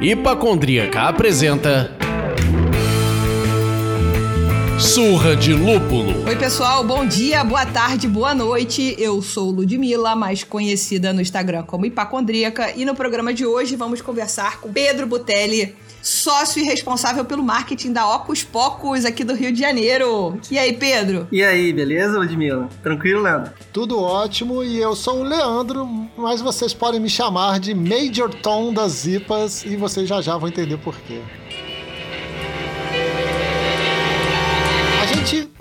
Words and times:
Hipacondríaca 0.00 1.08
apresenta 1.08 1.99
Surra 4.80 5.36
de 5.36 5.52
Lúpulo. 5.52 6.26
Oi, 6.26 6.36
pessoal, 6.36 6.82
bom 6.82 7.04
dia, 7.04 7.44
boa 7.44 7.66
tarde, 7.66 8.08
boa 8.08 8.34
noite. 8.34 8.96
Eu 8.98 9.20
sou 9.20 9.50
Ludmilla, 9.50 10.16
mais 10.16 10.42
conhecida 10.42 11.12
no 11.12 11.20
Instagram 11.20 11.64
como 11.64 11.84
Hipacondríaca, 11.84 12.72
e 12.74 12.86
no 12.86 12.94
programa 12.94 13.32
de 13.32 13.44
hoje 13.44 13.76
vamos 13.76 14.00
conversar 14.00 14.58
com 14.58 14.72
Pedro 14.72 15.06
Butelli, 15.06 15.76
sócio 16.02 16.62
e 16.62 16.64
responsável 16.64 17.26
pelo 17.26 17.42
marketing 17.42 17.92
da 17.92 18.08
Ocus 18.16 18.42
Pocos 18.42 19.04
aqui 19.04 19.22
do 19.22 19.34
Rio 19.34 19.52
de 19.52 19.60
Janeiro. 19.60 20.40
E 20.50 20.58
aí, 20.58 20.72
Pedro? 20.72 21.28
E 21.30 21.44
aí, 21.44 21.74
beleza, 21.74 22.18
Ludmilla? 22.18 22.66
Tranquilo, 22.82 23.22
Leandro? 23.22 23.52
Tudo 23.74 24.00
ótimo 24.00 24.64
e 24.64 24.78
eu 24.78 24.96
sou 24.96 25.20
o 25.20 25.24
Leandro, 25.24 25.86
mas 26.16 26.40
vocês 26.40 26.72
podem 26.72 26.98
me 26.98 27.10
chamar 27.10 27.60
de 27.60 27.74
Major 27.74 28.32
Tom 28.34 28.72
das 28.72 28.92
Zipas 28.92 29.62
e 29.62 29.76
vocês 29.76 30.08
já 30.08 30.22
já 30.22 30.38
vão 30.38 30.48
entender 30.48 30.78
por 30.78 30.96
quê. 31.00 31.20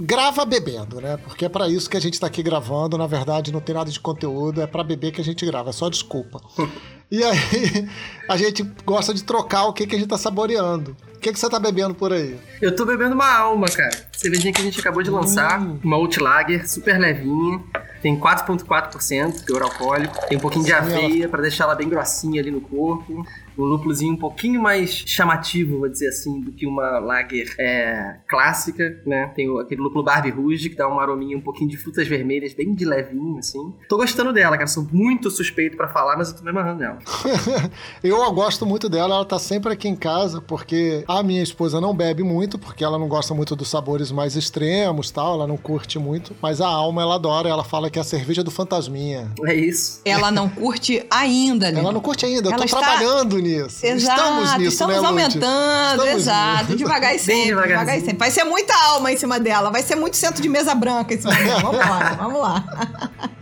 Grava 0.02 0.46
bebendo, 0.46 1.02
né? 1.02 1.18
Porque 1.18 1.46
é 1.46 1.50
pra 1.50 1.68
isso 1.68 1.90
que 1.90 1.98
a 1.98 2.00
gente 2.00 2.20
tá 2.20 2.28
aqui 2.28 2.42
gravando. 2.42 2.98
Na 2.98 3.08
verdade, 3.08 3.52
não 3.52 3.60
tem 3.60 3.76
nada 3.76 3.90
de 3.92 4.00
conteúdo, 4.00 4.62
é 4.62 4.68
pra 4.68 4.84
beber 4.84 5.12
que 5.12 5.22
a 5.22 5.24
gente 5.24 5.46
grava, 5.46 5.70
é 5.70 5.74
só 5.74 5.90
desculpa. 5.90 6.42
e 7.12 7.24
aí, 7.24 7.90
a 8.28 8.38
gente 8.38 8.64
gosta 8.86 9.14
de 9.14 9.24
trocar 9.24 9.66
o 9.66 9.74
que, 9.74 9.86
que 9.86 9.96
a 9.96 10.00
gente 10.00 10.08
tá 10.10 10.18
saboreando. 10.18 10.96
O 11.16 11.20
que, 11.20 11.34
que 11.34 11.40
você 11.40 11.50
tá 11.50 11.60
bebendo 11.60 11.94
por 11.94 12.14
aí? 12.14 12.40
Eu 12.62 12.74
tô 12.74 12.86
bebendo 12.86 13.14
uma 13.14 13.30
alma, 13.30 13.68
cara. 13.68 13.92
Cervejinha 14.14 14.54
que 14.54 14.62
a 14.62 14.64
gente 14.64 14.80
acabou 14.80 15.04
de 15.04 15.10
lançar, 15.10 15.62
Hum. 15.62 15.78
uma 15.84 15.98
Outlager, 15.98 16.70
super 16.70 16.98
levinha. 16.98 17.62
Tem 18.02 18.18
4,4% 18.18 19.44
teor 19.44 19.64
alcoólico. 19.64 20.16
Tem 20.28 20.38
um 20.38 20.42
pouquinho 20.42 20.64
de 20.64 20.72
Sim, 20.72 20.78
aveia 20.78 21.28
pra 21.28 21.42
deixar 21.42 21.66
ela 21.66 21.76
bem 21.76 21.90
grossinha 21.90 22.40
ali 22.42 22.50
no 22.50 22.62
corpo. 22.62 23.26
Um 23.62 23.66
lúpulozinho 23.66 24.14
um 24.14 24.18
pouquinho 24.18 24.62
mais 24.62 25.04
chamativo, 25.06 25.80
vou 25.80 25.90
dizer 25.90 26.08
assim, 26.10 26.40
do 26.42 26.52
que 26.52 26.66
uma 26.66 27.00
lager 27.00 27.54
é, 27.60 28.16
clássica, 28.28 29.02
né? 29.06 29.32
Tem 29.36 29.50
o- 29.50 29.60
aquele 29.60 29.82
lúpulo 29.82 30.04
Barbie 30.04 30.30
Rouge, 30.32 30.70
que 30.70 30.76
dá 30.76 30.88
um 30.88 31.00
arominha 31.00 31.38
um 31.38 31.42
pouquinho 31.42 31.70
de 31.70 31.78
frutas 31.78 32.08
vermelhas, 32.08 32.54
bem 32.54 32.74
de 32.74 32.86
levinho, 32.86 33.38
assim. 33.38 33.74
Tô 33.88 33.98
gostando 33.98 34.32
dela, 34.34 34.56
cara. 34.58 34.68
Sou 34.68 34.88
muito 34.92 35.30
suspeito 35.30 35.76
pra 35.78 35.88
falar, 35.88 36.18
mas 36.18 36.30
eu 36.30 36.38
tô 36.38 36.44
me 36.44 36.50
amarrando 36.50 36.80
nela. 36.80 37.00
eu 38.04 38.32
gosto 38.34 38.66
muito 38.66 38.88
dela, 38.90 39.16
ela 39.16 39.26
tá 39.26 39.40
sempre 39.40 39.74
aqui 39.74 39.88
em 39.88 39.96
casa, 39.96 40.42
porque 40.42 41.04
a 41.08 41.22
minha 41.24 41.42
esposa 41.44 41.82
não 41.82 41.94
bebe 41.94 42.24
muito, 42.24 42.58
porque 42.58 42.84
ela 42.84 42.98
não 42.98 43.08
gosta 43.08 43.34
muito 43.34 43.56
dos 43.56 43.70
sabores 43.70 44.12
mais 44.12 44.36
extremos 44.36 45.12
tal, 45.12 45.34
ela 45.36 45.48
não 45.48 45.58
curte 45.58 45.98
muito, 46.00 46.36
mas 46.42 46.62
a 46.62 46.68
alma 46.68 47.02
ela 47.02 47.16
adora, 47.16 47.50
ela 47.50 47.64
fala 47.64 47.90
que 47.90 47.98
é 48.00 48.02
a 48.02 48.06
cerveja 48.06 48.44
do 48.44 48.52
fantasminha. 48.52 49.32
É 49.46 49.54
isso. 49.54 50.02
Ela 50.06 50.32
não 50.32 50.48
curte 50.50 51.06
ainda, 51.10 51.72
né? 51.72 51.80
Ela 51.80 51.92
não 51.92 52.02
curte 52.02 52.26
ainda, 52.26 52.48
eu 52.48 52.52
Ela 52.52 52.60
tô 52.60 52.66
está- 52.66 52.80
trabalhando 52.80 53.38
nisso. 53.38 53.49
Exato, 53.58 53.96
estamos 53.98 54.58
nisso, 54.58 54.72
estamos 54.72 55.02
né, 55.02 55.08
aumentando, 55.08 56.04
Estamos 56.04 56.22
exato, 56.22 56.64
nisso. 56.66 56.78
devagar 56.78 57.16
e 57.16 57.20
sempre, 57.20 57.68
devagar 57.68 57.98
e 57.98 58.02
sempre. 58.02 58.18
Vai 58.18 58.32
ser 58.32 58.44
muita 58.44 58.74
alma 58.88 59.12
em 59.12 59.18
cima 59.18 59.40
dela, 59.40 59.70
vai 59.72 59.82
ser 59.82 59.96
muito 59.96 60.18
centro 60.18 60.42
de 60.42 60.50
mesa 60.50 60.76
branca 60.76 61.14
em 61.14 61.20
cima 61.20 61.34
dela. 61.34 61.60
Vamos 61.62 61.80
lá, 61.80 62.16
vamos 62.20 62.42
lá. 62.42 63.30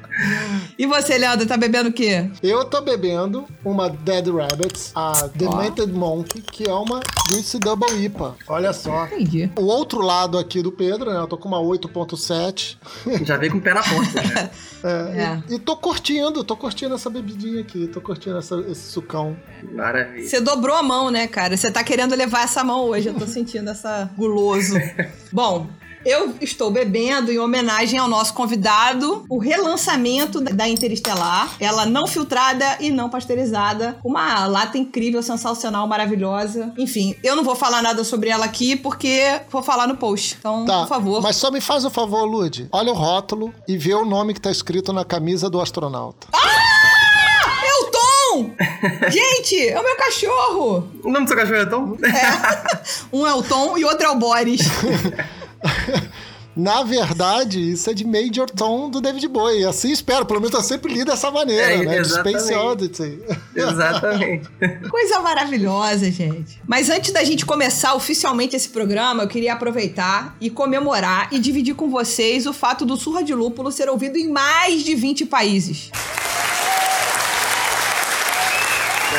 E 0.77 0.85
você, 0.85 1.17
Leandro, 1.17 1.45
tá 1.45 1.57
bebendo 1.57 1.89
o 1.89 1.93
quê? 1.93 2.29
Eu 2.41 2.65
tô 2.65 2.81
bebendo 2.81 3.45
uma 3.63 3.89
Dead 3.89 4.27
Rabbits, 4.27 4.91
a 4.95 5.27
Demented 5.35 5.91
Monkey, 5.93 6.41
que 6.41 6.67
é 6.69 6.73
uma 6.73 6.99
Juicy 7.29 7.59
Double 7.59 8.03
IPA. 8.03 8.35
Olha 8.47 8.73
só. 8.73 9.05
Entendi. 9.05 9.49
O 9.57 9.63
outro 9.65 10.01
lado 10.01 10.37
aqui 10.37 10.61
do 10.61 10.71
Pedro, 10.71 11.11
né? 11.11 11.19
Eu 11.19 11.27
tô 11.27 11.37
com 11.37 11.47
uma 11.47 11.59
8.7. 11.59 12.77
Já 13.23 13.37
veio 13.37 13.51
com 13.51 13.57
o 13.57 13.61
pé 13.61 13.73
na 13.73 13.81
porta. 13.83 14.21
né? 14.21 14.49
É. 15.49 15.53
E 15.53 15.59
tô 15.59 15.75
curtindo, 15.75 16.43
tô 16.43 16.55
curtindo 16.55 16.95
essa 16.95 17.09
bebidinha 17.09 17.61
aqui, 17.61 17.87
tô 17.87 17.99
curtindo 18.01 18.37
essa- 18.37 18.59
esse 18.69 18.91
sucão. 18.91 19.35
Maravilha. 19.73 20.27
Você 20.27 20.39
dobrou 20.39 20.75
a 20.75 20.83
mão, 20.83 21.09
né, 21.09 21.27
cara? 21.27 21.57
Você 21.57 21.71
tá 21.71 21.83
querendo 21.83 22.15
levar 22.15 22.43
essa 22.43 22.63
mão 22.63 22.85
hoje. 22.85 23.07
Eu 23.09 23.13
tô 23.15 23.25
sentindo 23.25 23.69
essa 23.69 24.09
guloso. 24.17 24.75
Bom. 25.31 25.67
Eu 26.09 26.35
estou 26.39 26.71
bebendo 26.71 27.33
em 27.33 27.37
homenagem 27.37 27.99
ao 27.99 28.07
nosso 28.07 28.33
convidado 28.33 29.25
o 29.29 29.37
relançamento 29.39 30.39
da 30.39 30.65
Interestelar. 30.65 31.51
Ela 31.59 31.85
não 31.85 32.07
filtrada 32.07 32.77
e 32.79 32.89
não 32.89 33.09
pasteurizada. 33.09 33.97
Uma 34.05 34.45
lata 34.47 34.77
incrível, 34.77 35.21
sensacional, 35.21 35.85
maravilhosa. 35.85 36.71
Enfim, 36.77 37.13
eu 37.21 37.35
não 37.35 37.43
vou 37.43 37.57
falar 37.57 37.81
nada 37.81 38.05
sobre 38.05 38.29
ela 38.29 38.45
aqui 38.45 38.77
porque 38.77 39.41
vou 39.49 39.61
falar 39.61 39.85
no 39.85 39.97
post. 39.97 40.37
Então, 40.39 40.65
Tá, 40.65 40.79
por 40.83 40.87
favor. 40.87 41.21
mas 41.21 41.35
só 41.35 41.51
me 41.51 41.59
faz 41.59 41.83
um 41.83 41.89
favor, 41.89 42.23
Lud. 42.23 42.69
Olha 42.71 42.93
o 42.93 42.95
rótulo 42.95 43.53
e 43.67 43.77
vê 43.77 43.93
o 43.93 44.05
nome 44.05 44.33
que 44.33 44.39
tá 44.39 44.49
escrito 44.49 44.93
na 44.93 45.03
camisa 45.03 45.49
do 45.49 45.59
astronauta. 45.59 46.27
É 46.33 47.83
o 47.83 47.91
Tom! 47.91 48.51
Gente, 49.09 49.67
é 49.67 49.77
o 49.77 49.83
meu 49.83 49.97
cachorro! 49.97 50.87
O 51.03 51.11
nome 51.11 51.25
do 51.25 51.27
seu 51.27 51.37
cachorro 51.37 51.59
é 51.59 51.65
Tom? 51.65 51.97
Um 53.11 53.27
é 53.27 53.33
o 53.33 53.43
Tom 53.43 53.77
e 53.77 53.83
outro 53.83 54.05
é 54.05 54.09
o 54.09 54.15
Boris. 54.15 54.61
Na 56.57 56.81
verdade, 56.81 57.71
isso 57.71 57.87
é 57.89 57.93
de 57.93 58.03
Major 58.03 58.49
Tom 58.49 58.89
do 58.89 58.99
David 58.99 59.27
Bowie. 59.27 59.63
Assim 59.63 59.91
espero, 59.91 60.25
pelo 60.25 60.41
menos 60.41 60.55
eu 60.55 60.63
sempre 60.63 60.91
li 60.91 61.05
dessa 61.05 61.29
maneira, 61.29 61.73
É, 61.73 61.77
né? 61.85 61.93
De 61.95 61.99
exatamente. 62.01 62.39
Space 62.41 62.55
Oddity. 62.55 63.19
Exatamente. 63.55 64.49
Coisa 64.89 65.19
maravilhosa, 65.19 66.09
gente. 66.09 66.59
Mas 66.67 66.89
antes 66.89 67.11
da 67.13 67.23
gente 67.23 67.45
começar 67.45 67.93
oficialmente 67.93 68.55
esse 68.55 68.69
programa, 68.69 69.23
eu 69.23 69.27
queria 69.27 69.53
aproveitar 69.53 70.35
e 70.41 70.49
comemorar 70.49 71.29
e 71.31 71.37
dividir 71.39 71.75
com 71.75 71.89
vocês 71.89 72.47
o 72.47 72.53
fato 72.53 72.85
do 72.85 72.97
Surra 72.97 73.23
de 73.23 73.35
Lúpulo 73.35 73.71
ser 73.71 73.87
ouvido 73.87 74.17
em 74.17 74.27
mais 74.29 74.83
de 74.83 74.95
20 74.95 75.25
países. 75.27 75.91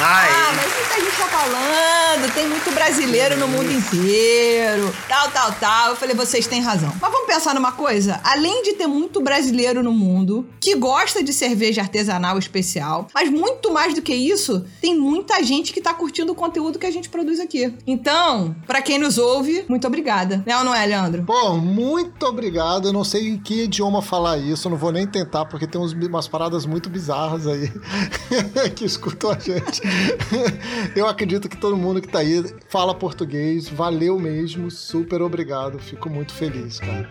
Ai, 0.00 0.28
Ah, 0.30 0.52
mas 0.54 0.66
isso 0.66 0.88
que 0.88 1.00
a 1.00 1.04
gente 1.04 1.16
tá 1.16 1.26
falando, 1.26 2.32
tem 2.34 2.46
muito 2.48 2.70
brasileiro 2.72 3.36
no 3.36 3.48
mundo 3.48 3.70
inteiro, 3.72 4.94
tal, 5.08 5.28
tal, 5.30 5.52
tal. 5.52 5.90
Eu 5.90 5.96
falei, 5.96 6.14
vocês 6.14 6.46
têm 6.46 6.60
razão. 6.60 6.92
Mas 7.00 7.12
vamos 7.12 7.26
pensar 7.26 7.54
numa 7.54 7.72
coisa? 7.72 8.20
Além 8.22 8.62
de 8.62 8.74
ter 8.74 8.86
muito 8.86 9.20
brasileiro 9.20 9.82
no 9.82 9.92
mundo 9.92 10.46
que 10.60 10.74
gosta 10.76 11.22
de 11.22 11.32
cerveja 11.32 11.80
artesanal 11.80 12.38
especial, 12.38 13.08
mas 13.14 13.28
muito 13.30 13.72
mais 13.72 13.94
do 13.94 14.00
que 14.02 14.14
isso, 14.14 14.64
tem 14.80 14.96
muita 14.98 15.42
gente 15.42 15.72
que 15.72 15.80
tá 15.80 15.92
curtindo 15.92 16.32
o 16.32 16.34
conteúdo 16.34 16.78
que 16.78 16.86
a 16.86 16.90
gente 16.90 17.08
produz 17.08 17.40
aqui. 17.40 17.74
Então, 17.86 18.54
pra 18.66 18.80
quem 18.80 18.98
nos 18.98 19.18
ouve, 19.18 19.64
muito 19.68 19.86
obrigada. 19.86 20.42
Né 20.46 20.56
ou 20.56 20.64
não 20.64 20.74
é, 20.74 20.86
Leandro? 20.86 21.24
Pô, 21.24 21.54
muito 21.56 22.24
obrigado. 22.26 22.88
Eu 22.88 22.92
não 22.92 23.04
sei 23.04 23.28
em 23.28 23.38
que 23.38 23.64
idioma 23.64 24.00
falar 24.00 24.38
isso, 24.38 24.68
eu 24.68 24.70
não 24.70 24.78
vou 24.78 24.92
nem 24.92 25.06
tentar, 25.06 25.44
porque 25.46 25.66
tem 25.66 25.80
umas 25.80 26.28
paradas 26.28 26.64
muito 26.66 26.88
bizarras 26.88 27.46
aí 27.46 27.70
que 28.76 28.84
escutam 28.84 29.30
a 29.30 29.38
gente. 29.38 29.82
Eu 30.94 31.06
acredito 31.06 31.48
que 31.48 31.56
todo 31.56 31.76
mundo 31.76 32.00
que 32.00 32.08
tá 32.08 32.20
aí 32.20 32.44
fala 32.68 32.94
português. 32.94 33.68
Valeu 33.68 34.18
mesmo, 34.18 34.70
super 34.70 35.22
obrigado. 35.22 35.78
Fico 35.78 36.08
muito 36.08 36.32
feliz, 36.32 36.78
cara. 36.78 37.10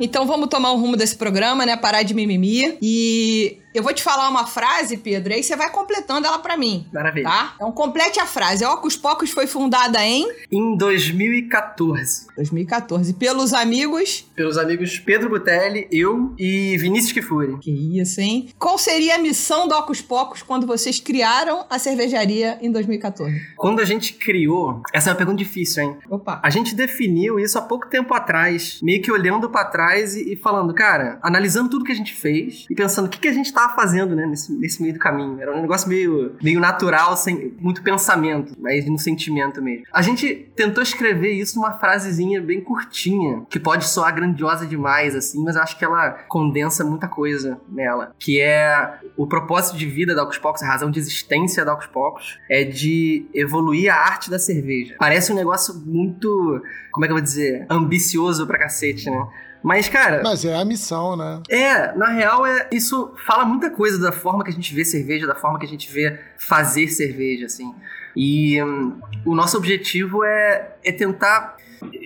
Então 0.00 0.26
vamos 0.26 0.48
tomar 0.48 0.72
o 0.72 0.76
rumo 0.76 0.96
desse 0.96 1.16
programa, 1.16 1.66
né? 1.66 1.76
Parar 1.76 2.02
de 2.02 2.14
mimimi. 2.14 2.78
E 2.80 3.58
eu 3.78 3.82
vou 3.82 3.92
te 3.94 4.02
falar 4.02 4.28
uma 4.28 4.46
frase, 4.46 4.96
Pedro, 4.96 5.32
aí 5.32 5.42
você 5.42 5.54
vai 5.56 5.70
completando 5.70 6.26
ela 6.26 6.38
pra 6.38 6.56
mim. 6.56 6.86
maravilha. 6.92 7.28
Tá? 7.28 7.52
Então 7.54 7.70
complete 7.72 8.18
a 8.20 8.26
frase. 8.26 8.64
A 8.64 8.72
Ocus 8.72 8.96
Pocos 8.96 9.30
foi 9.30 9.46
fundada 9.46 10.04
em 10.04 10.26
Em 10.50 10.76
2014, 10.76 12.26
2014 12.36 13.14
pelos 13.14 13.52
amigos. 13.52 14.26
pelos 14.34 14.58
amigos 14.58 14.98
Pedro 14.98 15.28
Butelli, 15.30 15.86
eu 15.90 16.34
e 16.38 16.76
Vinícius 16.78 17.12
Kifuri. 17.12 17.56
Que 17.58 18.00
isso, 18.00 18.20
hein? 18.20 18.48
Qual 18.58 18.76
seria 18.78 19.14
a 19.14 19.18
missão 19.18 19.68
do 19.68 19.74
Ocus 19.74 20.00
Pocos 20.00 20.42
quando 20.42 20.66
vocês 20.66 21.00
criaram 21.00 21.64
a 21.70 21.78
cervejaria 21.78 22.58
em 22.60 22.70
2014? 22.70 23.40
Quando 23.56 23.80
a 23.80 23.84
gente 23.84 24.12
criou, 24.14 24.82
essa 24.92 25.10
é 25.10 25.12
uma 25.12 25.16
pergunta 25.16 25.38
difícil, 25.38 25.82
hein? 25.84 25.96
Opa. 26.10 26.40
A 26.42 26.50
gente 26.50 26.74
definiu 26.74 27.38
isso 27.38 27.58
há 27.58 27.62
pouco 27.62 27.88
tempo 27.88 28.12
atrás, 28.14 28.80
meio 28.82 29.00
que 29.02 29.10
olhando 29.12 29.48
pra 29.50 29.64
trás 29.64 30.16
e, 30.16 30.32
e 30.32 30.36
falando, 30.36 30.74
cara, 30.74 31.18
analisando 31.22 31.70
tudo 31.70 31.84
que 31.84 31.92
a 31.92 31.96
gente 31.96 32.14
fez 32.14 32.66
e 32.70 32.74
pensando 32.74 33.06
o 33.06 33.08
que, 33.08 33.18
que 33.20 33.28
a 33.28 33.32
gente 33.32 33.46
fazendo, 33.68 34.14
né, 34.14 34.26
nesse, 34.26 34.52
nesse 34.52 34.82
meio 34.82 34.94
do 34.94 35.00
caminho. 35.00 35.40
Era 35.40 35.56
um 35.56 35.62
negócio 35.62 35.88
meio, 35.88 36.36
meio 36.42 36.60
natural, 36.60 37.16
sem 37.16 37.54
muito 37.60 37.82
pensamento, 37.82 38.54
mas 38.58 38.86
no 38.86 38.98
sentimento 38.98 39.62
mesmo. 39.62 39.84
A 39.92 40.02
gente 40.02 40.50
tentou 40.56 40.82
escrever 40.82 41.32
isso 41.32 41.56
numa 41.56 41.72
frasezinha 41.72 42.40
bem 42.40 42.60
curtinha, 42.60 43.42
que 43.48 43.58
pode 43.58 43.86
soar 43.86 44.14
grandiosa 44.14 44.66
demais, 44.66 45.14
assim, 45.14 45.42
mas 45.42 45.56
eu 45.56 45.62
acho 45.62 45.78
que 45.78 45.84
ela 45.84 46.10
condensa 46.28 46.84
muita 46.84 47.08
coisa 47.08 47.60
nela, 47.68 48.14
que 48.18 48.40
é 48.40 48.98
o 49.16 49.26
propósito 49.26 49.76
de 49.76 49.86
vida 49.86 50.14
da 50.14 50.22
Ocus 50.22 50.38
a 50.62 50.66
razão 50.66 50.90
de 50.90 50.98
existência 50.98 51.64
da 51.64 51.74
Ocus 51.74 52.38
é 52.48 52.64
de 52.64 53.26
evoluir 53.34 53.92
a 53.92 53.96
arte 53.96 54.30
da 54.30 54.38
cerveja. 54.38 54.96
Parece 54.98 55.32
um 55.32 55.34
negócio 55.34 55.74
muito, 55.74 56.62
como 56.90 57.04
é 57.04 57.08
que 57.08 57.12
eu 57.12 57.16
vou 57.16 57.22
dizer, 57.22 57.66
ambicioso 57.68 58.46
pra 58.46 58.58
cacete, 58.58 59.10
né? 59.10 59.28
Mas, 59.62 59.88
cara, 59.88 60.22
Mas 60.22 60.44
é 60.44 60.54
a 60.54 60.64
missão, 60.64 61.16
né? 61.16 61.42
é, 61.50 61.92
na 61.96 62.08
real, 62.10 62.46
é, 62.46 62.68
isso 62.72 63.12
fala 63.26 63.44
muita 63.44 63.70
coisa 63.70 63.98
da 63.98 64.12
forma 64.12 64.44
que 64.44 64.50
a 64.50 64.52
gente 64.52 64.74
vê 64.74 64.84
cerveja, 64.84 65.26
da 65.26 65.34
forma 65.34 65.58
que 65.58 65.66
a 65.66 65.68
gente 65.68 65.90
vê 65.92 66.18
fazer 66.38 66.88
cerveja, 66.88 67.46
assim. 67.46 67.74
E 68.16 68.62
hum, 68.62 69.00
o 69.24 69.34
nosso 69.34 69.56
objetivo 69.56 70.24
é, 70.24 70.76
é 70.84 70.92
tentar 70.92 71.56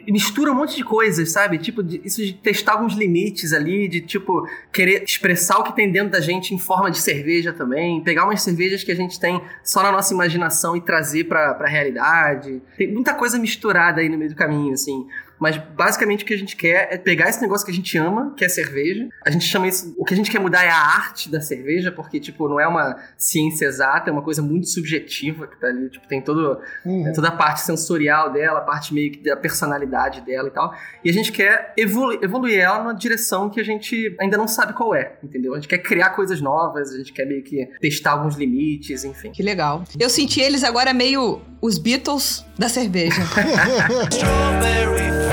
mistura 0.06 0.52
um 0.52 0.54
monte 0.54 0.76
de 0.76 0.84
coisas, 0.84 1.31
sabe? 1.31 1.58
Tipo, 1.58 1.82
de, 1.82 2.00
isso 2.04 2.22
de 2.22 2.34
testar 2.34 2.72
alguns 2.72 2.94
limites 2.94 3.52
ali, 3.52 3.88
de 3.88 4.00
tipo, 4.00 4.46
querer 4.72 5.02
expressar 5.02 5.58
o 5.58 5.64
que 5.64 5.75
tem 5.75 5.90
dentro 5.90 6.10
da 6.10 6.20
gente 6.20 6.54
em 6.54 6.58
forma 6.58 6.90
de 6.90 6.99
cerveja 6.99 7.52
também, 7.52 8.02
pegar 8.02 8.25
umas 8.25 8.43
cervejas 8.43 8.82
que 8.84 8.93
a 8.93 8.94
gente 8.94 9.19
tem 9.19 9.40
só 9.62 9.82
na 9.82 9.93
nossa 9.93 10.12
imaginação 10.12 10.76
e 10.76 10.81
trazer 10.81 11.25
pra, 11.25 11.54
pra 11.54 11.69
realidade. 11.69 12.60
Tem 12.76 12.93
muita 12.93 13.14
coisa 13.14 13.38
misturada 13.38 14.00
aí 14.00 14.08
no 14.08 14.19
meio 14.19 14.31
do 14.31 14.37
caminho, 14.37 14.75
assim. 14.75 15.06
Mas 15.43 15.56
basicamente 15.56 16.23
o 16.23 16.27
que 16.27 16.35
a 16.35 16.39
gente 16.39 16.55
quer 16.55 16.87
é 16.93 16.97
pegar 16.97 17.29
esse 17.29 17.43
negócio 17.43 17.67
que 17.67 17.73
a 17.73 17.75
gente 17.75 17.99
ama, 17.99 18.33
que 18.37 18.44
é 18.44 18.49
cerveja. 18.49 19.09
A 19.27 19.31
gente 19.31 19.44
chama 19.44 19.67
isso. 19.67 19.93
O 19.99 20.05
que 20.05 20.15
a 20.15 20.17
gente 20.17 20.31
quer 20.31 20.39
mudar 20.39 20.62
é 20.62 20.71
a 20.71 20.77
arte 20.77 21.29
da 21.29 21.41
cerveja, 21.41 21.91
porque, 21.91 22.21
tipo, 22.21 22.49
não 22.49 22.61
é 22.61 22.69
uma 22.69 22.97
ciência 23.19 23.67
exata, 23.67 24.09
é 24.09 24.12
uma 24.12 24.23
coisa 24.23 24.41
muito 24.41 24.69
subjetiva 24.69 25.49
que 25.49 25.61
tá 25.61 25.67
ali. 25.67 25.91
Tipo, 25.91 26.06
tem 26.06 26.23
todo, 26.23 26.61
Uhum. 26.87 27.09
é 27.09 27.12
toda 27.12 27.27
a 27.27 27.33
parte 27.33 27.62
sensorial 27.62 28.33
dela, 28.33 28.61
a 28.61 28.62
parte 28.62 28.94
meio 28.94 29.11
que 29.11 29.19
da 29.19 29.37
personalidade 29.37 30.21
dela 30.21 30.47
e 30.47 30.50
tal. 30.53 30.73
E 31.05 31.11
a 31.11 31.12
gente 31.12 31.33
quer 31.33 31.73
evolu 31.77 32.23
evoluir 32.23 32.61
ela 32.61 32.79
numa 32.79 32.95
direção 32.95 33.50
que 33.50 33.61
a 33.61 33.65
gente 33.65 34.15
ainda 34.21 34.37
não 34.37 34.47
sabe 34.47 34.75
qual 34.75 34.95
é, 34.95 35.15
entendeu? 35.25 35.55
A 35.55 35.56
gente 35.56 35.67
quer 35.67 35.79
criar 35.79 36.11
coisas 36.11 36.41
novas, 36.41 36.93
a 36.93 36.99
gente 36.99 37.12
quer 37.12 37.27
meio 37.27 37.43
que 37.43 37.67
testar 37.81 38.12
alguns 38.12 38.37
limites, 38.37 39.03
enfim. 39.03 39.33
Que 39.33 39.43
legal. 39.43 39.83
Eu 39.99 40.09
senti 40.09 40.41
eles 40.41 40.62
agora 40.62 40.95
meio 40.95 41.43
os 41.61 41.79
Beatles 41.79 42.45
da 42.56 42.69
cerveja. 42.69 43.23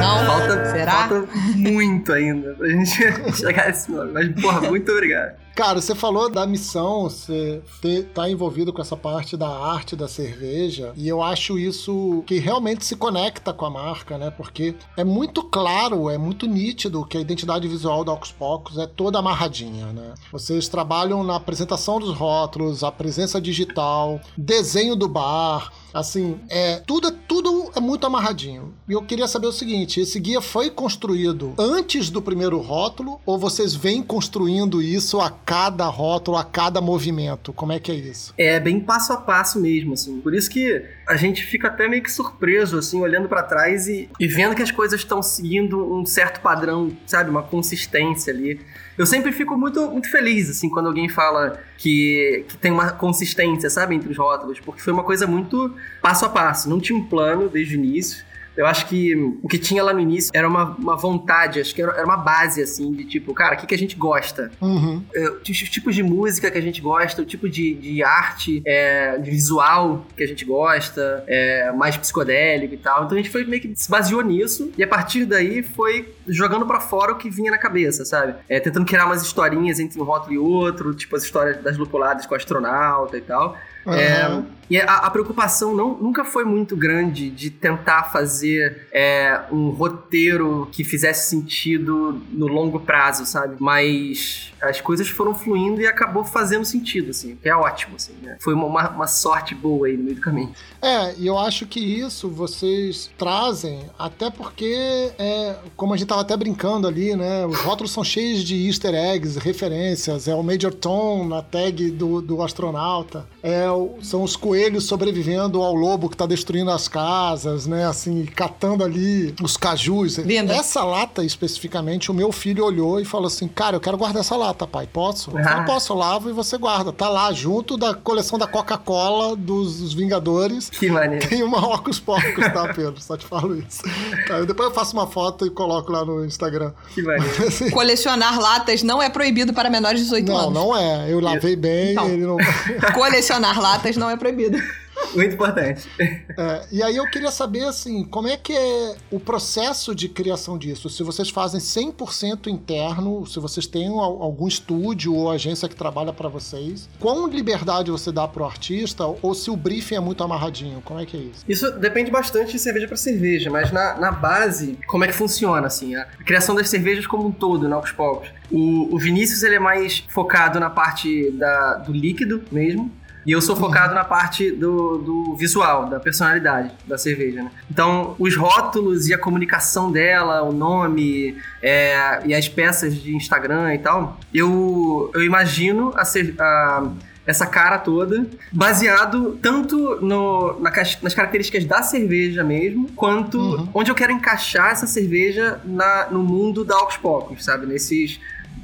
Não, 0.00 0.26
Falta, 0.26 0.70
será? 0.70 0.90
falta 0.92 1.28
muito 1.56 2.12
ainda 2.12 2.52
pra 2.54 2.68
gente 2.68 2.90
chegar 3.36 3.66
a 3.66 3.70
esse 3.70 3.90
nome. 3.90 4.12
Mas, 4.12 4.28
porra, 4.40 4.60
muito 4.62 4.90
obrigado. 4.92 5.34
Cara, 5.54 5.80
você 5.80 5.94
falou 5.94 6.30
da 6.30 6.46
missão, 6.46 7.02
você 7.02 7.60
te- 7.82 8.02
tá 8.14 8.30
envolvido 8.30 8.72
com 8.72 8.80
essa 8.80 8.96
parte 8.96 9.36
da 9.36 9.48
arte 9.48 9.94
da 9.94 10.08
cerveja, 10.08 10.92
e 10.96 11.06
eu 11.06 11.22
acho 11.22 11.58
isso 11.58 12.22
que 12.26 12.38
realmente 12.38 12.84
se 12.84 12.96
conecta 12.96 13.52
com 13.52 13.66
a 13.66 13.70
marca, 13.70 14.16
né? 14.16 14.30
Porque 14.30 14.74
é 14.96 15.04
muito 15.04 15.42
claro, 15.42 16.08
é 16.08 16.16
muito 16.16 16.46
nítido 16.46 17.04
que 17.04 17.18
a 17.18 17.20
identidade 17.20 17.68
visual 17.68 18.04
da 18.04 18.12
Ocus 18.12 18.32
Pocus 18.32 18.78
é 18.78 18.86
toda 18.86 19.18
amarradinha, 19.18 19.86
né? 19.92 20.14
Vocês 20.32 20.68
trabalham 20.68 21.22
na 21.22 21.36
apresentação 21.36 21.98
dos 21.98 22.16
rótulos, 22.16 22.82
a 22.82 22.90
presença 22.90 23.40
digital, 23.40 24.18
desenho 24.38 24.96
do 24.96 25.08
bar, 25.08 25.72
assim, 25.92 26.38
é 26.48 26.76
tudo, 26.86 27.10
tudo 27.28 27.70
é 27.74 27.80
muito 27.80 28.06
amarradinho. 28.06 28.72
E 28.88 28.92
eu 28.92 29.02
queria 29.02 29.26
saber 29.28 29.48
o 29.48 29.52
seguinte, 29.52 30.00
esse 30.00 30.18
guia 30.20 30.40
foi 30.40 30.70
construído 30.70 31.52
antes 31.58 32.08
do 32.08 32.22
primeiro 32.22 32.58
rótulo 32.60 33.20
ou 33.26 33.36
vocês 33.36 33.74
vêm 33.74 34.02
construindo 34.02 34.80
isso 34.80 35.20
a 35.20 35.28
cada 35.44 35.86
rótulo, 35.86 36.36
a 36.36 36.44
cada 36.44 36.80
movimento? 36.80 37.52
Como 37.52 37.72
é 37.72 37.78
que 37.78 37.90
é 37.90 37.94
isso? 37.94 38.34
É 38.36 38.58
bem 38.60 38.80
passo 38.80 39.12
a 39.12 39.16
passo 39.16 39.60
mesmo, 39.60 39.94
assim. 39.94 40.20
Por 40.20 40.34
isso 40.34 40.50
que 40.50 40.82
a 41.06 41.16
gente 41.16 41.44
fica 41.44 41.68
até 41.68 41.88
meio 41.88 42.02
que 42.02 42.10
surpreso, 42.10 42.78
assim, 42.78 43.00
olhando 43.00 43.28
pra 43.28 43.42
trás 43.42 43.88
e, 43.88 44.08
e 44.18 44.26
vendo 44.26 44.54
que 44.54 44.62
as 44.62 44.70
coisas 44.70 45.00
estão 45.00 45.22
seguindo 45.22 45.92
um 45.92 46.04
certo 46.06 46.40
padrão, 46.40 46.90
sabe? 47.06 47.30
Uma 47.30 47.42
consistência 47.42 48.32
ali. 48.32 48.60
Eu 48.96 49.06
sempre 49.06 49.32
fico 49.32 49.56
muito, 49.56 49.90
muito 49.90 50.10
feliz, 50.10 50.50
assim, 50.50 50.68
quando 50.68 50.86
alguém 50.86 51.08
fala 51.08 51.58
que, 51.78 52.44
que 52.48 52.56
tem 52.56 52.70
uma 52.70 52.90
consistência, 52.92 53.70
sabe? 53.70 53.94
Entre 53.94 54.10
os 54.10 54.18
rótulos, 54.18 54.60
porque 54.60 54.80
foi 54.80 54.92
uma 54.92 55.04
coisa 55.04 55.26
muito 55.26 55.74
passo 56.02 56.24
a 56.24 56.28
passo. 56.28 56.68
Não 56.68 56.80
tinha 56.80 56.98
um 56.98 57.04
plano 57.04 57.48
desde 57.48 57.76
o 57.76 57.78
início. 57.78 58.29
Eu 58.56 58.66
acho 58.66 58.86
que 58.86 59.14
o 59.42 59.48
que 59.48 59.58
tinha 59.58 59.82
lá 59.82 59.92
no 59.92 60.00
início 60.00 60.30
era 60.34 60.46
uma, 60.46 60.76
uma 60.76 60.96
vontade, 60.96 61.60
acho 61.60 61.74
que 61.74 61.82
era, 61.82 61.92
era 61.92 62.04
uma 62.04 62.16
base, 62.16 62.62
assim, 62.62 62.92
de 62.92 63.04
tipo, 63.04 63.32
cara, 63.32 63.54
o 63.54 63.58
que, 63.58 63.66
que 63.66 63.74
a 63.74 63.78
gente 63.78 63.96
gosta? 63.96 64.50
Uhum. 64.60 65.02
é, 65.14 65.28
os 65.28 65.58
tipos 65.70 65.94
de 65.94 66.02
música 66.02 66.50
que 66.50 66.58
a 66.58 66.60
gente 66.60 66.80
gosta, 66.80 67.22
o 67.22 67.24
tipo 67.24 67.48
de, 67.48 67.74
de 67.74 68.02
arte, 68.02 68.62
é, 68.66 69.18
de 69.18 69.30
visual 69.30 70.06
que 70.16 70.22
a 70.22 70.26
gente 70.26 70.44
gosta, 70.44 71.24
é, 71.26 71.72
mais 71.72 71.96
psicodélico 71.96 72.74
e 72.74 72.78
tal. 72.78 73.04
Então 73.04 73.16
a 73.16 73.20
gente 73.20 73.30
foi 73.30 73.44
meio 73.44 73.62
que 73.62 73.72
se 73.74 73.90
baseou 73.90 74.22
nisso 74.22 74.72
e 74.76 74.82
a 74.82 74.88
partir 74.88 75.24
daí 75.24 75.62
foi 75.62 76.12
jogando 76.26 76.66
pra 76.66 76.80
fora 76.80 77.12
o 77.12 77.16
que 77.16 77.30
vinha 77.30 77.50
na 77.50 77.58
cabeça, 77.58 78.04
sabe? 78.04 78.34
É, 78.48 78.60
tentando 78.60 78.86
criar 78.86 79.06
umas 79.06 79.22
historinhas 79.22 79.80
entre 79.80 80.00
um 80.00 80.04
rótulo 80.04 80.32
e 80.32 80.38
outro, 80.38 80.94
tipo 80.94 81.16
as 81.16 81.22
histórias 81.22 81.62
das 81.62 81.76
lupuladas 81.76 82.26
com 82.26 82.34
o 82.34 82.36
astronauta 82.36 83.16
e 83.16 83.20
tal. 83.20 83.56
É, 83.86 84.22
Aham. 84.22 84.59
E 84.70 84.80
a, 84.80 84.84
a 84.84 85.10
preocupação 85.10 85.74
não, 85.74 85.94
nunca 85.94 86.24
foi 86.24 86.44
muito 86.44 86.76
grande 86.76 87.28
de 87.28 87.50
tentar 87.50 88.04
fazer 88.04 88.86
é, 88.92 89.40
um 89.50 89.70
roteiro 89.70 90.68
que 90.70 90.84
fizesse 90.84 91.28
sentido 91.28 92.22
no 92.30 92.46
longo 92.46 92.78
prazo, 92.78 93.26
sabe? 93.26 93.56
Mas 93.58 94.52
as 94.62 94.80
coisas 94.80 95.08
foram 95.08 95.34
fluindo 95.34 95.80
e 95.80 95.86
acabou 95.86 96.24
fazendo 96.24 96.64
sentido, 96.64 97.10
assim, 97.10 97.34
que 97.34 97.48
é 97.48 97.56
ótimo, 97.56 97.96
assim, 97.96 98.12
né? 98.22 98.36
Foi 98.40 98.54
uma, 98.54 98.90
uma, 98.90 99.06
sorte 99.08 99.56
boa 99.56 99.88
aí 99.88 99.96
no 99.96 100.04
meio 100.04 100.16
do 100.16 100.22
caminho. 100.22 100.52
É, 100.80 101.14
e 101.18 101.26
eu 101.26 101.36
acho 101.36 101.66
que 101.66 101.80
isso 101.80 102.28
vocês 102.28 103.10
trazem, 103.18 103.90
até 103.98 104.30
porque, 104.30 105.10
é, 105.18 105.56
como 105.74 105.94
a 105.94 105.96
gente 105.96 106.08
tava 106.08 106.20
até 106.20 106.36
brincando 106.36 106.86
ali, 106.86 107.16
né? 107.16 107.44
Os 107.44 107.58
rótulos 107.58 107.90
são 107.90 108.04
cheios 108.04 108.44
de 108.44 108.68
easter 108.68 108.94
eggs, 108.94 109.38
referências. 109.38 110.28
É 110.28 110.34
o 110.34 110.42
Major 110.44 110.72
Tom 110.72 111.26
na 111.26 111.42
tag 111.42 111.90
do, 111.90 112.20
do 112.20 112.40
astronauta. 112.40 113.26
É, 113.42 113.64
são 114.02 114.22
os 114.22 114.36
coelhos 114.36 114.59
sobrevivendo 114.80 115.62
ao 115.62 115.74
lobo 115.74 116.08
que 116.08 116.16
tá 116.16 116.26
destruindo 116.26 116.70
as 116.70 116.88
casas, 116.88 117.66
né? 117.66 117.86
Assim, 117.86 118.26
catando 118.26 118.84
ali 118.84 119.34
os 119.42 119.56
cajus. 119.56 120.18
Linda. 120.18 120.52
Essa 120.54 120.84
lata, 120.84 121.24
especificamente, 121.24 122.10
o 122.10 122.14
meu 122.14 122.32
filho 122.32 122.64
olhou 122.64 123.00
e 123.00 123.04
falou 123.04 123.26
assim: 123.28 123.48
Cara, 123.48 123.76
eu 123.76 123.80
quero 123.80 123.96
guardar 123.96 124.20
essa 124.20 124.36
lata, 124.36 124.66
pai. 124.66 124.88
Posso? 124.92 125.30
Eu 125.30 125.42
falei, 125.42 125.60
Ah. 125.60 125.64
posso, 125.64 125.92
eu 125.92 125.96
lavo 125.96 126.28
e 126.28 126.32
você 126.32 126.58
guarda. 126.58 126.92
Tá 126.92 127.08
lá, 127.08 127.32
junto 127.32 127.76
da 127.76 127.94
coleção 127.94 128.38
da 128.38 128.46
Coca-Cola 128.46 129.36
dos, 129.36 129.78
dos 129.80 129.94
Vingadores. 129.94 130.68
Que 130.70 130.90
maneiro. 130.90 131.26
Tem 131.28 131.42
uma 131.42 131.58
Ocus 131.74 131.98
Pocus, 132.00 132.44
tá, 132.52 132.72
Pedro? 132.74 133.00
Só 133.00 133.16
te 133.16 133.24
falo 133.26 133.56
isso. 133.56 133.82
Tá, 134.26 134.40
depois 134.40 134.68
eu 134.68 134.74
faço 134.74 134.92
uma 134.94 135.06
foto 135.06 135.46
e 135.46 135.50
coloco 135.50 135.90
lá 135.92 136.04
no 136.04 136.24
Instagram. 136.24 136.72
Que 136.94 137.02
maneiro. 137.02 137.46
Assim, 137.46 137.70
Colecionar 137.70 138.38
latas 138.40 138.82
não 138.82 139.00
é 139.02 139.08
proibido 139.08 139.52
para 139.52 139.70
menores 139.70 139.98
de 140.00 140.04
18 140.04 140.26
não, 140.28 140.36
anos. 140.38 140.52
não 140.54 140.76
é. 140.76 141.12
Eu 141.12 141.20
lavei 141.20 141.56
bem, 141.56 141.92
Então. 141.92 142.08
ele 142.08 142.24
não. 142.26 142.36
Colecionar 142.94 143.60
latas 143.60 143.96
não 143.96 144.10
é 144.10 144.16
proibido. 144.16 144.49
Muito 145.14 145.34
importante. 145.34 145.88
É, 145.98 146.66
e 146.70 146.82
aí 146.82 146.94
eu 146.94 147.08
queria 147.10 147.30
saber, 147.32 147.64
assim, 147.64 148.04
como 148.04 148.28
é 148.28 148.36
que 148.36 148.52
é 148.52 148.94
o 149.10 149.18
processo 149.18 149.92
de 149.94 150.08
criação 150.08 150.56
disso? 150.58 150.88
Se 150.88 151.02
vocês 151.02 151.30
fazem 151.30 151.58
100% 151.58 152.46
interno, 152.48 153.26
se 153.26 153.40
vocês 153.40 153.66
têm 153.66 153.88
al- 153.88 154.22
algum 154.22 154.46
estúdio 154.46 155.12
ou 155.14 155.30
agência 155.30 155.68
que 155.68 155.74
trabalha 155.74 156.12
pra 156.12 156.28
vocês, 156.28 156.88
quão 157.00 157.26
liberdade 157.26 157.90
você 157.90 158.12
dá 158.12 158.28
pro 158.28 158.44
artista 158.44 159.04
ou 159.22 159.34
se 159.34 159.50
o 159.50 159.56
briefing 159.56 159.96
é 159.96 160.00
muito 160.00 160.22
amarradinho? 160.22 160.80
Como 160.84 161.00
é 161.00 161.06
que 161.06 161.16
é 161.16 161.20
isso? 161.20 161.44
Isso 161.48 161.70
depende 161.72 162.10
bastante 162.10 162.52
de 162.52 162.58
cerveja 162.58 162.86
para 162.86 162.96
cerveja, 162.96 163.50
mas 163.50 163.72
na, 163.72 163.94
na 163.98 164.12
base, 164.12 164.78
como 164.86 165.02
é 165.04 165.08
que 165.08 165.14
funciona, 165.14 165.66
assim, 165.66 165.96
a 165.96 166.04
criação 166.24 166.54
das 166.54 166.68
cervejas 166.68 167.06
como 167.06 167.26
um 167.26 167.32
todo, 167.32 167.68
né, 167.68 167.74
aos 167.74 167.90
poucos. 167.90 168.28
O, 168.50 168.94
o 168.94 168.98
Vinícius, 168.98 169.42
ele 169.42 169.54
é 169.56 169.60
mais 169.60 170.04
focado 170.08 170.60
na 170.60 170.68
parte 170.70 171.30
da, 171.32 171.74
do 171.76 171.92
líquido 171.92 172.42
mesmo, 172.52 172.92
e 173.26 173.32
eu 173.32 173.40
sou 173.42 173.54
focado 173.54 173.94
na 173.94 174.04
parte 174.04 174.50
do, 174.50 174.98
do 174.98 175.36
visual, 175.36 175.88
da 175.90 176.00
personalidade 176.00 176.70
da 176.86 176.96
cerveja, 176.96 177.42
né? 177.42 177.50
Então, 177.70 178.14
os 178.18 178.34
rótulos 178.36 179.08
e 179.08 179.14
a 179.14 179.18
comunicação 179.18 179.92
dela, 179.92 180.42
o 180.42 180.52
nome 180.52 181.36
é, 181.62 182.20
e 182.24 182.34
as 182.34 182.48
peças 182.48 182.94
de 182.94 183.14
Instagram 183.14 183.74
e 183.74 183.78
tal, 183.78 184.18
eu, 184.32 185.10
eu 185.14 185.22
imagino 185.22 185.92
a, 185.94 186.02
a, 186.42 186.88
essa 187.26 187.46
cara 187.46 187.78
toda, 187.78 188.26
baseado 188.50 189.38
tanto 189.42 189.98
no- 190.00 190.58
na 190.60 190.70
nas 191.02 191.14
características 191.14 191.64
da 191.64 191.82
cerveja 191.82 192.42
mesmo, 192.42 192.88
quanto 192.96 193.38
Uhum. 193.38 193.68
onde 193.74 193.90
eu 193.90 193.94
quero 193.94 194.12
encaixar 194.12 194.70
essa 194.70 194.86
cerveja 194.86 195.60
na- 195.64 196.08
no 196.10 196.22
mundo 196.22 196.64
da 196.64 196.74
Aux 196.76 196.96
Pocos, 196.96 197.44
sabe? 197.44 197.66
Nesses. 197.66 198.18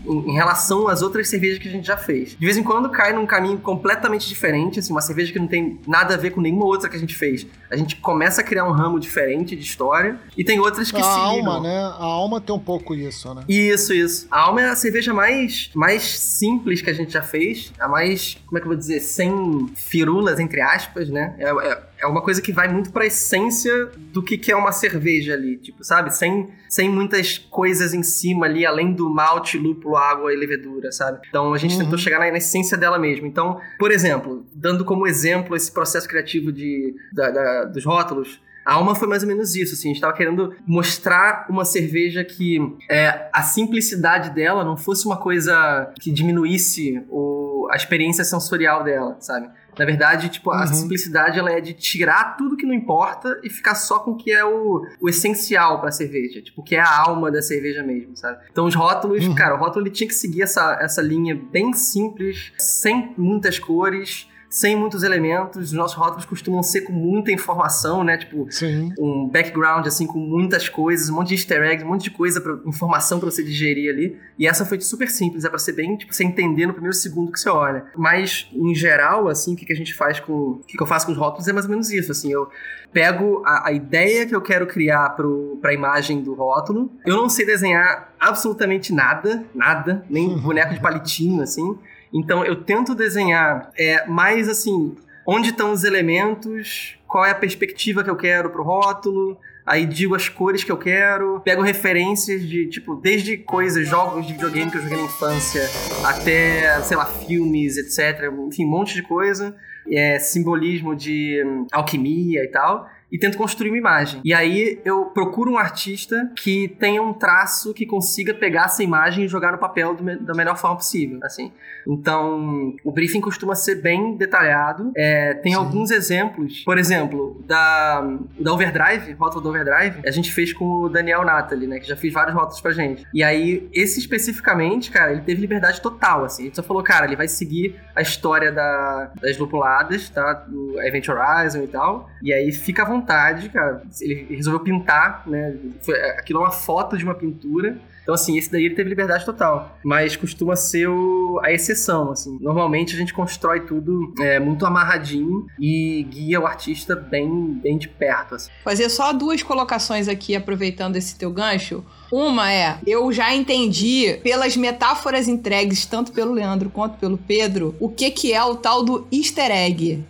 Em, 0.06 0.30
em 0.30 0.34
relação 0.34 0.88
às 0.88 1.02
outras 1.02 1.28
cervejas 1.28 1.58
que 1.58 1.68
a 1.68 1.70
gente 1.70 1.86
já 1.86 1.96
fez. 1.96 2.36
De 2.38 2.44
vez 2.44 2.56
em 2.56 2.62
quando 2.62 2.88
cai 2.90 3.12
num 3.12 3.26
caminho 3.26 3.58
completamente 3.58 4.28
diferente, 4.28 4.78
assim, 4.78 4.92
uma 4.92 5.00
cerveja 5.00 5.32
que 5.32 5.38
não 5.38 5.46
tem 5.46 5.80
nada 5.86 6.14
a 6.14 6.16
ver 6.16 6.30
com 6.30 6.40
nenhuma 6.40 6.64
outra 6.64 6.88
que 6.88 6.96
a 6.96 6.98
gente 6.98 7.14
fez. 7.14 7.46
A 7.70 7.76
gente 7.76 7.96
começa 7.96 8.40
a 8.40 8.44
criar 8.44 8.64
um 8.64 8.72
ramo 8.72 8.98
diferente 9.00 9.56
de 9.56 9.62
história, 9.62 10.18
e 10.36 10.44
tem 10.44 10.58
outras 10.60 10.90
que 10.90 11.00
a 11.00 11.02
se 11.02 11.08
alma, 11.08 11.36
ligam. 11.36 11.62
né? 11.62 11.78
A 11.78 12.04
alma 12.04 12.40
tem 12.40 12.54
um 12.54 12.60
pouco 12.60 12.94
isso, 12.94 13.34
né? 13.34 13.42
Isso, 13.48 13.92
isso. 13.92 14.26
A 14.30 14.40
Alma 14.40 14.62
é 14.62 14.68
a 14.68 14.76
cerveja 14.76 15.12
mais, 15.12 15.70
mais 15.74 16.02
simples 16.02 16.80
que 16.80 16.90
a 16.90 16.92
gente 16.92 17.12
já 17.12 17.22
fez. 17.22 17.72
A 17.78 17.88
mais, 17.88 18.36
como 18.46 18.58
é 18.58 18.60
que 18.60 18.66
eu 18.66 18.70
vou 18.70 18.76
dizer, 18.78 19.00
sem 19.00 19.66
firulas, 19.74 20.38
entre 20.38 20.60
aspas, 20.60 21.08
né? 21.08 21.34
É, 21.38 21.48
é, 21.50 21.82
é 22.00 22.06
uma 22.06 22.22
coisa 22.22 22.40
que 22.42 22.52
vai 22.52 22.68
muito 22.68 22.92
pra 22.92 23.06
essência 23.06 23.90
do 24.12 24.22
que, 24.22 24.36
que 24.38 24.52
é 24.52 24.56
uma 24.56 24.72
cerveja 24.72 25.34
ali, 25.34 25.56
tipo, 25.56 25.82
sabe? 25.84 26.14
Sem, 26.14 26.48
sem 26.68 26.88
muitas 26.90 27.38
coisas 27.38 27.94
em 27.94 28.02
cima 28.02 28.46
ali, 28.46 28.64
além 28.66 28.92
do 28.92 29.08
malte, 29.08 29.56
lúpulo, 29.58 29.96
água 29.96 30.32
e 30.32 30.36
levedura, 30.36 30.92
sabe? 30.92 31.20
Então 31.28 31.52
a 31.54 31.58
gente 31.58 31.74
Uhum. 31.76 31.84
tentou 31.84 31.98
chegar 31.98 32.18
na, 32.18 32.30
na 32.30 32.38
essência 32.38 32.76
dela 32.76 32.98
mesmo. 32.98 33.26
Então, 33.26 33.58
por 33.78 33.90
exemplo, 33.90 34.44
dando 34.54 34.84
como 34.84 35.06
exemplo 35.06 35.56
esse 35.56 35.70
processo 35.72 36.06
criativo 36.08 36.52
de, 36.52 36.94
da- 37.12 37.30
da- 37.30 37.64
dos 37.64 37.84
rótulos, 37.84 38.40
a 38.64 38.72
alma 38.74 38.96
foi 38.96 39.06
mais 39.06 39.22
ou 39.22 39.28
menos 39.28 39.54
isso, 39.54 39.74
assim, 39.74 39.90
a 39.90 39.92
gente 39.92 40.00
tava 40.00 40.12
querendo 40.12 40.52
mostrar 40.66 41.46
uma 41.48 41.64
cerveja 41.64 42.24
que 42.24 42.58
é, 42.90 43.28
a 43.32 43.40
simplicidade 43.42 44.30
dela 44.30 44.64
não 44.64 44.76
fosse 44.76 45.06
uma 45.06 45.16
coisa 45.16 45.92
que 46.00 46.10
diminuísse 46.10 47.00
o, 47.08 47.68
a 47.70 47.76
experiência 47.76 48.24
sensorial 48.24 48.82
dela, 48.82 49.16
sabe? 49.20 49.48
Na 49.78 49.84
verdade, 49.84 50.28
tipo, 50.28 50.50
a 50.50 50.60
Uhum. 50.60 50.66
simplicidade 50.66 51.38
ela 51.38 51.50
é 51.52 51.60
de 51.60 51.72
tirar 51.74 52.36
tudo 52.36 52.56
que 52.56 52.64
não 52.66 52.72
importa 52.74 53.38
e 53.44 53.50
ficar 53.50 53.74
só 53.74 53.98
com 53.98 54.12
o 54.12 54.16
que 54.16 54.30
é 54.32 54.44
o, 54.44 54.86
o 55.00 55.08
essencial 55.08 55.80
pra 55.80 55.90
cerveja, 55.90 56.40
tipo, 56.42 56.60
o 56.60 56.64
que 56.64 56.76
é 56.76 56.80
a 56.80 57.00
alma 57.00 57.30
da 57.30 57.42
cerveja 57.42 57.82
mesmo, 57.82 58.16
sabe? 58.16 58.38
Então 58.50 58.66
os 58.66 58.74
rótulos, 58.74 59.26
Uhum. 59.26 59.34
cara, 59.34 59.54
o 59.54 59.58
rótulo 59.58 59.84
ele 59.86 59.94
tinha 59.94 60.08
que 60.08 60.14
seguir 60.14 60.42
essa, 60.42 60.78
essa 60.80 61.02
linha 61.02 61.34
bem 61.52 61.72
simples, 61.72 62.52
sem 62.58 63.12
muitas 63.18 63.58
cores, 63.58 64.28
sem 64.48 64.76
muitos 64.76 65.02
elementos. 65.02 65.66
Os 65.66 65.72
nossos 65.72 65.96
rótulos 65.96 66.24
costumam 66.24 66.62
ser 66.62 66.82
com 66.82 66.92
muita 66.92 67.32
informação, 67.32 68.02
né? 68.04 68.16
Tipo, 68.16 68.46
Sim. 68.50 68.92
um 68.98 69.28
background 69.28 69.86
assim 69.86 70.06
com 70.06 70.18
muitas 70.18 70.68
coisas, 70.68 71.08
um 71.08 71.16
monte 71.16 71.28
de 71.28 71.34
easter 71.34 71.62
eggs, 71.62 71.84
um 71.84 71.88
monte 71.88 72.04
de 72.04 72.10
coisa, 72.10 72.40
pra, 72.40 72.58
informação 72.66 73.18
pra 73.18 73.30
você 73.30 73.42
digerir 73.42 73.90
ali. 73.90 74.18
E 74.38 74.46
essa 74.46 74.64
foi 74.64 74.80
super 74.80 75.08
simples, 75.08 75.44
é 75.44 75.48
pra 75.48 75.58
ser 75.58 75.72
bem, 75.72 75.96
tipo, 75.96 76.14
você 76.14 76.24
entender 76.24 76.66
no 76.66 76.72
primeiro 76.72 76.96
segundo 76.96 77.32
que 77.32 77.40
você 77.40 77.48
olha. 77.48 77.86
Mas 77.96 78.48
em 78.52 78.74
geral, 78.74 79.28
assim, 79.28 79.54
o 79.54 79.56
que, 79.56 79.66
que 79.66 79.72
a 79.72 79.76
gente 79.76 79.94
faz 79.94 80.20
com, 80.20 80.32
o 80.32 80.60
que, 80.66 80.76
que 80.76 80.82
eu 80.82 80.86
faço 80.86 81.06
com 81.06 81.12
os 81.12 81.18
rótulos 81.18 81.48
é 81.48 81.52
mais 81.52 81.66
ou 81.66 81.70
menos 81.70 81.90
isso, 81.90 82.12
assim, 82.12 82.32
eu 82.32 82.48
pego 82.92 83.42
a, 83.44 83.68
a 83.68 83.72
ideia 83.72 84.26
que 84.26 84.34
eu 84.34 84.40
quero 84.40 84.66
criar 84.66 85.10
pro, 85.10 85.58
pra 85.60 85.72
imagem 85.72 86.22
do 86.22 86.34
rótulo. 86.34 86.90
Eu 87.04 87.16
não 87.16 87.28
sei 87.28 87.44
desenhar 87.44 88.14
absolutamente 88.18 88.92
nada, 88.92 89.44
nada, 89.54 90.04
nem 90.08 90.36
boneco 90.40 90.72
de 90.72 90.80
palitinho, 90.80 91.42
assim. 91.42 91.76
Então 92.16 92.44
eu 92.44 92.62
tento 92.62 92.94
desenhar 92.94 93.70
é, 93.78 94.06
mais 94.06 94.48
assim, 94.48 94.96
onde 95.26 95.50
estão 95.50 95.72
os 95.72 95.84
elementos, 95.84 96.98
qual 97.06 97.24
é 97.24 97.30
a 97.30 97.34
perspectiva 97.34 98.02
que 98.02 98.10
eu 98.10 98.16
quero 98.16 98.50
pro 98.50 98.62
rótulo, 98.62 99.38
aí 99.66 99.84
digo 99.84 100.14
as 100.14 100.28
cores 100.28 100.62
que 100.62 100.70
eu 100.70 100.76
quero, 100.76 101.40
pego 101.40 101.60
referências 101.60 102.42
de, 102.42 102.68
tipo, 102.68 102.94
desde 102.94 103.36
coisas, 103.36 103.86
jogos 103.86 104.26
de 104.26 104.32
videogame 104.32 104.70
que 104.70 104.78
eu 104.78 104.82
joguei 104.82 104.96
na 104.96 105.04
infância, 105.04 105.62
até, 106.04 106.80
sei 106.82 106.96
lá, 106.96 107.04
filmes, 107.04 107.76
etc. 107.76 108.30
Enfim, 108.46 108.64
um 108.64 108.70
monte 108.70 108.94
de 108.94 109.02
coisa. 109.02 109.56
É, 109.88 110.18
simbolismo 110.18 110.96
de 110.96 111.44
hum, 111.46 111.66
alquimia 111.70 112.42
e 112.42 112.48
tal. 112.48 112.88
E 113.10 113.18
tento 113.18 113.38
construir 113.38 113.70
uma 113.70 113.78
imagem. 113.78 114.20
E 114.24 114.34
aí 114.34 114.80
eu 114.84 115.06
procuro 115.06 115.52
um 115.52 115.58
artista 115.58 116.30
que 116.36 116.66
tenha 116.80 117.00
um 117.00 117.12
traço 117.12 117.72
que 117.72 117.86
consiga 117.86 118.34
pegar 118.34 118.64
essa 118.64 118.82
imagem 118.82 119.24
e 119.24 119.28
jogar 119.28 119.52
no 119.52 119.58
papel 119.58 119.94
do 119.94 120.02
me- 120.02 120.16
da 120.16 120.34
melhor 120.34 120.56
forma 120.56 120.76
possível, 120.76 121.20
assim. 121.22 121.52
Então, 121.86 122.74
o 122.84 122.90
briefing 122.92 123.20
costuma 123.20 123.54
ser 123.54 123.76
bem 123.76 124.16
detalhado. 124.16 124.92
É, 124.96 125.34
tem 125.34 125.52
Sim. 125.52 125.58
alguns 125.58 125.90
exemplos. 125.90 126.62
Por 126.64 126.78
exemplo, 126.78 127.42
da, 127.46 128.00
da 128.38 128.52
Overdrive, 128.52 129.12
rótulo 129.12 129.42
da 129.42 129.50
Overdrive, 129.50 130.00
a 130.04 130.10
gente 130.10 130.32
fez 130.32 130.52
com 130.52 130.64
o 130.64 130.88
Daniel 130.88 131.24
Natali, 131.24 131.66
né? 131.66 131.78
Que 131.78 131.86
já 131.86 131.96
fez 131.96 132.12
vários 132.12 132.34
rótulos 132.34 132.60
pra 132.60 132.72
gente. 132.72 133.06
E 133.14 133.22
aí, 133.22 133.68
esse 133.72 134.00
especificamente, 134.00 134.90
cara, 134.90 135.12
ele 135.12 135.20
teve 135.22 135.40
liberdade 135.40 135.80
total, 135.80 136.24
assim. 136.24 136.42
A 136.42 136.46
gente 136.46 136.56
só 136.56 136.62
falou, 136.62 136.82
cara, 136.82 137.06
ele 137.06 137.16
vai 137.16 137.28
seguir 137.28 137.76
a 137.94 138.02
história 138.02 138.50
da, 138.52 139.12
das 139.20 139.38
lupuladas, 139.38 140.08
tá? 140.10 140.32
Do 140.34 140.80
Event 140.82 141.08
Horizon 141.08 141.62
e 141.62 141.68
tal. 141.68 142.10
E 142.22 142.32
aí, 142.32 142.50
fica 142.52 142.82
à 142.82 142.84
vontade, 142.84 143.05
cara. 143.48 143.82
Ele 144.00 144.26
resolveu 144.34 144.60
pintar, 144.60 145.22
né? 145.26 145.56
Foi, 145.82 145.94
aquilo 146.10 146.40
é 146.40 146.42
uma 146.42 146.50
foto 146.50 146.96
de 146.96 147.04
uma 147.04 147.14
pintura. 147.14 147.78
Então, 148.02 148.14
assim, 148.14 148.38
esse 148.38 148.52
daí 148.52 148.66
ele 148.66 148.76
teve 148.76 148.88
liberdade 148.88 149.24
total. 149.24 149.76
Mas 149.84 150.14
costuma 150.14 150.54
ser 150.54 150.86
o- 150.88 151.40
a 151.42 151.50
exceção, 151.50 152.12
assim. 152.12 152.38
Normalmente 152.40 152.94
a 152.94 152.96
gente 152.98 153.12
constrói 153.12 153.62
tudo 153.62 154.14
é, 154.20 154.38
muito 154.38 154.64
amarradinho 154.64 155.44
e 155.58 156.06
guia 156.08 156.40
o 156.40 156.46
artista 156.46 156.94
bem, 156.94 157.58
bem 157.60 157.76
de 157.76 157.88
perto, 157.88 158.36
assim. 158.36 158.48
Fazer 158.62 158.88
só 158.90 159.12
duas 159.12 159.42
colocações 159.42 160.06
aqui, 160.06 160.36
aproveitando 160.36 160.94
esse 160.94 161.18
teu 161.18 161.32
gancho. 161.32 161.84
Uma 162.12 162.52
é, 162.52 162.78
eu 162.86 163.12
já 163.12 163.34
entendi 163.34 164.20
pelas 164.22 164.56
metáforas 164.56 165.26
entregues 165.26 165.84
tanto 165.84 166.12
pelo 166.12 166.32
Leandro 166.32 166.70
quanto 166.70 166.96
pelo 166.98 167.18
Pedro, 167.18 167.74
o 167.80 167.88
que 167.88 168.08
que 168.12 168.32
é 168.32 168.44
o 168.44 168.54
tal 168.54 168.84
do 168.84 169.04
easter 169.10 169.50
egg. 169.50 170.04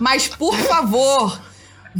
Mas, 0.00 0.28
por 0.28 0.54
favor, 0.56 1.40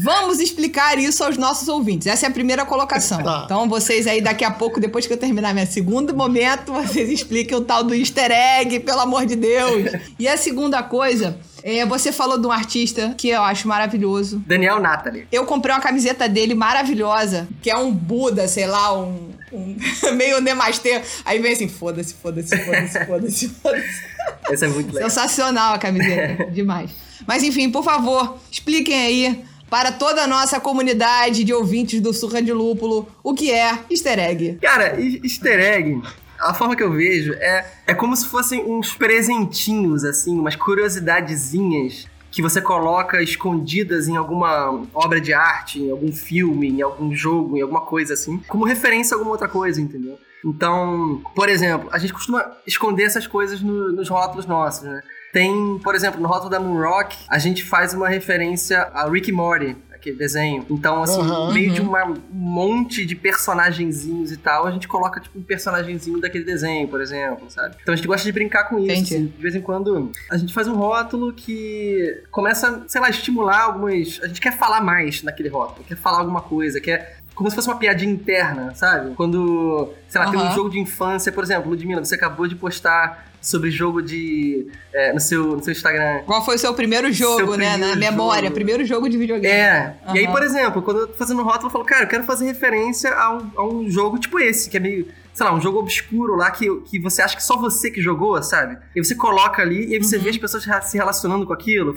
vamos 0.02 0.40
explicar 0.40 0.99
isso 0.99 1.23
aos 1.25 1.37
nossos 1.37 1.69
ouvintes. 1.69 2.07
Essa 2.07 2.26
é 2.26 2.28
a 2.28 2.33
primeira 2.33 2.64
colocação. 2.64 3.23
Tá. 3.23 3.43
Então, 3.45 3.69
vocês 3.69 4.07
aí, 4.07 4.21
daqui 4.21 4.45
a 4.45 4.50
pouco, 4.50 4.81
depois 4.81 5.07
que 5.07 5.12
eu 5.12 5.17
terminar 5.17 5.52
minha 5.52 5.67
segundo 5.67 6.14
momento, 6.14 6.73
vocês 6.73 7.11
expliquem 7.11 7.57
o 7.57 7.61
tal 7.61 7.85
do 7.85 7.95
easter 7.95 8.31
egg, 8.31 8.81
pelo 8.81 9.00
amor 9.00 9.26
de 9.26 9.37
Deus. 9.37 9.93
E 10.19 10.28
a 10.28 10.37
segunda 10.37 10.83
coisa, 10.83 11.38
é, 11.62 11.85
você 11.85 12.12
falou 12.12 12.38
de 12.38 12.47
um 12.47 12.52
artista 12.52 13.14
que 13.17 13.28
eu 13.28 13.43
acho 13.43 13.67
maravilhoso. 13.67 14.43
Daniel 14.47 14.81
Natali. 14.81 15.26
Eu 15.31 15.45
comprei 15.45 15.75
uma 15.75 15.81
camiseta 15.81 16.28
dele 16.28 16.55
maravilhosa, 16.55 17.49
que 17.61 17.71
é 17.71 17.76
um 17.76 17.93
Buda, 17.93 18.47
sei 18.49 18.67
lá, 18.67 18.97
um. 18.97 19.31
um 19.52 19.76
meio 20.14 20.40
Nemastê. 20.40 21.02
Aí 21.25 21.38
vem 21.38 21.52
assim: 21.52 21.69
foda-se, 21.69 22.14
foda-se, 22.14 22.57
foda-se, 22.57 23.05
foda-se, 23.05 23.49
foda-se. 23.62 24.02
Esse 24.50 24.64
é 24.64 24.69
muito 24.69 24.95
legal. 24.95 25.11
Sensacional 25.11 25.75
a 25.75 25.78
camiseta. 25.78 26.47
Demais. 26.52 26.90
Mas 27.26 27.43
enfim, 27.43 27.71
por 27.71 27.85
favor, 27.85 28.38
expliquem 28.50 28.95
aí 28.95 29.45
para 29.69 29.93
toda 29.93 30.23
a 30.23 30.27
nossa 30.27 30.61
comunidade 30.61 31.45
de 31.45 31.53
ouvintes 31.53 32.01
do 32.01 32.13
Surra 32.13 32.43
de 32.43 32.53
Lúpulo 32.53 33.09
o 33.23 33.35
que 33.35 33.51
é 33.53 33.79
easter 33.91 34.19
egg. 34.19 34.59
Cara, 34.61 35.01
easter 35.01 35.61
egg, 35.61 36.01
a 36.41 36.55
forma 36.55 36.77
que 36.77 36.83
eu 36.83 36.93
vejo 36.93 37.35
é, 37.35 37.67
é 37.87 37.95
como 37.95 38.17
se 38.17 38.27
fossem 38.27 38.65
uns 38.65 38.95
presentinhos, 38.95 40.05
assim, 40.05 40.39
umas 40.39 40.57
curiosidadezinhas 40.57 42.07
que 42.31 42.43
você 42.43 42.61
coloca 42.61 43.23
escondidas 43.23 44.07
em 44.07 44.17
alguma 44.17 44.87
obra 44.95 45.21
de 45.21 45.33
arte, 45.33 45.81
em 45.81 45.91
algum 45.91 46.13
filme, 46.13 46.69
em 46.69 46.83
algum 46.83 47.15
jogo, 47.15 47.57
em 47.57 47.63
alguma 47.63 47.81
coisa 47.81 48.15
assim, 48.15 48.39
como 48.47 48.65
referência 48.65 49.15
a 49.15 49.17
alguma 49.17 49.33
outra 49.33 49.49
coisa, 49.49 49.81
entendeu? 49.81 50.19
Então, 50.49 51.21
por 51.35 51.49
exemplo, 51.49 51.88
a 51.93 51.99
gente 51.99 52.12
costuma 52.12 52.45
esconder 52.67 53.05
essas 53.05 53.26
coisas 53.26 53.61
no- 53.61 53.93
nos 53.93 54.09
rótulos 54.09 54.47
nossos, 54.47 54.83
né? 54.85 55.02
Tem, 55.33 55.78
por 55.85 55.95
exemplo, 55.95 56.21
no 56.21 56.26
rótulo 56.28 56.49
da 56.50 56.59
Moonrock, 56.59 57.17
a 57.28 57.38
gente 57.38 57.62
faz 57.62 57.93
uma 57.93 58.09
referência 58.09 58.81
a 58.95 59.09
Rick 59.09 59.31
Morty, 59.31 59.76
aquele 59.93 60.17
desenho. 60.17 60.64
Então, 60.71 61.02
assim, 61.02 61.21
Aham. 61.21 61.49
no 61.49 61.52
meio 61.55 61.71
de 61.73 61.81
uma- 61.83 62.05
um 62.05 62.17
monte 62.33 63.05
de 63.05 63.14
personagenzinhos 63.14 64.31
e 64.33 64.37
tal, 64.37 64.67
a 64.67 64.71
gente 64.71 64.87
coloca, 64.88 65.21
tipo, 65.21 65.38
um 65.38 65.43
personagenzinho 65.43 66.21
daquele 66.21 66.45
desenho, 66.45 66.88
por 66.88 67.00
exemplo, 67.00 67.50
sabe? 67.50 67.76
Então 67.83 67.93
a 67.93 67.97
gente 67.97 68.07
gosta 68.07 68.25
de 68.25 68.33
brincar 68.33 68.64
com 68.69 68.78
isso. 68.78 69.02
Assim. 69.14 69.26
De 69.26 69.43
vez 69.43 69.55
em 69.55 69.61
quando, 69.61 70.11
a 70.31 70.37
gente 70.38 70.55
faz 70.55 70.67
um 70.69 70.75
rótulo 70.76 71.33
que 71.33 72.23
começa, 72.31 72.85
sei 72.87 73.00
lá, 73.00 73.09
a 73.09 73.11
estimular 73.11 73.62
algumas... 73.62 74.21
A 74.23 74.28
gente 74.28 74.40
quer 74.40 74.57
falar 74.57 74.81
mais 74.81 75.23
naquele 75.23 75.49
rótulo, 75.49 75.85
quer 75.87 75.97
falar 75.97 76.19
alguma 76.21 76.40
coisa, 76.40 76.81
quer... 76.81 77.18
Como 77.38 77.49
se 77.49 77.54
fosse 77.54 77.68
uma 77.68 77.76
piadinha 77.76 78.12
interna, 78.12 78.75
sabe? 78.75 79.14
Quando, 79.14 79.95
sei 80.09 80.21
lá, 80.21 80.28
tem 80.28 80.40
um 80.40 80.52
jogo 80.52 80.68
de 80.68 80.80
infância, 80.80 81.30
por 81.30 81.45
exemplo, 81.45 81.71
Ludmilla, 81.71 82.04
você 82.04 82.16
acabou 82.16 82.49
de 82.49 82.57
postar 82.57 83.28
sobre 83.40 83.71
jogo 83.71 84.02
de. 84.02 84.66
é, 84.92 85.12
no, 85.12 85.21
seu, 85.21 85.57
no 85.57 85.62
seu 85.62 85.71
Instagram. 85.71 86.23
Qual 86.26 86.45
foi 86.45 86.57
o 86.57 86.59
seu 86.59 86.75
primeiro 86.75 87.12
jogo, 87.12 87.37
Seu 87.37 87.57
né? 87.57 87.76
Na 87.76 87.90
primeiro 87.90 88.00
memória, 88.00 88.42
jogo. 88.49 88.54
primeiro 88.54 88.85
jogo 88.85 89.09
de 89.09 89.16
videogame. 89.16 89.54
É. 89.54 89.95
E 90.12 90.18
aí, 90.18 90.26
por 90.26 90.42
exemplo, 90.42 90.83
quando 90.83 90.99
eu 90.99 91.07
tô 91.07 91.14
fazendo 91.14 91.45
rótulo, 91.45 91.68
eu 91.68 91.71
falo, 91.71 91.85
cara, 91.85 92.02
eu 92.02 92.09
quero 92.09 92.25
fazer 92.25 92.47
referência 92.47 93.14
a 93.14 93.37
um, 93.37 93.50
a 93.57 93.64
um 93.64 93.88
jogo 93.88 94.18
tipo 94.18 94.40
esse, 94.40 94.68
que 94.68 94.76
é 94.76 94.80
meio, 94.80 95.07
sei 95.38 95.47
lá, 95.47 95.54
um 95.54 95.61
jogo 95.61 95.78
obscuro 95.78 96.35
lá 96.35 96.50
que, 96.50 96.66
que 96.80 96.99
você 96.99 97.23
acha 97.23 97.37
que 97.37 97.42
só 97.45 97.57
você 97.57 97.92
que 97.92 98.02
jogou, 98.02 98.42
sabe? 98.42 98.76
E 98.95 99.02
você 99.04 99.14
coloca 99.14 99.62
ali 99.62 99.95
e 99.95 100.02
você 100.02 100.16
Uhum. 100.16 100.23
vê 100.25 100.30
as 100.30 100.37
pessoas 100.37 100.64
se 100.83 100.97
relacionando 100.99 101.47
com 101.47 101.52
aquilo, 101.52 101.95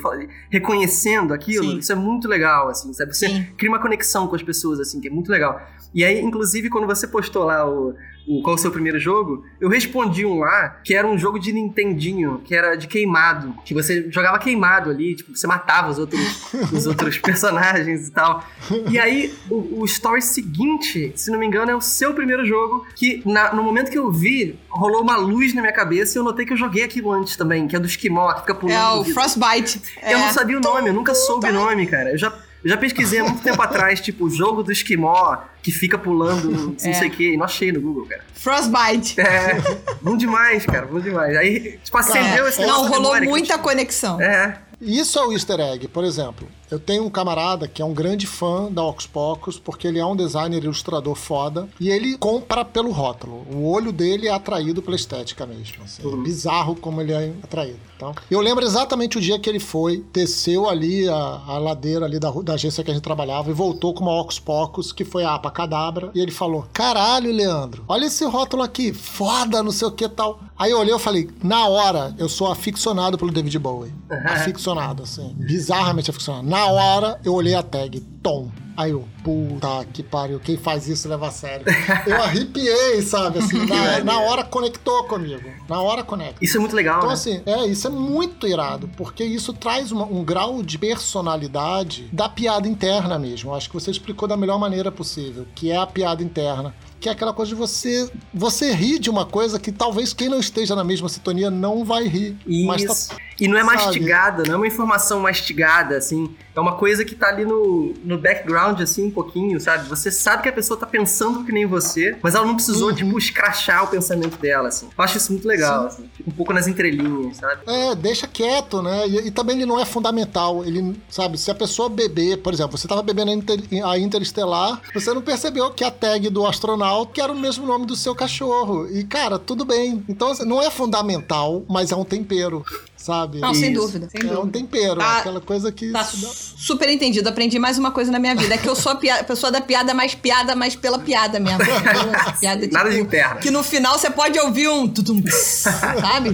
reconhecendo 0.48 1.34
aquilo. 1.34 1.64
Sim. 1.72 1.78
Isso 1.78 1.90
é 1.90 1.96
muito 1.96 2.28
legal, 2.28 2.68
assim, 2.68 2.92
sabe? 2.92 3.16
Você 3.16 3.26
Sim. 3.28 3.46
cria 3.56 3.68
uma 3.70 3.80
conexão 3.80 4.28
com 4.28 4.36
as 4.36 4.42
pessoas, 4.44 4.78
assim, 4.78 5.00
que 5.00 5.08
é 5.08 5.10
muito 5.10 5.30
legal. 5.30 5.60
E 5.92 6.04
aí, 6.04 6.20
inclusive, 6.20 6.70
quando 6.70 6.86
você 6.86 7.06
postou 7.06 7.44
lá 7.44 7.68
o, 7.68 7.94
o 8.26 8.40
qual 8.42 8.54
o 8.54 8.58
seu 8.58 8.70
primeiro 8.70 8.98
jogo, 8.98 9.44
eu 9.60 9.68
respondi 9.68 10.24
um 10.24 10.38
lá 10.38 10.80
que 10.82 10.94
era 10.94 11.06
um 11.06 11.18
jogo 11.18 11.38
de 11.38 11.52
Nintendinho, 11.52 12.40
que 12.44 12.54
era 12.54 12.76
de 12.76 12.86
queimado, 12.86 13.54
que 13.64 13.74
você 13.74 14.10
jogava 14.10 14.38
queimado 14.38 14.88
ali, 14.88 15.14
tipo, 15.14 15.36
você 15.36 15.46
matava 15.46 15.90
os 15.90 15.98
outros, 15.98 16.20
os 16.72 16.86
outros 16.86 17.18
personagens 17.18 18.08
e 18.08 18.12
tal. 18.12 18.42
E 18.90 18.98
aí, 18.98 19.34
o, 19.50 19.80
o 19.80 19.84
story 19.84 20.22
seguinte, 20.22 21.12
se 21.14 21.30
não 21.30 21.38
me 21.38 21.46
engano, 21.46 21.70
é 21.70 21.74
o 21.76 21.80
seu 21.82 22.14
primeiro 22.14 22.44
jogo, 22.46 22.86
que 22.96 23.20
na- 23.32 23.52
no 23.54 23.62
momento 23.62 23.90
que 23.90 23.98
eu 23.98 24.10
vi, 24.12 24.58
rolou 24.68 25.02
uma 25.02 25.16
luz 25.16 25.54
na 25.54 25.60
minha 25.60 25.72
cabeça 25.72 26.16
e 26.16 26.20
eu 26.20 26.24
notei 26.24 26.44
que 26.46 26.52
eu 26.52 26.56
joguei 26.56 26.84
aquilo 26.84 27.10
antes 27.10 27.36
também, 27.36 27.66
que 27.66 27.74
é 27.74 27.78
do 27.80 27.86
Esquimó, 27.86 28.32
que 28.34 28.40
fica 28.42 28.54
pulando. 28.54 28.76
É 28.76 28.94
no 28.96 29.00
o. 29.00 29.14
Frostbite. 29.14 29.80
Eu 30.02 30.18
É. 30.18 30.26
não 30.26 30.32
sabia 30.32 30.56
o 30.56 30.60
nome, 30.60 30.88
eu 30.90 30.94
nunca 30.94 31.14
soube 31.14 31.48
o 31.48 31.52
nome, 31.52 31.86
cara. 31.86 32.10
Eu 32.12 32.18
já, 32.18 32.28
eu 32.62 32.70
já 32.70 32.76
pesquisei 32.76 33.18
há 33.20 33.24
muito 33.24 33.42
tempo 33.42 33.60
atrás, 33.62 34.00
tipo, 34.00 34.26
o 34.26 34.30
jogo 34.30 34.62
do 34.62 34.70
esquimó 34.70 35.38
que 35.62 35.72
fica 35.72 35.96
pulando, 35.98 36.50
não 36.78 36.90
É. 36.90 36.92
sei 36.94 37.08
o 37.08 37.10
que, 37.10 37.32
e 37.32 37.36
não 37.36 37.44
achei 37.44 37.72
no 37.72 37.80
Google, 37.80 38.06
cara. 38.06 38.22
Frostbite. 38.34 39.20
É, 39.20 39.56
bom 40.02 40.16
demais, 40.16 40.66
cara, 40.66 40.86
bom 40.86 41.00
demais. 41.00 41.36
Aí, 41.36 41.78
tipo, 41.82 41.96
acendeu 41.96 42.46
É. 42.46 42.48
esse 42.48 42.60
Não, 42.64 42.82
rolou 42.82 42.90
memória 43.02 43.28
muita 43.28 43.46
tinha. 43.46 43.58
conexão. 43.58 44.20
É, 44.20 44.58
Isso 44.80 45.16
é 45.18 45.24
o 45.24 45.32
easter 45.32 45.60
egg, 45.60 45.86
por 45.88 46.02
exemplo. 46.04 46.48
Eu 46.72 46.80
tenho 46.80 47.04
um 47.04 47.10
camarada 47.10 47.68
que 47.68 47.82
é 47.82 47.84
um 47.84 47.92
grande 47.92 48.26
fã 48.26 48.72
da 48.72 48.82
Ocus 48.82 49.06
Pocus, 49.06 49.58
porque 49.58 49.86
ele 49.86 49.98
é 49.98 50.06
um 50.06 50.16
designer 50.16 50.64
ilustrador 50.64 51.14
foda, 51.14 51.68
e 51.78 51.90
ele 51.90 52.16
compra 52.16 52.64
pelo 52.64 52.90
rótulo. 52.90 53.46
O 53.52 53.70
olho 53.70 53.92
dele 53.92 54.26
é 54.26 54.32
atraído 54.32 54.80
pela 54.80 54.96
estética 54.96 55.44
mesmo. 55.44 55.84
Assim. 55.84 56.00
É 56.02 56.16
bizarro 56.16 56.74
como 56.74 57.02
ele 57.02 57.12
é 57.12 57.30
atraído. 57.42 57.78
Então, 57.94 58.14
eu 58.30 58.40
lembro 58.40 58.64
exatamente 58.64 59.18
o 59.18 59.20
dia 59.20 59.38
que 59.38 59.50
ele 59.50 59.60
foi, 59.60 60.02
desceu 60.14 60.66
ali 60.66 61.06
a, 61.06 61.42
a 61.46 61.58
ladeira 61.58 62.06
ali 62.06 62.18
da, 62.18 62.30
da 62.30 62.54
agência 62.54 62.82
que 62.82 62.90
a 62.90 62.94
gente 62.94 63.02
trabalhava 63.02 63.50
e 63.50 63.52
voltou 63.52 63.92
com 63.92 64.04
uma 64.04 64.18
Ocus 64.18 64.38
Pocus, 64.38 64.92
que 64.92 65.04
foi 65.04 65.24
a 65.24 65.34
Apa 65.34 65.50
Cadabra, 65.50 66.10
e 66.14 66.20
ele 66.20 66.32
falou: 66.32 66.66
Caralho, 66.72 67.30
Leandro, 67.30 67.84
olha 67.86 68.06
esse 68.06 68.24
rótulo 68.24 68.62
aqui, 68.62 68.94
foda, 68.94 69.62
não 69.62 69.70
sei 69.70 69.88
o 69.88 69.92
que 69.92 70.08
tal. 70.08 70.40
Aí 70.62 70.70
eu 70.70 70.78
olhei 70.78 70.94
e 70.94 70.98
falei, 70.98 71.28
na 71.42 71.66
hora, 71.66 72.14
eu 72.18 72.28
sou 72.28 72.50
aficionado 72.50 73.18
pelo 73.18 73.32
David 73.32 73.58
Bowie. 73.58 73.92
Aficionado, 74.26 75.02
assim. 75.02 75.34
Bizarramente 75.36 76.08
aficionado. 76.08 76.46
Na 76.46 76.61
hora, 76.66 77.18
eu 77.24 77.32
olhei 77.34 77.54
a 77.54 77.62
tag, 77.62 78.00
Tom. 78.22 78.50
Aí 78.74 78.90
eu, 78.90 79.06
puta 79.22 79.84
que 79.92 80.02
pariu, 80.02 80.40
quem 80.40 80.56
faz 80.56 80.88
isso 80.88 81.06
leva 81.06 81.28
a 81.28 81.30
sério. 81.30 81.66
Eu 82.06 82.22
arrepiei, 82.22 83.02
sabe? 83.02 83.38
Assim, 83.40 83.58
na, 83.66 84.02
na 84.02 84.18
hora 84.20 84.42
conectou 84.44 85.04
comigo. 85.04 85.42
Na 85.68 85.82
hora 85.82 86.02
conecta. 86.02 86.42
Isso 86.42 86.56
é 86.56 86.60
muito 86.60 86.74
legal, 86.74 86.96
Então, 86.96 87.08
né? 87.08 87.14
assim, 87.14 87.42
é, 87.44 87.66
isso 87.66 87.86
é 87.86 87.90
muito 87.90 88.46
irado, 88.48 88.88
porque 88.96 89.22
isso 89.24 89.52
traz 89.52 89.92
uma- 89.92 90.06
um 90.06 90.24
grau 90.24 90.62
de 90.62 90.78
personalidade 91.26 92.08
da 92.12 92.28
piada 92.30 92.66
interna 92.66 93.18
mesmo. 93.18 93.54
Acho 93.54 93.68
que 93.68 93.74
você 93.74 93.90
explicou 93.90 94.26
da 94.26 94.36
melhor 94.36 94.58
maneira 94.58 94.90
possível, 94.90 95.46
que 95.54 95.70
é 95.70 95.76
a 95.76 95.86
piada 95.86 96.22
interna. 96.22 96.74
Que 96.98 97.08
é 97.08 97.12
aquela 97.12 97.32
coisa 97.32 97.48
de 97.50 97.56
você 97.56 98.08
você 98.32 98.72
rir 98.72 98.98
de 99.00 99.10
uma 99.10 99.26
coisa 99.26 99.58
que 99.58 99.72
talvez 99.72 100.12
quem 100.14 100.28
não 100.28 100.38
esteja 100.38 100.76
na 100.76 100.84
mesma 100.84 101.08
sintonia 101.08 101.50
não 101.50 101.84
vai 101.84 102.04
rir. 102.06 102.36
Mas 102.64 102.84
tá 102.84 102.92
Isso. 102.92 103.08
E 103.40 103.48
não 103.48 103.58
é 103.58 103.64
sabe? 103.64 103.76
mastigada, 103.76 104.42
não 104.46 104.54
é 104.54 104.56
uma 104.56 104.66
informação 104.68 105.18
mastigada, 105.20 105.96
assim. 105.96 106.32
É 106.54 106.60
uma 106.60 106.74
coisa 106.76 107.04
que 107.04 107.14
tá 107.14 107.28
ali 107.28 107.44
no, 107.44 107.94
no 108.04 108.18
background, 108.18 108.80
assim, 108.80 109.06
um 109.06 109.10
pouquinho, 109.10 109.58
sabe? 109.60 109.88
Você 109.88 110.10
sabe 110.10 110.42
que 110.42 110.48
a 110.48 110.52
pessoa 110.52 110.78
tá 110.78 110.86
pensando 110.86 111.44
que 111.44 111.52
nem 111.52 111.64
você, 111.66 112.16
mas 112.22 112.34
ela 112.34 112.44
não 112.46 112.54
precisou, 112.54 112.90
Uhum. 112.90 112.94
tipo, 112.94 113.18
escrachar 113.18 113.84
o 113.84 113.86
pensamento 113.88 114.36
dela, 114.38 114.68
assim. 114.68 114.88
Eu 114.96 115.04
acho 115.04 115.16
isso 115.16 115.32
muito 115.32 115.48
legal, 115.48 115.86
assim. 115.86 116.08
Fica 116.14 116.28
um 116.28 116.32
pouco 116.32 116.52
nas 116.52 116.66
entrelinhas, 116.66 117.36
sabe? 117.38 117.62
É, 117.66 117.94
deixa 117.94 118.26
quieto, 118.26 118.82
né? 118.82 119.08
E, 119.08 119.28
e 119.28 119.30
também 119.30 119.56
ele 119.56 119.66
não 119.66 119.80
é 119.80 119.84
fundamental. 119.84 120.64
Ele, 120.64 120.94
sabe, 121.08 121.38
se 121.38 121.50
a 121.50 121.54
pessoa 121.54 121.88
beber, 121.88 122.38
por 122.38 122.52
exemplo, 122.52 122.76
você 122.76 122.86
tava 122.86 123.02
bebendo 123.02 123.30
a, 123.30 123.34
Inter- 123.34 123.64
a 123.86 123.98
Interestelar, 123.98 124.80
você 124.94 125.12
não 125.14 125.22
percebeu 125.22 125.70
que 125.70 125.82
a 125.84 125.90
tag 125.90 126.28
do 126.28 126.46
astronauta 126.46 127.12
que 127.12 127.20
era 127.20 127.32
o 127.32 127.38
mesmo 127.38 127.66
nome 127.66 127.86
do 127.86 127.96
seu 127.96 128.14
cachorro. 128.14 128.86
E, 128.90 129.04
cara, 129.04 129.38
tudo 129.38 129.64
bem. 129.64 130.04
Então, 130.08 130.28
assim, 130.28 130.44
não 130.44 130.60
é 130.60 130.70
fundamental, 130.70 131.62
mas 131.68 131.90
é 131.92 131.96
um 131.96 132.04
tempero, 132.04 132.64
sabe? 133.02 133.38
Não, 133.40 133.52
sem 133.52 133.72
Isso. 133.72 133.80
dúvida. 133.80 134.08
Sem 134.10 134.28
É 134.28 134.32
um 134.32 134.36
dúvida. 134.46 134.58
tempero, 134.58 134.96
Tá- 135.00 135.18
aquela 135.18 135.40
coisa 135.40 135.72
que. 135.72 135.90
Tá 135.90 136.04
super 136.04 136.88
entendido. 136.88 137.28
Aprendi 137.28 137.58
mais 137.58 137.76
uma 137.78 137.90
coisa 137.90 138.10
na 138.12 138.18
minha 138.18 138.34
vida. 138.34 138.54
É 138.54 138.58
que 138.58 138.68
eu 138.68 138.76
sou 138.76 138.92
a 138.92 138.94
pia- 138.94 139.24
pessoa 139.24 139.50
da 139.50 139.60
piada 139.60 139.92
mais 139.92 140.14
piada, 140.14 140.54
mais 140.54 140.76
pela 140.76 140.98
piada 140.98 141.40
mesmo. 141.40 141.58
piada, 142.40 142.60
tipo, 142.62 142.72
Nada 142.74 142.90
de 142.90 143.00
interna. 143.00 143.36
Que 143.40 143.50
no 143.50 143.62
final 143.62 143.98
você 143.98 144.10
pode 144.10 144.38
ouvir 144.38 144.68
um 144.68 144.86
tutum, 144.88 145.20
tss, 145.20 145.62
sabe? 146.00 146.30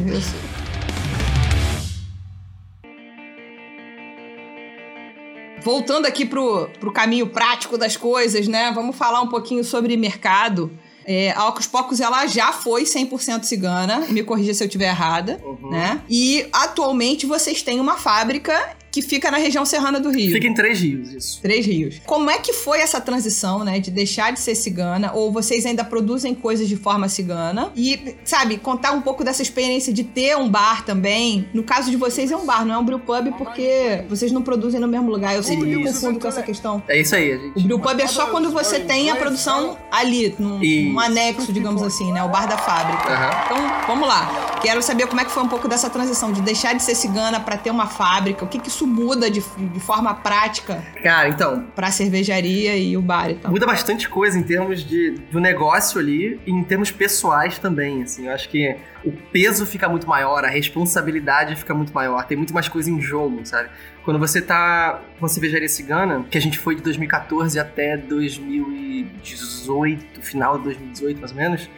Voltando 5.62 6.06
aqui 6.06 6.24
pro, 6.24 6.68
pro 6.78 6.92
caminho 6.92 7.26
prático 7.26 7.76
das 7.76 7.96
coisas, 7.96 8.46
né? 8.46 8.70
Vamos 8.74 8.96
falar 8.96 9.20
um 9.20 9.26
pouquinho 9.26 9.64
sobre 9.64 9.96
mercado. 9.96 10.70
É, 11.10 11.32
a 11.34 11.48
Ocus 11.48 11.66
Pocus, 11.66 12.00
ela 12.00 12.26
já 12.26 12.52
foi 12.52 12.84
100% 12.84 13.44
cigana, 13.44 14.00
me 14.10 14.22
corrija 14.22 14.52
se 14.52 14.62
eu 14.62 14.66
estiver 14.66 14.88
errada, 14.88 15.40
né? 15.70 16.02
E 16.06 16.46
atualmente 16.52 17.24
vocês 17.24 17.62
têm 17.62 17.80
uma 17.80 17.96
fábrica 17.96 18.76
que 18.90 19.02
fica 19.02 19.30
na 19.30 19.38
região 19.38 19.64
serrana 19.64 20.00
do 20.00 20.10
Rio. 20.10 20.32
Fica 20.32 20.46
em 20.46 20.54
Três 20.54 20.80
Rios, 20.80 21.12
isso. 21.12 21.42
Três 21.42 21.66
rios. 21.66 22.00
Como 22.06 22.30
é 22.30 22.38
que 22.38 22.52
foi 22.52 22.80
essa 22.80 23.00
transição, 23.00 23.64
né? 23.64 23.78
De 23.78 23.90
deixar 23.90 24.32
de 24.32 24.40
ser 24.40 24.54
cigana? 24.54 25.12
Ou 25.12 25.30
vocês 25.30 25.66
ainda 25.66 25.84
produzem 25.84 26.34
coisas 26.34 26.68
de 26.68 26.76
forma 26.76 27.08
cigana? 27.08 27.70
E, 27.76 28.16
sabe, 28.24 28.56
contar 28.56 28.92
um 28.92 29.00
pouco 29.00 29.22
dessa 29.22 29.42
experiência 29.42 29.92
de 29.92 30.04
ter 30.04 30.36
um 30.36 30.48
bar 30.48 30.84
também. 30.84 31.48
No 31.52 31.62
caso 31.62 31.90
de 31.90 31.96
vocês 31.96 32.30
é 32.30 32.36
um 32.36 32.46
bar, 32.46 32.64
não 32.64 32.74
é 32.74 32.78
um 32.78 32.84
brew 32.84 32.98
pub, 32.98 33.32
porque 33.36 34.04
vocês 34.08 34.32
não 34.32 34.42
produzem 34.42 34.80
no 34.80 34.88
mesmo 34.88 35.10
lugar. 35.10 35.34
Eu 35.36 35.42
sempre 35.42 35.66
me 35.66 35.84
confundo 35.84 36.18
com 36.18 36.28
essa 36.28 36.42
questão. 36.42 36.82
É 36.88 36.98
isso 37.00 37.14
aí, 37.14 37.32
a 37.32 37.36
O 37.36 37.40
gente. 37.40 37.66
brew 37.66 37.78
pub 37.78 38.00
é 38.00 38.06
só 38.06 38.26
quando 38.28 38.50
você 38.50 38.80
tem 38.80 39.10
a 39.10 39.16
produção 39.16 39.76
ali, 39.90 40.34
num, 40.38 40.58
num 40.58 41.00
anexo, 41.00 41.52
digamos 41.52 41.82
assim, 41.82 42.10
né? 42.12 42.22
O 42.22 42.28
bar 42.28 42.46
da 42.48 42.56
fábrica. 42.56 43.08
Aham. 43.12 43.30
Então, 43.44 43.86
vamos 43.86 44.08
lá. 44.08 44.47
Quero 44.60 44.82
saber 44.82 45.06
como 45.06 45.20
é 45.20 45.24
que 45.24 45.30
foi 45.30 45.42
um 45.42 45.48
pouco 45.48 45.68
dessa 45.68 45.88
transição 45.88 46.32
de 46.32 46.42
deixar 46.42 46.74
de 46.74 46.82
ser 46.82 46.94
cigana 46.94 47.40
pra 47.40 47.56
ter 47.56 47.70
uma 47.70 47.86
fábrica. 47.86 48.44
O 48.44 48.48
que 48.48 48.58
que 48.58 48.68
isso 48.68 48.86
muda 48.86 49.30
de, 49.30 49.40
de 49.40 49.80
forma 49.80 50.14
prática 50.14 50.82
Cara, 51.02 51.28
então, 51.28 51.66
pra 51.74 51.90
cervejaria 51.90 52.76
e 52.76 52.96
o 52.96 53.02
bar 53.02 53.30
e 53.30 53.34
tal? 53.34 53.50
muda 53.50 53.66
bastante 53.66 54.08
coisa 54.08 54.38
em 54.38 54.42
termos 54.42 54.84
de, 54.84 55.10
do 55.30 55.40
negócio 55.40 56.00
ali 56.00 56.40
e 56.46 56.50
em 56.50 56.64
termos 56.64 56.90
pessoais 56.90 57.58
também, 57.58 58.02
assim. 58.02 58.26
Eu 58.26 58.32
acho 58.32 58.48
que 58.48 58.76
o 59.04 59.12
peso 59.12 59.64
fica 59.64 59.88
muito 59.88 60.08
maior, 60.08 60.44
a 60.44 60.48
responsabilidade 60.48 61.54
fica 61.56 61.74
muito 61.74 61.92
maior, 61.92 62.24
tem 62.24 62.36
muito 62.36 62.52
mais 62.52 62.68
coisa 62.68 62.90
em 62.90 63.00
jogo, 63.00 63.40
sabe? 63.44 63.68
Quando 64.04 64.18
você 64.18 64.40
tá 64.40 65.00
com 65.18 65.26
a 65.26 65.28
cervejaria 65.28 65.68
cigana, 65.68 66.24
que 66.30 66.38
a 66.38 66.40
gente 66.40 66.58
foi 66.58 66.74
de 66.74 66.82
2014 66.82 67.58
até 67.58 67.96
2018, 67.96 70.22
final 70.22 70.56
de 70.58 70.64
2018 70.64 71.20
mais 71.20 71.30
ou 71.30 71.36
menos, 71.36 71.68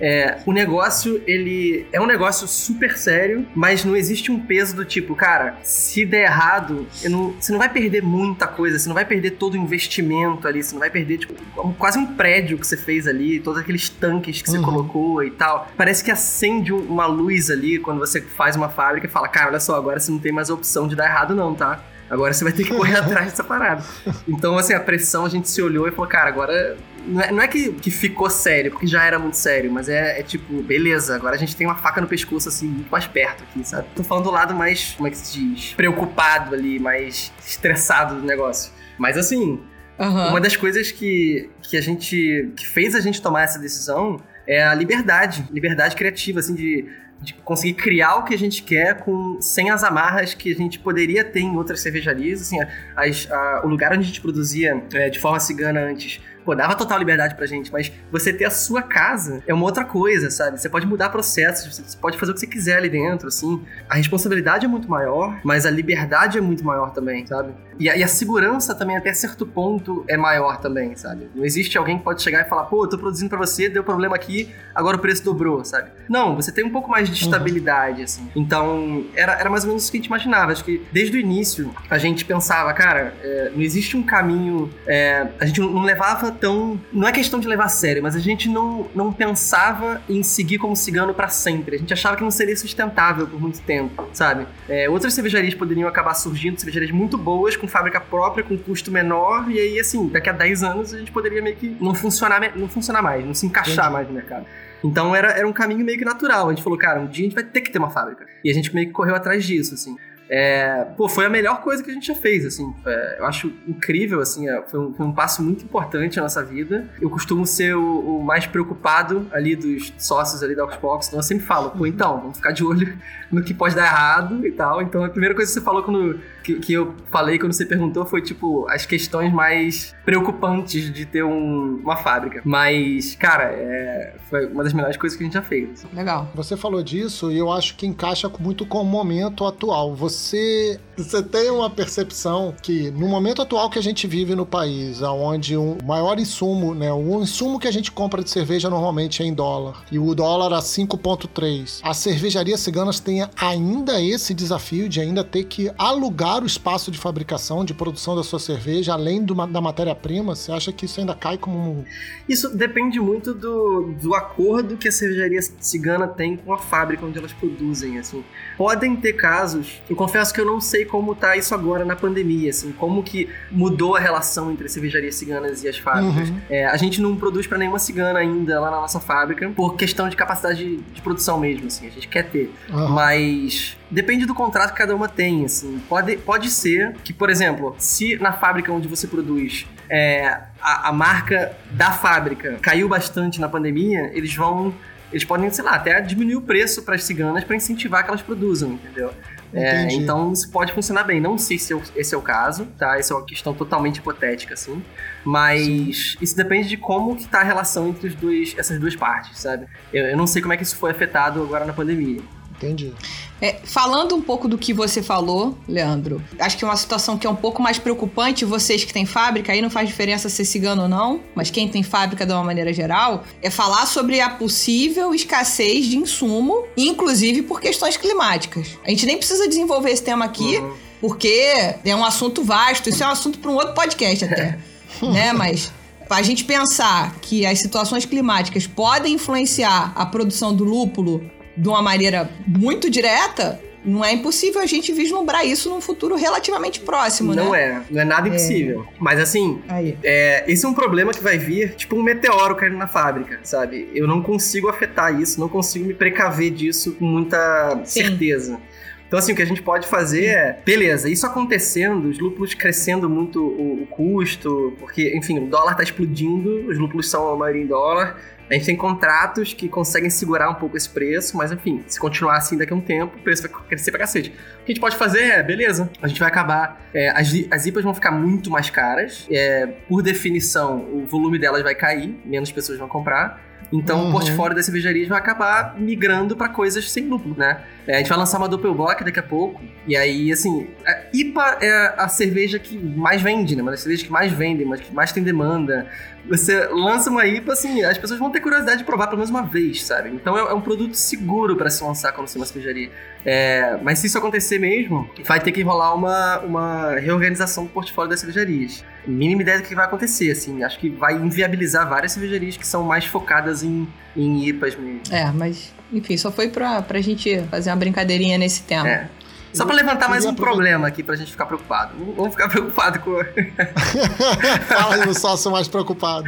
é, 0.00 0.38
o 0.46 0.52
negócio, 0.52 1.20
ele 1.26 1.86
é 1.92 2.00
um 2.00 2.06
negócio 2.06 2.46
super 2.46 2.96
sério, 2.96 3.46
mas 3.54 3.84
não 3.84 3.96
existe 3.96 4.30
um 4.30 4.38
peso 4.38 4.76
do 4.76 4.84
tipo, 4.84 5.14
cara, 5.14 5.56
se 5.62 6.04
der 6.06 6.24
errado, 6.24 6.86
não- 7.04 7.32
você 7.32 7.50
não 7.52 7.58
vai 7.58 7.68
perder 7.68 8.02
muita 8.02 8.46
coisa, 8.46 8.78
você 8.78 8.88
não 8.88 8.94
vai 8.94 9.04
perder 9.04 9.32
todo 9.32 9.54
o 9.54 9.56
investimento 9.56 10.46
ali, 10.46 10.62
você 10.62 10.72
não 10.72 10.80
vai 10.80 10.90
perder, 10.90 11.18
tipo, 11.18 11.34
quase 11.78 11.98
um 11.98 12.06
prédio 12.14 12.58
que 12.58 12.66
você 12.66 12.76
fez 12.76 13.06
ali, 13.06 13.40
todos 13.40 13.60
aqueles 13.60 13.88
tanques 13.88 14.40
que 14.42 14.50
você 14.50 14.58
Uhum. 14.58 14.64
colocou 14.64 15.22
e 15.24 15.30
tal. 15.30 15.68
Parece 15.76 16.02
que 16.04 16.10
acende 16.10 16.72
um- 16.72 16.78
uma 16.88 17.06
luz 17.06 17.50
ali 17.50 17.78
quando 17.78 17.98
você 17.98 18.20
faz 18.20 18.54
uma 18.56 18.68
fábrica 18.68 19.06
e 19.06 19.10
fala, 19.10 19.28
cara, 19.28 19.48
olha 19.48 19.60
só, 19.60 19.74
agora 19.76 19.98
você 20.00 20.10
não 20.10 20.18
tem 20.18 20.30
mais 20.32 20.48
a 20.50 20.54
opção 20.54 20.86
de 20.86 20.94
dar 20.94 21.06
errado 21.06 21.34
não, 21.34 21.54
tá? 21.54 21.80
Agora 22.10 22.32
você 22.32 22.42
vai 22.42 22.52
ter 22.54 22.64
que 22.64 22.72
correr 22.74 22.96
atrás 23.20 23.30
dessa 23.32 23.44
parada. 23.44 23.84
Então, 24.26 24.56
assim, 24.56 24.72
a 24.72 24.80
pressão, 24.80 25.26
a 25.26 25.28
gente 25.28 25.48
se 25.50 25.60
olhou 25.60 25.86
e 25.86 25.90
falou, 25.90 26.06
cara, 26.06 26.28
agora. 26.28 26.76
Não 27.08 27.20
é, 27.22 27.32
não 27.32 27.42
é 27.42 27.48
que, 27.48 27.72
que 27.72 27.90
ficou 27.90 28.28
sério, 28.28 28.70
porque 28.70 28.86
já 28.86 29.02
era 29.04 29.18
muito 29.18 29.36
sério, 29.36 29.70
mas 29.72 29.88
é, 29.88 30.20
é 30.20 30.22
tipo, 30.22 30.62
beleza, 30.62 31.14
agora 31.16 31.34
a 31.34 31.38
gente 31.38 31.56
tem 31.56 31.66
uma 31.66 31.76
faca 31.76 32.00
no 32.00 32.06
pescoço, 32.06 32.48
assim, 32.48 32.66
muito 32.66 32.90
mais 32.90 33.06
perto 33.06 33.42
aqui, 33.44 33.66
sabe? 33.66 33.88
Tô 33.94 34.04
falando 34.04 34.24
do 34.24 34.30
lado 34.30 34.54
mais, 34.54 34.92
como 34.96 35.06
é 35.06 35.10
que 35.10 35.16
se 35.16 35.38
diz? 35.38 35.74
Preocupado 35.74 36.54
ali, 36.54 36.78
mais 36.78 37.32
estressado 37.44 38.16
do 38.20 38.26
negócio. 38.26 38.72
Mas 38.98 39.16
assim, 39.16 39.60
Aham. 39.98 40.28
uma 40.30 40.40
das 40.40 40.54
coisas 40.56 40.92
que, 40.92 41.48
que 41.62 41.76
a 41.76 41.80
gente. 41.80 42.52
que 42.56 42.66
fez 42.66 42.94
a 42.94 43.00
gente 43.00 43.20
tomar 43.22 43.42
essa 43.42 43.58
decisão 43.58 44.20
é 44.46 44.62
a 44.62 44.74
liberdade. 44.74 45.46
Liberdade 45.50 45.94
criativa, 45.96 46.40
assim, 46.40 46.54
de, 46.54 46.88
de 47.20 47.34
conseguir 47.44 47.74
criar 47.74 48.16
o 48.16 48.24
que 48.24 48.34
a 48.34 48.38
gente 48.38 48.62
quer 48.62 48.98
com, 48.98 49.38
sem 49.40 49.70
as 49.70 49.82
amarras 49.84 50.34
que 50.34 50.52
a 50.52 50.56
gente 50.56 50.78
poderia 50.78 51.24
ter 51.24 51.40
em 51.40 51.56
outras 51.56 51.80
cervejarias. 51.80 52.42
Assim, 52.42 52.58
as- 52.96 53.30
a- 53.30 53.62
o 53.64 53.68
lugar 53.68 53.92
onde 53.92 54.00
a 54.02 54.06
gente 54.06 54.20
produzia 54.20 54.82
é, 54.94 55.08
de 55.10 55.18
forma 55.18 55.38
cigana 55.40 55.80
antes. 55.80 56.20
Pô, 56.48 56.54
dava 56.54 56.74
total 56.74 56.98
liberdade 56.98 57.34
pra 57.34 57.44
gente, 57.44 57.70
mas 57.70 57.92
você 58.10 58.32
ter 58.32 58.46
a 58.46 58.50
sua 58.50 58.80
casa 58.80 59.42
é 59.46 59.52
uma 59.52 59.66
outra 59.66 59.84
coisa, 59.84 60.30
sabe? 60.30 60.58
Você 60.58 60.66
pode 60.66 60.86
mudar 60.86 61.10
processos, 61.10 61.76
você 61.78 61.94
pode 61.98 62.16
fazer 62.16 62.32
o 62.32 62.34
que 62.34 62.40
você 62.40 62.46
quiser 62.46 62.78
ali 62.78 62.88
dentro, 62.88 63.28
assim. 63.28 63.62
A 63.86 63.96
responsabilidade 63.96 64.64
é 64.64 64.68
muito 64.68 64.88
maior, 64.88 65.38
mas 65.44 65.66
a 65.66 65.70
liberdade 65.70 66.38
é 66.38 66.40
muito 66.40 66.64
maior 66.64 66.90
também, 66.90 67.26
sabe? 67.26 67.52
E 67.78 67.88
a, 67.88 67.96
e 67.96 68.02
a 68.02 68.08
segurança 68.08 68.74
também, 68.74 68.96
até 68.96 69.12
certo 69.12 69.46
ponto, 69.46 70.04
é 70.08 70.16
maior 70.16 70.58
também, 70.58 70.96
sabe? 70.96 71.28
Não 71.34 71.44
existe 71.44 71.76
alguém 71.78 71.98
que 71.98 72.04
pode 72.04 72.22
chegar 72.22 72.40
e 72.40 72.48
falar, 72.48 72.64
pô, 72.64 72.84
eu 72.84 72.88
tô 72.88 72.98
produzindo 72.98 73.28
pra 73.28 73.38
você, 73.38 73.68
deu 73.68 73.84
problema 73.84 74.16
aqui, 74.16 74.52
agora 74.74 74.96
o 74.96 75.00
preço 75.00 75.22
dobrou, 75.22 75.64
sabe? 75.64 75.90
Não, 76.08 76.34
você 76.34 76.50
tem 76.50 76.64
um 76.64 76.70
pouco 76.70 76.90
mais 76.90 77.08
de 77.08 77.22
estabilidade, 77.22 78.02
assim. 78.02 78.28
Então, 78.34 79.04
era, 79.14 79.34
era 79.34 79.50
mais 79.50 79.64
ou 79.64 79.68
menos 79.68 79.82
isso 79.82 79.92
que 79.92 79.98
a 79.98 80.00
gente 80.00 80.08
imaginava. 80.08 80.50
Acho 80.50 80.64
que 80.64 80.82
desde 80.90 81.16
o 81.16 81.20
início 81.20 81.72
a 81.90 81.98
gente 81.98 82.24
pensava, 82.24 82.72
cara, 82.72 83.14
é, 83.22 83.52
não 83.54 83.62
existe 83.62 83.96
um 83.96 84.02
caminho. 84.02 84.70
é, 84.86 85.28
a 85.38 85.46
gente 85.46 85.60
não 85.60 85.82
levava 85.82 86.32
tão. 86.40 86.80
Não 86.92 87.06
é 87.06 87.12
questão 87.12 87.40
de 87.40 87.48
levar 87.48 87.64
a 87.64 87.68
sério, 87.68 88.02
mas 88.02 88.16
a 88.16 88.18
gente 88.18 88.48
não, 88.48 88.88
não 88.94 89.12
pensava 89.12 90.00
em 90.08 90.22
seguir 90.22 90.58
como 90.58 90.74
cigano 90.76 91.12
pra 91.14 91.28
sempre. 91.28 91.76
A 91.76 91.78
gente 91.78 91.92
achava 91.92 92.16
que 92.16 92.22
não 92.22 92.30
seria 92.30 92.56
sustentável 92.56 93.26
por 93.26 93.40
muito 93.40 93.60
tempo, 93.60 94.08
sabe? 94.12 94.46
É, 94.68 94.88
outras 94.88 95.14
cervejarias 95.14 95.54
poderiam 95.54 95.88
acabar 95.88 96.14
surgindo, 96.14 96.58
cervejarias 96.58 96.90
muito 96.90 97.16
boas, 97.18 97.56
com 97.56 97.66
fábrica 97.66 98.00
própria, 98.00 98.44
com 98.44 98.56
custo 98.56 98.90
menor, 98.90 99.50
e 99.50 99.58
aí, 99.58 99.78
assim, 99.78 100.08
daqui 100.08 100.28
a 100.28 100.32
10 100.32 100.62
anos 100.62 100.94
a 100.94 100.98
gente 100.98 101.12
poderia 101.12 101.42
meio 101.42 101.56
que 101.56 101.76
não 101.80 101.94
funcionar, 101.94 102.56
não 102.56 102.68
funcionar 102.68 103.02
mais, 103.02 103.24
não 103.24 103.34
se 103.34 103.46
encaixar 103.46 103.86
Entendi. 103.86 103.92
mais 103.92 104.08
no 104.08 104.14
mercado. 104.14 104.46
Então 104.82 105.14
era, 105.14 105.32
era 105.32 105.46
um 105.46 105.52
caminho 105.52 105.84
meio 105.84 105.98
que 105.98 106.04
natural. 106.04 106.46
A 106.46 106.50
gente 106.50 106.62
falou, 106.62 106.78
cara, 106.78 107.00
um 107.00 107.06
dia 107.06 107.24
a 107.24 107.28
gente 107.28 107.34
vai 107.34 107.44
ter 107.44 107.60
que 107.60 107.70
ter 107.70 107.78
uma 107.78 107.90
fábrica. 107.90 108.26
E 108.44 108.50
a 108.50 108.54
gente 108.54 108.72
meio 108.74 108.86
que 108.86 108.92
correu 108.92 109.14
atrás 109.14 109.44
disso, 109.44 109.74
assim. 109.74 109.96
É, 110.30 110.84
pô, 110.96 111.08
foi 111.08 111.24
a 111.24 111.30
melhor 111.30 111.62
coisa 111.62 111.82
que 111.82 111.90
a 111.90 111.94
gente 111.94 112.06
já 112.06 112.14
fez, 112.14 112.44
assim. 112.44 112.74
É, 112.84 113.16
eu 113.20 113.26
acho 113.26 113.52
incrível, 113.66 114.20
assim. 114.20 114.48
é, 114.48 114.62
foi, 114.62 114.80
um, 114.80 114.92
foi 114.92 115.06
um 115.06 115.12
passo 115.12 115.42
muito 115.42 115.64
importante 115.64 116.16
na 116.16 116.24
nossa 116.24 116.44
vida. 116.44 116.88
Eu 117.00 117.08
costumo 117.08 117.46
ser 117.46 117.74
o, 117.74 118.18
o 118.18 118.22
mais 118.22 118.46
preocupado 118.46 119.26
ali 119.32 119.56
dos 119.56 119.92
sócios 119.98 120.42
ali 120.42 120.54
da 120.54 120.64
Oxbox. 120.64 121.08
Então 121.08 121.18
eu 121.18 121.22
sempre 121.22 121.46
falo, 121.46 121.70
pô, 121.70 121.86
então, 121.86 122.20
vamos 122.20 122.36
ficar 122.36 122.52
de 122.52 122.64
olho 122.64 122.96
no 123.30 123.42
que 123.42 123.54
pode 123.54 123.74
dar 123.74 123.86
errado 123.86 124.46
e 124.46 124.52
tal. 124.52 124.82
Então 124.82 125.04
a 125.04 125.08
primeira 125.08 125.34
coisa 125.34 125.50
que 125.50 125.58
você 125.58 125.64
falou 125.64 125.82
quando 125.82 126.20
que, 126.48 126.60
que 126.60 126.72
eu 126.72 126.94
falei 127.10 127.38
quando 127.38 127.52
você 127.52 127.66
perguntou 127.66 128.06
foi, 128.06 128.22
tipo, 128.22 128.66
as 128.68 128.86
questões 128.86 129.32
mais 129.32 129.94
preocupantes 130.04 130.92
de 130.92 131.04
ter 131.04 131.22
um, 131.22 131.80
uma 131.82 131.96
fábrica. 131.96 132.40
Mas, 132.44 133.14
cara, 133.14 133.44
é, 133.52 134.14
foi 134.30 134.46
uma 134.46 134.64
das 134.64 134.72
melhores 134.72 134.96
coisas 134.96 135.16
que 135.16 135.22
a 135.22 135.26
gente 135.26 135.34
já 135.34 135.42
fez. 135.42 135.86
Legal. 135.92 136.30
Você 136.34 136.56
falou 136.56 136.82
disso 136.82 137.30
e 137.30 137.38
eu 137.38 137.52
acho 137.52 137.76
que 137.76 137.86
encaixa 137.86 138.30
muito 138.40 138.64
com 138.64 138.80
o 138.80 138.84
momento 138.84 139.44
atual. 139.44 139.94
Você, 139.94 140.80
você 140.98 141.22
tem 141.22 141.48
uma 141.50 141.70
percepção 141.70 142.52
que 142.60 142.90
no 142.90 143.06
momento 143.06 143.40
atual 143.40 143.70
que 143.70 143.78
a 143.78 143.82
gente 143.82 144.06
vive 144.06 144.34
no 144.34 144.44
país, 144.44 145.00
onde 145.00 145.56
o 145.56 145.78
maior 145.84 146.18
insumo, 146.18 146.74
né, 146.74 146.92
o 146.92 147.22
insumo 147.22 147.58
que 147.58 147.68
a 147.68 147.70
gente 147.70 147.92
compra 147.92 148.22
de 148.22 148.30
cerveja 148.30 148.68
normalmente 148.68 149.22
é 149.22 149.26
em 149.26 149.32
dólar 149.32 149.84
e 149.92 149.98
o 149.98 150.14
dólar 150.14 150.52
a 150.56 150.60
5.3, 150.60 151.80
as 151.82 151.96
cervejarias 151.98 152.60
ciganas 152.60 152.98
têm 152.98 153.24
ainda 153.36 154.02
esse 154.02 154.34
desafio 154.34 154.88
de 154.88 155.00
ainda 155.00 155.22
ter 155.22 155.44
que 155.44 155.70
alugar 155.78 156.42
o 156.42 156.46
espaço 156.46 156.90
de 156.90 156.98
fabricação, 156.98 157.64
de 157.64 157.72
produção 157.72 158.16
da 158.16 158.24
sua 158.24 158.40
cerveja, 158.40 158.92
além 158.92 159.24
do, 159.24 159.34
da 159.46 159.60
matéria-prima? 159.60 160.34
Você 160.34 160.50
acha 160.50 160.72
que 160.72 160.84
isso 160.84 160.98
ainda 160.98 161.14
cai 161.14 161.38
como 161.38 161.58
um... 161.58 161.84
Isso 162.28 162.48
depende 162.56 162.98
muito 162.98 163.32
do, 163.32 163.94
do 164.02 164.14
acordo 164.14 164.76
que 164.76 164.88
a 164.88 164.92
cervejaria 164.92 165.40
cigana 165.60 166.08
tem 166.08 166.36
com 166.36 166.52
a 166.52 166.58
fábrica 166.58 167.06
onde 167.06 167.18
elas 167.18 167.32
produzem, 167.32 167.98
assim. 167.98 168.24
Podem 168.56 168.96
ter 168.96 169.12
casos, 169.12 169.80
eu 169.88 169.94
confesso 169.94 170.34
que 170.34 170.40
eu 170.40 170.46
não 170.46 170.60
sei 170.60 170.87
como 170.88 171.14
tá 171.14 171.36
isso 171.36 171.54
agora 171.54 171.84
na 171.84 171.94
pandemia, 171.94 172.50
assim, 172.50 172.72
como 172.72 173.02
que 173.02 173.28
mudou 173.50 173.96
a 173.96 174.00
relação 174.00 174.50
entre 174.50 174.66
as 174.66 174.72
cervejarias 174.72 175.14
ciganas 175.14 175.62
e 175.62 175.68
as 175.68 175.78
fábricas. 175.78 176.30
Uhum. 176.30 176.40
É, 176.50 176.66
a 176.66 176.76
gente 176.76 177.00
não 177.00 177.16
produz 177.16 177.46
para 177.46 177.58
nenhuma 177.58 177.78
cigana 177.78 178.18
ainda 178.18 178.60
lá 178.60 178.70
na 178.70 178.80
nossa 178.80 178.98
fábrica, 178.98 179.48
por 179.50 179.76
questão 179.76 180.08
de 180.08 180.16
capacidade 180.16 180.64
de, 180.64 180.76
de 180.78 181.02
produção 181.02 181.38
mesmo, 181.38 181.66
assim, 181.66 181.86
a 181.86 181.90
gente 181.90 182.08
quer 182.08 182.28
ter. 182.28 182.52
Uhum. 182.68 182.88
Mas 182.88 183.76
depende 183.90 184.26
do 184.26 184.34
contrato 184.34 184.72
que 184.72 184.78
cada 184.78 184.94
uma 184.94 185.08
tem, 185.08 185.44
assim. 185.44 185.80
Pode, 185.88 186.16
pode 186.16 186.50
ser 186.50 186.94
que, 187.04 187.12
por 187.12 187.30
exemplo, 187.30 187.76
se 187.78 188.16
na 188.16 188.32
fábrica 188.32 188.72
onde 188.72 188.88
você 188.88 189.06
produz 189.06 189.66
é, 189.88 190.38
a, 190.60 190.88
a 190.88 190.92
marca 190.92 191.52
da 191.70 191.92
fábrica 191.92 192.58
caiu 192.60 192.88
bastante 192.88 193.40
na 193.40 193.48
pandemia, 193.48 194.10
eles 194.14 194.34
vão 194.34 194.74
eles 195.12 195.24
podem, 195.24 195.50
sei 195.50 195.64
lá, 195.64 195.72
até 195.72 196.00
diminuir 196.00 196.36
o 196.36 196.42
preço 196.42 196.82
para 196.82 196.94
as 196.94 197.04
ciganas 197.04 197.44
para 197.44 197.56
incentivar 197.56 198.04
que 198.04 198.10
elas 198.10 198.22
produzam, 198.22 198.72
entendeu? 198.72 199.12
É, 199.52 199.90
então 199.94 200.32
isso 200.32 200.50
pode 200.50 200.72
funcionar 200.72 201.04
bem. 201.04 201.20
Não 201.20 201.38
sei 201.38 201.58
se 201.58 201.74
esse 201.96 202.14
é 202.14 202.18
o 202.18 202.22
caso, 202.22 202.66
tá? 202.78 202.98
Essa 202.98 203.14
é 203.14 203.16
uma 203.16 203.24
questão 203.24 203.54
totalmente 203.54 203.96
hipotética, 203.96 204.54
assim. 204.54 204.82
Mas 205.24 205.62
Sim. 205.62 206.18
isso 206.20 206.36
depende 206.36 206.68
de 206.68 206.76
como 206.76 207.16
que 207.16 207.26
tá 207.26 207.40
a 207.40 207.44
relação 207.44 207.88
entre 207.88 208.10
dois, 208.10 208.54
essas 208.58 208.78
duas 208.78 208.94
partes, 208.94 209.38
sabe? 209.38 209.66
Eu, 209.92 210.06
eu 210.06 210.16
não 210.16 210.26
sei 210.26 210.42
como 210.42 210.52
é 210.52 210.56
que 210.56 210.62
isso 210.62 210.76
foi 210.76 210.90
afetado 210.90 211.42
agora 211.42 211.64
na 211.64 211.72
pandemia. 211.72 212.20
Entendi. 212.58 212.92
É, 213.40 213.56
falando 213.62 214.16
um 214.16 214.20
pouco 214.20 214.48
do 214.48 214.58
que 214.58 214.72
você 214.72 215.00
falou, 215.00 215.56
Leandro, 215.68 216.20
acho 216.40 216.58
que 216.58 216.64
é 216.64 216.68
uma 216.68 216.76
situação 216.76 217.16
que 217.16 217.24
é 217.24 217.30
um 217.30 217.36
pouco 217.36 217.62
mais 217.62 217.78
preocupante, 217.78 218.44
vocês 218.44 218.84
que 218.84 218.92
têm 218.92 219.06
fábrica, 219.06 219.52
aí 219.52 219.62
não 219.62 219.70
faz 219.70 219.88
diferença 219.88 220.28
ser 220.28 220.44
cigano 220.44 220.82
ou 220.82 220.88
não, 220.88 221.20
mas 221.36 221.50
quem 221.50 221.68
tem 221.68 221.84
fábrica 221.84 222.26
de 222.26 222.32
uma 222.32 222.42
maneira 222.42 222.72
geral, 222.72 223.24
é 223.40 223.48
falar 223.48 223.86
sobre 223.86 224.20
a 224.20 224.28
possível 224.28 225.14
escassez 225.14 225.86
de 225.86 225.96
insumo, 225.96 226.64
inclusive 226.76 227.42
por 227.42 227.60
questões 227.60 227.96
climáticas. 227.96 228.76
A 228.84 228.90
gente 228.90 229.06
nem 229.06 229.16
precisa 229.16 229.48
desenvolver 229.48 229.90
esse 229.90 230.02
tema 230.02 230.24
aqui, 230.24 230.58
uhum. 230.58 230.74
porque 231.00 231.76
é 231.84 231.94
um 231.94 232.04
assunto 232.04 232.42
vasto, 232.42 232.88
isso 232.88 233.04
é 233.04 233.06
um 233.06 233.10
assunto 233.10 233.38
para 233.38 233.50
um 233.52 233.54
outro 233.54 233.74
podcast 233.74 234.24
até, 234.24 234.58
né? 235.00 235.32
Mas 235.32 235.70
a 236.10 236.22
gente 236.22 236.44
pensar 236.44 237.14
que 237.20 237.46
as 237.46 237.60
situações 237.60 238.04
climáticas 238.04 238.66
podem 238.66 239.14
influenciar 239.14 239.92
a 239.94 240.06
produção 240.06 240.52
do 240.52 240.64
lúpulo 240.64 241.30
de 241.58 241.68
uma 241.68 241.82
maneira 241.82 242.30
muito 242.46 242.88
direta, 242.88 243.60
não 243.84 244.04
é 244.04 244.12
impossível 244.12 244.60
a 244.60 244.66
gente 244.66 244.92
vislumbrar 244.92 245.46
isso 245.46 245.70
num 245.70 245.80
futuro 245.80 246.16
relativamente 246.16 246.80
próximo, 246.80 247.34
não 247.34 247.44
né? 247.44 247.48
Não 247.48 247.54
é, 247.54 247.82
não 247.90 248.00
é 248.00 248.04
nada 248.04 248.28
impossível. 248.28 248.82
É. 248.82 248.94
Mas 248.98 249.18
assim, 249.18 249.60
é, 250.02 250.44
esse 250.50 250.64
é 250.64 250.68
um 250.68 250.74
problema 250.74 251.12
que 251.12 251.22
vai 251.22 251.38
vir, 251.38 251.74
tipo 251.74 251.96
um 251.96 252.02
meteoro 252.02 252.54
caindo 252.54 252.76
na 252.76 252.86
fábrica, 252.86 253.40
sabe? 253.42 253.88
Eu 253.94 254.06
não 254.06 254.22
consigo 254.22 254.68
afetar 254.68 255.18
isso, 255.20 255.40
não 255.40 255.48
consigo 255.48 255.86
me 255.86 255.94
precaver 255.94 256.50
disso 256.50 256.92
com 256.92 257.04
muita 257.04 257.80
Sim. 257.84 258.02
certeza. 258.02 258.60
Então, 259.06 259.18
assim, 259.18 259.32
o 259.32 259.34
que 259.34 259.40
a 259.40 259.46
gente 259.46 259.62
pode 259.62 259.88
fazer 259.88 260.26
é, 260.26 260.58
beleza, 260.66 261.08
isso 261.08 261.24
acontecendo, 261.24 262.10
os 262.10 262.18
lúpulos 262.18 262.52
crescendo 262.52 263.08
muito 263.08 263.42
o, 263.42 263.82
o 263.82 263.86
custo, 263.86 264.74
porque, 264.78 265.16
enfim, 265.16 265.38
o 265.38 265.46
dólar 265.46 265.74
tá 265.74 265.82
explodindo, 265.82 266.68
os 266.68 266.76
lúpulos 266.76 267.08
são 267.08 267.32
a 267.32 267.36
maioria 267.36 267.62
em 267.62 267.66
dólar, 267.66 268.20
a 268.50 268.54
gente 268.54 268.66
tem 268.66 268.76
contratos 268.76 269.52
que 269.52 269.68
conseguem 269.68 270.08
segurar 270.08 270.48
um 270.50 270.54
pouco 270.54 270.76
esse 270.76 270.88
preço, 270.88 271.36
mas 271.36 271.52
enfim, 271.52 271.84
se 271.86 272.00
continuar 272.00 272.36
assim 272.36 272.56
daqui 272.56 272.72
a 272.72 272.76
um 272.76 272.80
tempo, 272.80 273.16
o 273.16 273.20
preço 273.20 273.42
vai 273.42 273.52
crescer 273.68 273.90
pra 273.90 274.00
cacete. 274.00 274.30
O 274.30 274.64
que 274.64 274.72
a 274.72 274.74
gente 274.74 274.80
pode 274.80 274.96
fazer 274.96 275.22
é, 275.22 275.42
beleza, 275.42 275.90
a 276.00 276.08
gente 276.08 276.18
vai 276.18 276.28
acabar. 276.28 276.88
É, 276.94 277.10
as, 277.10 277.28
as 277.50 277.66
IPAs 277.66 277.84
vão 277.84 277.94
ficar 277.94 278.10
muito 278.10 278.50
mais 278.50 278.70
caras. 278.70 279.26
É, 279.30 279.66
por 279.66 280.02
definição, 280.02 280.78
o 280.92 281.06
volume 281.06 281.38
delas 281.38 281.62
vai 281.62 281.74
cair, 281.74 282.18
menos 282.24 282.50
pessoas 282.50 282.78
vão 282.78 282.88
comprar. 282.88 283.40
Então 283.72 284.04
uhum. 284.04 284.08
o 284.08 284.12
portfólio 284.12 284.56
das 284.56 284.64
cervejarias 284.64 285.08
vai 285.08 285.18
acabar 285.18 285.78
migrando 285.78 286.36
para 286.36 286.48
coisas 286.48 286.90
sem 286.90 287.06
lúpulo, 287.06 287.34
né? 287.36 287.60
É, 287.88 287.94
a 287.94 287.98
gente 287.98 288.10
vai 288.10 288.18
lançar 288.18 288.36
uma 288.36 288.48
Doppelbock 288.48 289.02
daqui 289.02 289.18
a 289.18 289.22
pouco. 289.22 289.58
E 289.86 289.96
aí, 289.96 290.30
assim, 290.30 290.68
a 290.86 291.04
IPA 291.10 291.58
é 291.62 291.94
a 291.96 292.06
cerveja 292.06 292.58
que 292.58 292.76
mais 292.76 293.22
vende, 293.22 293.56
né? 293.56 293.62
Uma 293.62 293.70
das 293.70 293.80
cervejas 293.80 294.04
que 294.04 294.12
mais 294.12 294.30
vendem, 294.30 294.66
mas 294.66 294.80
que 294.80 294.94
mais 294.94 295.10
tem 295.10 295.22
demanda. 295.22 295.86
Você 296.28 296.66
lança 296.66 297.08
uma 297.08 297.26
IPA, 297.26 297.54
assim, 297.54 297.82
as 297.82 297.96
pessoas 297.96 298.20
vão 298.20 298.30
ter 298.30 298.40
curiosidade 298.40 298.78
de 298.78 298.84
provar 298.84 299.06
pelo 299.06 299.16
menos 299.16 299.30
uma 299.30 299.42
vez, 299.42 299.82
sabe? 299.82 300.10
Então 300.10 300.36
é, 300.36 300.40
é 300.50 300.52
um 300.52 300.60
produto 300.60 300.94
seguro 300.94 301.56
para 301.56 301.70
se 301.70 301.82
lançar 301.82 302.12
quando 302.12 302.28
você 302.28 302.36
é 302.36 302.40
uma 302.40 302.46
cervejaria. 302.46 302.90
É, 303.24 303.78
mas 303.82 304.00
se 304.00 304.06
isso 304.06 304.18
acontecer 304.18 304.58
mesmo, 304.58 305.08
vai 305.24 305.40
ter 305.40 305.52
que 305.52 305.62
rolar 305.62 305.94
uma, 305.94 306.40
uma 306.40 306.94
reorganização 306.96 307.64
do 307.64 307.70
portfólio 307.70 308.10
das 308.10 308.20
cervejarias. 308.20 308.84
Mínima 309.06 309.40
ideia 309.40 309.58
do 309.58 309.64
que 309.66 309.74
vai 309.74 309.86
acontecer, 309.86 310.30
assim. 310.30 310.62
Acho 310.62 310.78
que 310.78 310.90
vai 310.90 311.14
inviabilizar 311.14 311.88
várias 311.88 312.12
cervejarias 312.12 312.58
que 312.58 312.66
são 312.66 312.82
mais 312.82 313.06
focadas 313.06 313.62
em, 313.62 313.88
em 314.14 314.46
IPAs 314.48 314.76
mesmo. 314.76 315.00
É, 315.10 315.32
mas, 315.32 315.72
enfim, 315.90 316.16
só 316.18 316.30
foi 316.30 316.48
pra, 316.48 316.82
pra 316.82 317.00
gente 317.00 317.40
fazer 317.50 317.70
uma 317.70 317.76
brincadeirinha 317.78 318.36
nesse 318.36 318.62
tema. 318.62 318.88
É. 318.88 319.08
Só 319.52 319.64
para 319.64 319.74
levantar 319.74 320.08
mais 320.08 320.24
um 320.24 320.34
problema 320.34 320.86
aqui 320.86 321.02
pra 321.02 321.16
gente 321.16 321.30
ficar 321.30 321.46
preocupado. 321.46 321.92
Vamos 322.16 322.32
ficar 322.32 322.48
preocupado 322.48 323.00
com. 323.00 323.12
Fala 324.68 324.94
aí 324.96 325.06
no 325.06 325.14
sócio 325.14 325.50
mais 325.50 325.66
preocupado. 325.66 326.26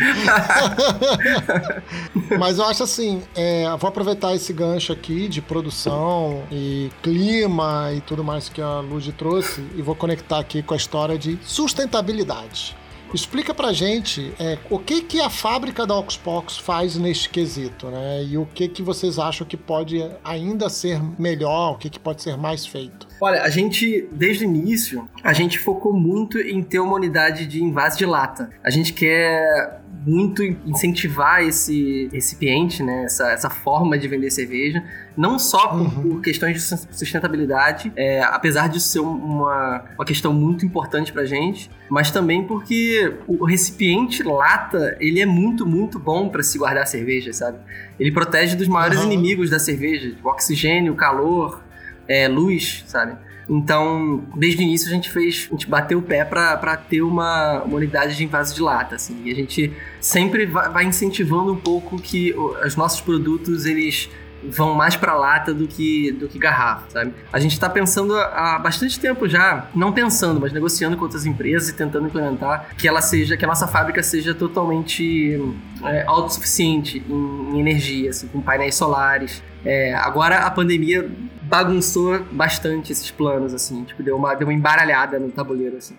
Mas 2.39 2.59
eu 2.59 2.65
acho 2.65 2.83
assim, 2.83 3.23
é, 3.37 3.65
vou 3.79 3.89
aproveitar 3.89 4.35
esse 4.35 4.53
gancho 4.53 4.93
aqui 4.93 5.29
de 5.29 5.43
produção 5.43 6.43
e 6.51 6.91
clima 7.03 7.91
e 7.95 8.01
tudo 8.01 8.25
mais 8.25 8.49
que 8.49 8.61
a 8.61 8.81
Lud 8.81 9.13
trouxe 9.13 9.65
e 9.77 9.83
vou 9.83 9.95
conectar 9.95 10.39
aqui 10.39 10.63
com 10.63 10.75
a 10.75 10.77
história 10.77 11.19
de 11.19 11.39
sustentabilidade. 11.43 12.77
Explica 13.13 13.53
pra 13.53 13.73
gente 13.73 14.33
é, 14.39 14.59
o 14.71 14.79
que, 14.79 15.03
que 15.03 15.21
a 15.21 15.29
fábrica 15.29 15.87
da 15.87 15.97
Oxbox 15.97 16.59
faz 16.59 16.97
neste 16.97 17.29
quesito, 17.29 17.89
né? 17.89 18.25
E 18.25 18.39
o 18.39 18.47
que, 18.47 18.69
que 18.69 18.83
vocês 18.83 19.19
acham 19.19 19.47
que 19.47 19.57
pode 19.57 20.01
ainda 20.25 20.69
ser 20.69 21.01
melhor, 21.19 21.73
o 21.73 21.79
que, 21.79 21.91
que 21.91 21.99
pode 21.99 22.23
ser 22.23 22.37
mais 22.37 22.65
feito. 22.67 23.09
Olha, 23.21 23.43
a 23.43 23.51
gente, 23.51 24.09
desde 24.13 24.45
o 24.45 24.49
início, 24.49 25.09
a 25.23 25.33
gente 25.33 25.59
focou 25.59 25.93
muito 25.93 26.39
em 26.39 26.63
ter 26.63 26.79
uma 26.79 26.95
unidade 26.95 27.47
de 27.47 27.63
envase 27.63 27.99
de 27.99 28.07
lata. 28.07 28.51
A 28.65 28.71
gente 28.71 28.93
quer 28.93 29.80
muito 30.07 30.43
incentivar 30.43 31.43
esse 31.43 32.09
recipiente, 32.13 32.83
né? 32.83 33.05
Essa, 33.05 33.31
essa 33.33 33.51
forma 33.51 33.99
de 33.99 34.09
vender 34.09 34.31
cerveja, 34.31 34.83
não 35.17 35.39
só 35.39 35.69
por, 35.69 35.81
uhum. 35.81 35.91
por 35.91 36.21
questões 36.23 36.55
de 36.55 36.97
sustentabilidade, 36.97 37.93
é, 37.95 38.23
apesar 38.23 38.69
disso 38.69 38.89
ser 38.89 39.01
uma, 39.01 39.85
uma 39.97 40.05
questão 40.05 40.33
muito 40.33 40.65
importante 40.65 41.13
pra 41.13 41.25
gente, 41.25 41.71
mas 41.91 42.11
também 42.11 42.47
porque 42.47 43.15
o 43.27 43.45
recipiente 43.45 44.23
lata, 44.23 44.97
ele 45.01 45.21
é 45.21 45.27
muito, 45.27 45.67
muito 45.67 45.99
bom 45.99 46.29
para 46.29 46.43
se 46.43 46.57
guardar 46.57 46.87
cerveja, 46.87 47.33
sabe? 47.33 47.59
Ele 47.99 48.11
protege 48.11 48.57
dos 48.57 48.69
maiores 48.69 49.01
uhum. 49.01 49.13
inimigos 49.13 49.51
da 49.51 49.59
cerveja, 49.59 50.17
o 50.25 50.29
oxigênio, 50.29 50.95
o 50.95 50.97
calor, 50.97 51.63
é, 52.09 52.27
luz, 52.27 52.85
sabe? 52.87 53.17
Então, 53.53 54.23
desde 54.37 54.61
o 54.61 54.63
início 54.63 54.87
a 54.87 54.93
gente 54.93 55.11
fez, 55.11 55.49
a 55.51 55.55
gente 55.55 55.69
bateu 55.69 55.99
o 55.99 56.03
pé 56.03 56.25
para 56.25 56.77
ter 56.77 57.03
uma, 57.03 57.65
uma, 57.65 57.77
unidade 57.77 58.17
de 58.17 58.23
envase 58.23 58.55
de 58.55 58.63
lata, 58.63 58.95
assim. 58.95 59.21
E 59.25 59.33
a 59.33 59.35
gente 59.35 59.73
sempre 60.01 60.47
vai 60.47 60.85
incentivando 60.85 61.53
um 61.53 61.57
pouco 61.57 62.01
que 62.01 62.33
os 62.65 62.77
nossos 62.77 63.01
produtos, 63.01 63.67
eles 63.67 64.09
vão 64.43 64.75
mais 64.75 64.97
para 64.97 65.15
lata 65.15 65.53
do 65.53 65.67
que 65.67 66.13
do 66.13 66.29
que 66.29 66.39
garrafa, 66.39 66.91
sabe? 66.91 67.15
A 67.33 67.39
gente 67.39 67.53
está 67.53 67.69
pensando 67.69 68.17
há 68.17 68.59
bastante 68.59 68.99
tempo 68.99 69.29
já, 69.29 69.69
não 69.75 69.93
pensando, 69.93 70.41
mas 70.41 70.53
negociando 70.53 70.97
com 70.97 71.05
outras 71.05 71.27
empresas 71.27 71.69
e 71.69 71.73
tentando 71.75 72.07
implementar 72.07 72.69
que 72.77 72.89
ela 72.89 73.03
seja, 73.03 73.37
que 73.37 73.45
a 73.45 73.49
nossa 73.49 73.67
fábrica 73.67 74.03
seja 74.03 74.35
totalmente 74.35 75.41
é, 75.85 76.05
autossuficiente 76.07 77.03
em, 77.09 77.57
em, 77.57 77.61
energia, 77.61 78.11
assim, 78.11 78.27
com 78.29 78.41
painéis 78.41 78.75
solares. 78.75 79.43
É, 79.65 79.95
agora 79.95 80.39
a 80.39 80.51
pandemia 80.51 81.09
bagunçou 81.43 82.25
bastante 82.31 82.93
esses 82.93 83.11
planos, 83.11 83.53
assim, 83.53 83.85
tipo, 83.85 84.03
deu 84.03 84.17
uma, 84.17 84.35
deu 84.35 84.47
uma 84.47 84.55
embaralhada 84.55 85.19
no 85.19 85.31
tabuleiro, 85.31 85.77
assim. 85.77 85.97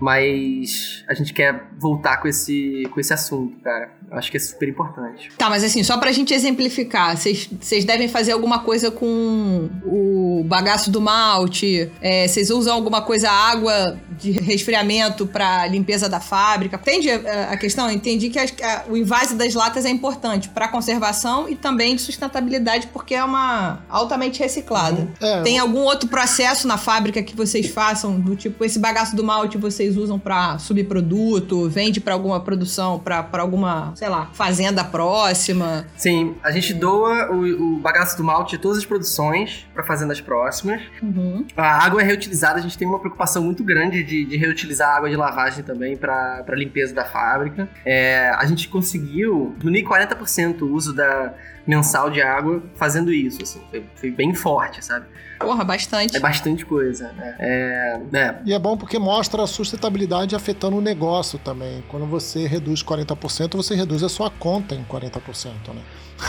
Mas 0.00 1.04
a 1.08 1.14
gente 1.14 1.32
quer 1.32 1.68
voltar 1.78 2.18
com 2.18 2.28
esse, 2.28 2.88
com 2.92 3.00
esse 3.00 3.12
assunto, 3.12 3.56
cara. 3.62 3.90
Eu 4.10 4.18
acho 4.18 4.30
que 4.30 4.36
é 4.36 4.40
super 4.40 4.68
importante. 4.68 5.30
Tá, 5.36 5.48
mas 5.48 5.64
assim, 5.64 5.82
só 5.82 5.96
pra 5.98 6.12
gente 6.12 6.32
exemplificar, 6.32 7.16
vocês 7.16 7.84
devem 7.84 8.08
fazer 8.08 8.32
alguma 8.32 8.60
coisa 8.60 8.90
com 8.90 9.70
o 9.84 10.44
bagaço 10.46 10.90
do 10.90 11.00
malte, 11.00 11.90
é, 12.00 12.28
vocês 12.28 12.50
é, 12.50 12.54
usam 12.54 12.74
alguma 12.74 13.02
coisa, 13.02 13.30
água 13.30 13.98
de 14.18 14.30
resfriamento 14.30 15.26
pra 15.26 15.66
limpeza 15.66 16.08
da 16.08 16.20
fábrica. 16.20 16.76
Entende 16.76 17.10
a, 17.10 17.50
a 17.52 17.56
questão? 17.56 17.90
Entendi 17.90 18.30
que 18.30 18.38
a, 18.38 18.44
a, 18.44 18.84
o 18.88 18.96
invase 18.96 19.34
das 19.34 19.54
latas 19.54 19.84
é 19.84 19.90
importante 19.90 20.48
pra 20.48 20.68
conservação 20.68 21.48
e 21.48 21.56
também 21.56 21.96
de 21.96 22.02
sustentabilidade, 22.02 22.88
porque 22.88 23.14
é 23.14 23.24
uma 23.24 23.80
altamente 23.88 24.40
reciclada. 24.40 25.08
É, 25.20 25.42
Tem 25.42 25.58
algum 25.58 25.80
outro 25.80 26.08
processo 26.08 26.68
na 26.68 26.78
fábrica 26.78 27.22
que 27.22 27.34
vocês 27.34 27.66
façam, 27.68 28.20
do 28.20 28.36
tipo, 28.36 28.64
esse 28.64 28.78
bagaço 28.78 29.16
do 29.16 29.24
malte 29.24 29.58
vocês 29.58 29.83
usam 29.96 30.18
pra 30.18 30.58
subproduto, 30.58 31.68
vende 31.68 32.00
pra 32.00 32.14
alguma 32.14 32.40
produção, 32.40 32.98
pra 32.98 33.26
alguma 33.32 33.92
sei 33.94 34.08
lá, 34.08 34.30
fazenda 34.32 34.84
próxima. 34.84 35.86
Sim, 35.96 36.34
a 36.42 36.50
gente 36.50 36.74
doa 36.74 37.30
o, 37.30 37.76
o 37.76 37.78
bagaço 37.78 38.16
do 38.16 38.24
malte 38.24 38.56
de 38.56 38.58
todas 38.58 38.78
as 38.78 38.84
produções 38.84 39.66
para 39.72 39.84
fazendas 39.84 40.20
próximas. 40.20 40.80
Uhum. 41.02 41.46
A 41.56 41.84
água 41.84 42.02
é 42.02 42.04
reutilizada, 42.04 42.58
a 42.58 42.62
gente 42.62 42.76
tem 42.78 42.86
uma 42.86 42.98
preocupação 42.98 43.42
muito 43.42 43.62
grande 43.62 44.02
de, 44.02 44.24
de 44.24 44.36
reutilizar 44.36 44.90
a 44.90 44.96
água 44.96 45.10
de 45.10 45.16
lavagem 45.16 45.64
também 45.64 45.96
para 45.96 46.44
limpeza 46.50 46.94
da 46.94 47.04
fábrica. 47.04 47.68
É, 47.84 48.30
a 48.30 48.44
gente 48.46 48.68
conseguiu 48.68 49.54
diminuir 49.58 49.84
40% 49.84 50.62
o 50.62 50.72
uso 50.72 50.94
da 50.94 51.34
mensal 51.66 52.10
de 52.10 52.20
água 52.20 52.62
fazendo 52.76 53.12
isso, 53.12 53.42
assim, 53.42 53.60
foi, 53.70 53.84
foi 53.94 54.10
bem 54.10 54.34
forte, 54.34 54.84
sabe? 54.84 55.06
Porra, 55.38 55.64
bastante. 55.64 56.16
É 56.16 56.20
bastante 56.20 56.64
coisa, 56.64 57.12
né? 57.12 57.36
É, 57.38 58.00
é. 58.12 58.38
E 58.46 58.54
é 58.54 58.58
bom 58.58 58.76
porque 58.76 58.98
mostra 58.98 59.42
a 59.42 59.46
sustentabilidade 59.46 60.34
afetando 60.34 60.76
o 60.76 60.80
negócio 60.80 61.38
também. 61.38 61.82
Quando 61.88 62.06
você 62.06 62.46
reduz 62.46 62.82
40%, 62.82 63.56
você 63.56 63.74
reduz 63.74 64.02
a 64.02 64.08
sua 64.08 64.30
conta 64.30 64.74
em 64.74 64.84
40%, 64.84 65.74
né? 65.74 65.82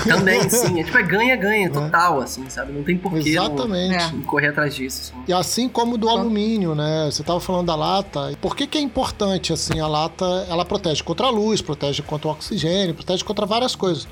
Também, 0.03 0.41
sim. 0.49 0.79
É 0.79 0.83
tipo, 0.83 0.97
é 0.97 1.03
ganha-ganha 1.03 1.67
é. 1.67 1.69
total, 1.69 2.19
assim, 2.19 2.49
sabe? 2.49 2.73
Não 2.73 2.83
tem 2.83 2.97
porquê 2.97 3.29
Exatamente. 3.29 4.13
Não, 4.13 4.21
correr 4.23 4.47
atrás 4.47 4.75
disso. 4.75 5.13
Assim. 5.13 5.23
E 5.27 5.33
assim 5.33 5.69
como 5.69 5.97
do 5.97 6.09
alumínio, 6.09 6.75
né? 6.75 7.09
Você 7.09 7.23
tava 7.23 7.39
falando 7.39 7.67
da 7.67 7.75
lata. 7.75 8.31
Por 8.41 8.55
que 8.55 8.67
que 8.67 8.77
é 8.77 8.81
importante, 8.81 9.53
assim, 9.53 9.79
a 9.79 9.87
lata? 9.87 10.25
Ela 10.49 10.65
protege 10.65 11.03
contra 11.03 11.27
a 11.27 11.29
luz, 11.29 11.61
protege 11.61 12.01
contra 12.01 12.27
o 12.27 12.31
oxigênio, 12.31 12.95
protege 12.95 13.23
contra 13.23 13.45
várias 13.45 13.75
coisas. 13.75 14.07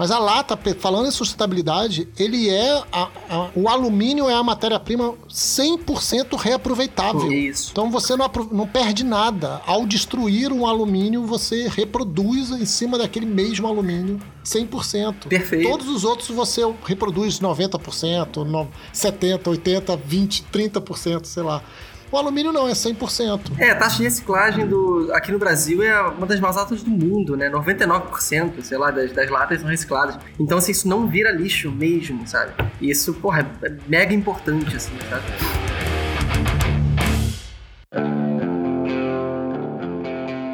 Mas 0.00 0.10
a 0.10 0.18
lata, 0.18 0.58
falando 0.78 1.08
em 1.08 1.10
sustentabilidade, 1.10 2.08
ele 2.18 2.48
é. 2.48 2.82
A, 2.90 3.08
a, 3.28 3.50
o 3.54 3.68
alumínio 3.68 4.30
é 4.30 4.32
a 4.32 4.42
matéria-prima 4.42 5.12
100% 5.28 6.38
reaproveitável. 6.38 7.30
Isso. 7.30 7.68
Então 7.70 7.90
você 7.90 8.16
não, 8.16 8.30
não 8.50 8.66
perde 8.66 9.04
nada. 9.04 9.60
Ao 9.66 9.84
destruir 9.84 10.54
um 10.54 10.66
alumínio, 10.66 11.26
você 11.26 11.68
reproduz 11.68 12.50
em 12.50 12.64
cima 12.64 12.96
daquele 12.96 13.26
mesmo 13.26 13.66
alumínio 13.66 14.18
100%. 14.42 15.26
Perfeito. 15.28 15.68
Todos 15.68 15.86
os 15.86 16.02
outros 16.02 16.30
você 16.30 16.62
reproduz 16.86 17.38
90%, 17.38 18.68
70%, 18.94 19.42
80%, 19.42 19.98
20%, 20.08 20.44
30%, 20.50 21.26
sei 21.26 21.42
lá. 21.42 21.62
O 22.12 22.16
alumínio 22.16 22.50
não, 22.50 22.66
é 22.66 22.72
100%. 22.72 23.52
É, 23.56 23.70
a 23.70 23.76
taxa 23.76 23.98
de 23.98 24.02
reciclagem 24.02 24.66
do, 24.66 25.10
aqui 25.12 25.30
no 25.30 25.38
Brasil 25.38 25.80
é 25.80 26.00
uma 26.02 26.26
das 26.26 26.40
mais 26.40 26.56
altas 26.56 26.82
do 26.82 26.90
mundo, 26.90 27.36
né? 27.36 27.48
99%, 27.48 28.60
sei 28.62 28.78
lá, 28.78 28.90
das, 28.90 29.12
das 29.12 29.30
latas 29.30 29.60
são 29.60 29.70
recicladas. 29.70 30.18
Então, 30.38 30.58
assim, 30.58 30.72
isso 30.72 30.88
não 30.88 31.06
vira 31.06 31.30
lixo 31.30 31.70
mesmo, 31.70 32.26
sabe? 32.26 32.52
E 32.80 32.90
isso, 32.90 33.14
porra, 33.14 33.48
é 33.62 33.72
mega 33.86 34.12
importante, 34.12 34.74
assim, 34.76 34.92
sabe? 35.08 35.24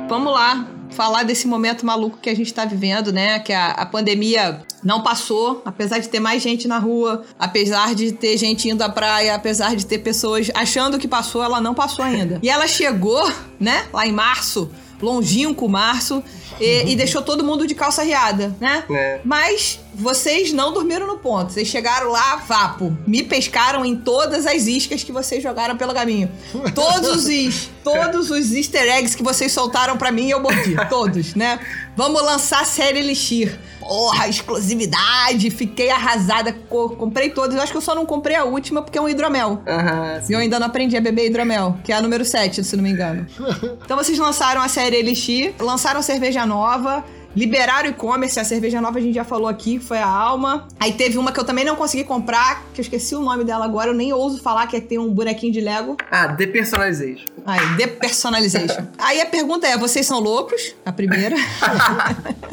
Vamos 0.09 0.33
lá, 0.33 0.76
falar 0.97 1.23
desse 1.23 1.47
momento 1.47 1.85
maluco 1.85 2.19
que 2.21 2.31
a 2.31 2.35
gente 2.35 2.47
está 2.47 2.65
vivendo, 2.65 3.13
né? 3.13 3.39
Que 3.39 3.53
a, 3.53 3.73
a, 3.73 3.87
pandemia 3.87 4.63
não 4.83 5.03
passou, 5.03 5.63
apesar 5.65 5.99
de 5.99 6.09
ter 6.09 6.19
mais 6.19 6.43
gente 6.43 6.67
na 6.67 6.79
rua, 6.79 7.23
apesar 7.39 7.95
de 7.95 8.13
ter 8.13 8.37
gente 8.39 8.69
indo 8.69 8.83
à 8.83 8.89
praia, 8.89 9.35
apesar 9.35 9.77
de 9.77 9.85
ter 9.85 9.99
pessoas 9.99 10.51
achando 10.55 10.99
que 10.99 11.07
passou, 11.07 11.43
ela 11.43 11.61
não 11.61 11.75
passou 11.75 12.05
ainda. 12.05 12.41
E 12.43 12.49
ela 12.49 12.67
chegou, 12.67 13.31
né? 13.61 13.85
Lá 13.93 14.07
em 14.07 14.13
março, 14.13 14.71
longínquo 15.01 15.69
março, 15.69 16.25
e, 16.59 16.91
e, 16.91 16.97
deixou 16.97 17.21
todo 17.21 17.45
mundo 17.45 17.67
de 17.67 17.75
calça 17.75 18.03
riada, 18.03 18.57
né? 18.59 18.85
É. 18.91 19.21
Mas 19.23 19.79
vocês 19.99 20.53
não 20.53 20.73
dormiram 20.73 21.07
no 21.07 21.19
ponto. 21.19 21.53
Vocês 21.53 21.67
chegaram 21.67 22.11
lá, 22.11 22.37
vapo. 22.37 22.97
Me 23.07 23.23
pescaram 23.23 23.85
em 23.85 23.97
todas 23.97 24.47
as 24.47 24.67
iscas 24.67 25.03
que 25.03 25.11
vocês 25.11 25.43
jogaram 25.43 25.77
pelo 25.77 25.95
caminho. 25.95 26.31
Todos 26.75 27.25
os, 27.25 27.71
todos 27.83 28.31
os 28.31 28.53
easter 28.53 28.83
eggs 28.83 29.17
que 29.17 29.23
vocês 29.23 29.51
soltaram 29.53 29.97
para 29.97 30.13
mim, 30.13 30.29
eu 30.29 30.41
mordi. 30.41 30.77
Todos, 30.91 31.35
né? 31.35 31.59
Vamos 31.97 32.23
lançar 32.23 32.61
a 32.61 32.65
série 32.65 32.99
Elixir. 32.99 33.59
Porra, 33.81 34.29
exclusividade. 34.29 35.49
Fiquei 35.51 35.89
arrasada. 35.89 36.53
comprei 36.53 37.31
todas. 37.31 37.57
Eu 37.57 37.63
acho 37.63 37.73
que 37.73 37.79
eu 37.79 37.83
só 37.83 37.95
não 37.95 38.05
comprei 38.05 38.37
a 38.37 38.45
última 38.45 38.83
porque 38.83 38.99
é 38.99 39.01
um 39.01 39.09
hidromel. 39.09 39.63
Uhum, 39.67 40.27
e 40.29 40.33
eu 40.33 40.39
ainda 40.39 40.59
não 40.59 40.67
aprendi 40.67 40.97
a 40.97 41.01
beber 41.01 41.27
hidromel, 41.27 41.79
que 41.83 41.93
é 41.93 41.97
a 41.97 42.03
número 42.03 42.25
7, 42.25 42.63
se 42.63 42.77
não 42.77 42.83
me 42.83 42.91
engano. 42.91 43.27
então 43.83 43.97
vocês 43.97 44.19
lançaram 44.19 44.61
a 44.61 44.69
série 44.69 44.97
Elixir, 44.97 45.55
lançaram 45.59 46.03
cerveja 46.03 46.45
nova. 46.45 47.03
Liberaram 47.37 47.91
o 47.91 47.93
e-commerce, 47.93 48.41
a 48.41 48.45
cerveja 48.45 48.81
nova 48.81 48.99
a 48.99 49.03
gente 49.03 49.15
já 49.15 49.25
falou 49.25 49.47
aqui, 49.47 49.79
foi 49.79 49.99
a 49.99 50.07
Alma. 50.07 50.67
Aí 50.81 50.95
teve 50.95 51.19
uma 51.19 51.31
que 51.31 51.39
eu 51.39 51.45
também 51.45 51.67
não 51.67 51.77
consegui 51.77 52.03
comprar, 52.03 52.65
que 52.73 52.81
eu 52.81 52.83
esqueci 52.83 53.15
o 53.15 53.21
nome 53.21 53.45
dela 53.45 53.67
agora, 53.67 53.91
eu 53.91 53.95
nem 53.95 54.11
ouso 54.11 54.41
falar, 54.41 54.67
que 54.67 54.75
é 54.75 54.81
tem 54.81 54.99
um 54.99 55.13
bonequinho 55.13 55.53
de 55.53 55.61
Lego. 55.61 55.99
Ah, 56.11 56.29
Depersonalization. 56.29 57.27
Aí, 57.45 57.77
Depersonalization. 57.77 58.87
Aí 58.97 59.21
a 59.21 59.27
pergunta 59.27 59.67
é, 59.67 59.77
vocês 59.77 60.07
são 60.07 60.19
loucos? 60.19 60.75
A 60.83 60.91
primeira. 60.91 61.37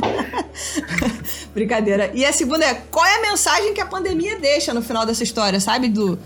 Brincadeira. 1.56 2.12
E 2.14 2.26
a 2.26 2.34
segunda 2.34 2.66
é, 2.66 2.74
qual 2.92 3.06
é 3.06 3.20
a 3.20 3.22
mensagem 3.22 3.74
que 3.74 3.80
a 3.80 3.86
pandemia 3.86 4.38
deixa 4.38 4.74
no 4.74 4.82
final 4.82 5.06
dessa 5.06 5.24
história, 5.24 5.62
sabe? 5.62 5.88
Do, 5.88 6.20